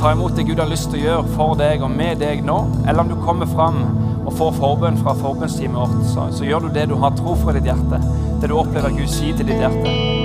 tar 0.00 0.16
imot 0.16 0.38
det 0.38 0.46
Gud 0.48 0.62
har 0.62 0.70
lyst 0.70 0.88
til 0.90 1.02
å 1.02 1.04
gjøre 1.04 1.34
for 1.36 1.58
deg 1.58 1.84
og 1.84 1.92
med 1.92 2.22
deg 2.22 2.40
nå, 2.46 2.56
eller 2.86 3.04
om 3.04 3.12
du 3.12 3.18
kommer 3.26 3.50
fram 3.50 3.82
og 4.22 4.32
får 4.38 4.56
forbønn 4.56 4.98
fra 5.02 5.14
forbønnsteamet 5.18 5.78
vårt, 5.78 6.06
så, 6.08 6.28
så 6.32 6.46
gjør 6.46 6.66
du 6.66 6.74
det 6.74 6.88
du 6.90 6.96
har 7.02 7.14
tro 7.18 7.36
for 7.38 7.52
i 7.52 7.60
ditt 7.60 7.68
hjerte. 7.68 8.00
Det 8.42 8.48
du 8.48 8.56
opplever 8.58 8.90
Gud 8.90 9.06
si 9.06 9.30
til 9.38 9.46
ditt 9.46 9.62
hjerte. 9.62 10.21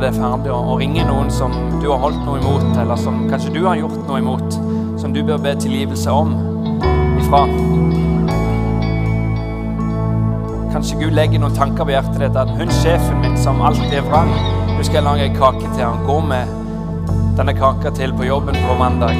Det 0.00 0.10
er 0.10 0.16
ferdig, 0.16 0.50
og, 0.54 0.78
ringer 0.80 1.08
noen 1.08 1.30
som 1.32 1.52
du 1.82 1.90
har 1.90 2.00
holdt 2.00 2.22
noe 2.24 2.40
imot, 2.40 2.68
eller 2.80 3.00
som 3.00 3.26
kanskje 3.30 3.52
du 3.54 3.60
har 3.66 3.78
gjort 3.80 3.98
noe 4.08 4.20
imot, 4.22 4.56
som 5.00 5.12
du 5.12 5.20
bør 5.26 5.40
be 5.44 5.52
tilgivelse 5.60 6.12
om 6.12 6.32
ifra. 7.20 7.42
Kanskje 10.70 11.00
Gud 11.02 11.16
legger 11.18 11.42
noen 11.42 11.56
tanker 11.56 11.84
på 11.84 11.92
hjertet 11.92 12.20
ditt 12.22 12.38
at 12.40 12.52
hun 12.56 12.72
sjefen 12.80 13.20
min 13.24 13.36
som 13.40 13.60
alltid 13.66 13.98
er 14.00 14.06
vrang, 14.06 14.32
nå 14.70 14.80
skal 14.86 15.00
jeg 15.00 15.08
lage 15.08 15.28
en 15.28 15.36
kake 15.36 15.66
til 15.66 15.84
han. 15.84 16.04
Gå 16.08 16.20
med 16.30 16.56
denne 17.36 17.56
kaka 17.58 17.92
til 17.96 18.14
på 18.16 18.28
jobben 18.28 18.56
på 18.64 18.78
mandag. 18.80 19.18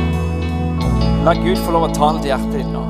La 1.26 1.37
Gud 1.37 1.59
få 1.61 1.76
lov 1.76 1.91
å 1.91 1.97
tale 1.97 2.22
til 2.22 2.33
hjertet 2.33 2.62
ditt 2.62 2.72
nå. 2.72 2.89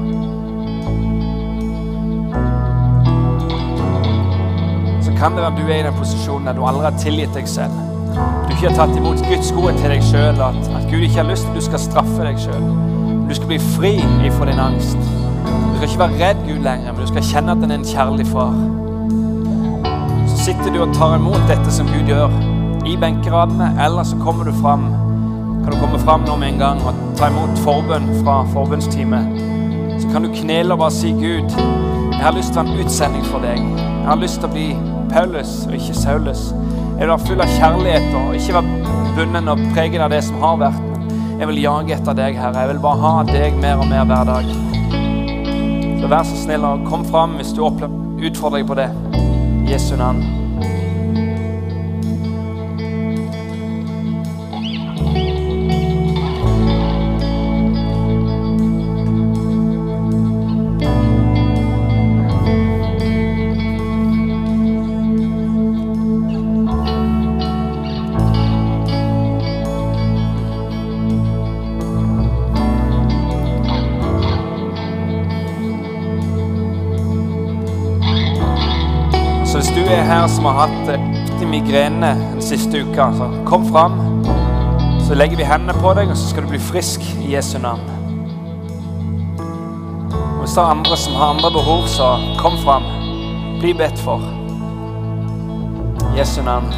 Kan 5.20 5.36
det 5.36 5.42
være 5.44 5.56
du 5.58 5.68
er 5.68 5.78
i 5.82 5.84
den 5.84 5.96
posisjonen 5.98 6.46
der 6.48 6.56
du 6.56 6.62
aldri 6.64 6.86
har 6.86 6.96
tilgitt 7.00 7.34
deg 7.36 7.48
selv. 7.48 7.74
Du 8.16 8.54
ikke 8.54 8.70
har 8.70 8.76
tatt 8.78 8.96
imot 8.96 9.20
Guds 9.28 9.50
godhet 9.52 9.80
til 9.82 9.92
deg 9.92 10.04
sjøl, 10.04 10.38
at, 10.40 10.60
at 10.78 10.86
Gud 10.88 11.02
ikke 11.04 11.18
har 11.18 11.26
lyst 11.28 11.44
til 11.44 11.50
at 11.52 11.58
du 11.58 11.64
skal 11.66 11.82
straffe 11.82 12.24
deg 12.24 12.38
sjøl. 12.40 12.68
Du 13.28 13.34
skal 13.36 13.50
bli 13.50 13.58
fri 13.76 13.90
ifra 14.26 14.48
din 14.48 14.62
angst. 14.64 14.96
Du 15.44 15.74
skal 15.76 15.88
ikke 15.88 16.00
være 16.00 16.20
redd 16.22 16.40
Gud 16.46 16.62
lenger, 16.64 16.94
men 16.94 17.02
du 17.02 17.10
skal 17.12 17.26
kjenne 17.28 17.52
at 17.52 17.64
han 17.64 17.74
er 17.74 17.82
en 17.82 17.84
kjærlig 17.90 18.26
far. 18.30 18.56
Så 20.30 20.38
sitter 20.46 20.72
du 20.72 20.80
og 20.86 20.94
tar 20.96 21.18
imot 21.18 21.44
dette 21.50 21.74
som 21.74 21.90
Gud 21.92 22.08
gjør, 22.08 22.32
i 22.88 22.96
benkeradene, 22.96 23.74
eller 23.84 24.08
så 24.08 24.16
kommer 24.22 24.48
du 24.48 24.54
fram. 24.56 24.86
Kan 25.60 25.74
du 25.74 25.76
komme 25.82 26.00
fram 26.00 26.24
nå 26.24 26.38
med 26.40 26.54
en 26.54 26.62
gang 26.62 26.80
og 26.88 26.96
ta 27.20 27.28
imot 27.28 27.60
forbønn 27.60 28.08
fra 28.22 28.40
forbønnsteamet? 28.54 29.36
Så 30.00 30.08
kan 30.14 30.24
du 30.24 30.32
knele 30.32 30.72
og 30.72 30.80
bare 30.80 30.96
si, 30.96 31.12
Gud, 31.12 31.52
jeg 32.16 32.24
har 32.24 32.32
lyst 32.32 32.56
til 32.56 32.62
å 32.62 32.64
ha 32.64 32.72
en 32.72 32.80
utsending 32.86 33.28
for 33.28 33.44
deg. 33.44 33.60
Jeg 33.60 34.08
har 34.08 34.18
lyst 34.24 34.40
til 34.40 34.48
å 34.48 34.52
bli 34.56 34.70
Paulus 35.10 35.66
og 35.66 35.74
ikke 35.74 35.94
Saulus. 35.94 36.50
Jeg 36.98 37.06
vil 37.06 37.12
være 37.12 37.26
full 37.26 37.42
av 37.42 37.52
kjærlighet 37.58 38.16
og 38.18 38.34
ikke 38.38 38.56
være 38.58 38.96
bunden 39.16 39.52
og 39.52 39.62
preget 39.74 40.04
av 40.04 40.12
det 40.12 40.22
som 40.26 40.40
har 40.44 40.58
vært. 40.60 40.82
Jeg 41.40 41.48
vil 41.48 41.62
jage 41.62 41.96
etter 41.96 42.18
deg, 42.18 42.36
Herre. 42.38 42.64
Jeg 42.64 42.72
vil 42.74 42.82
bare 42.84 43.00
ha 43.04 43.14
deg 43.30 43.56
mer 43.62 43.80
og 43.80 43.88
mer 43.90 44.04
hver 44.10 44.28
dag. 44.28 44.50
Så 46.00 46.10
vær 46.12 46.28
så 46.28 46.42
snill 46.44 46.66
og 46.68 46.84
kom 46.88 47.06
fram 47.08 47.38
hvis 47.40 47.54
du 47.56 47.64
opplever 47.66 48.28
utfordring 48.30 48.68
på 48.68 48.78
det. 48.78 48.90
Jesu 49.70 49.96
navn. 49.96 50.22
Er 79.96 80.06
her 80.06 80.28
som 80.30 80.46
har 80.48 80.64
hatt 80.64 80.94
eh, 80.94 81.10
kraftig 81.40 81.48
migrene 81.48 82.14
den 82.32 82.42
siste 82.42 82.82
uka, 82.84 83.12
så 83.16 83.44
kom 83.46 83.64
fram. 83.72 84.24
Så 85.08 85.14
legger 85.14 85.36
vi 85.36 85.44
hendene 85.44 85.72
på 85.72 85.94
deg, 85.94 86.10
og 86.10 86.16
så 86.16 86.28
skal 86.28 86.44
du 86.44 86.50
bli 86.50 86.58
frisk 86.60 87.00
i 87.24 87.32
Jesu 87.34 87.58
navn. 87.58 87.80
Og 89.40 90.44
hvis 90.44 90.52
det 90.54 90.60
er 90.60 90.70
andre 90.70 90.96
som 90.96 91.14
har 91.14 91.32
andre 91.34 91.50
behov, 91.50 91.86
så 91.86 92.18
kom 92.38 92.58
fram. 92.60 92.84
Bli 93.60 93.72
bedt 93.72 93.98
for. 93.98 94.20
Jesu 96.16 96.42
navn. 96.42 96.68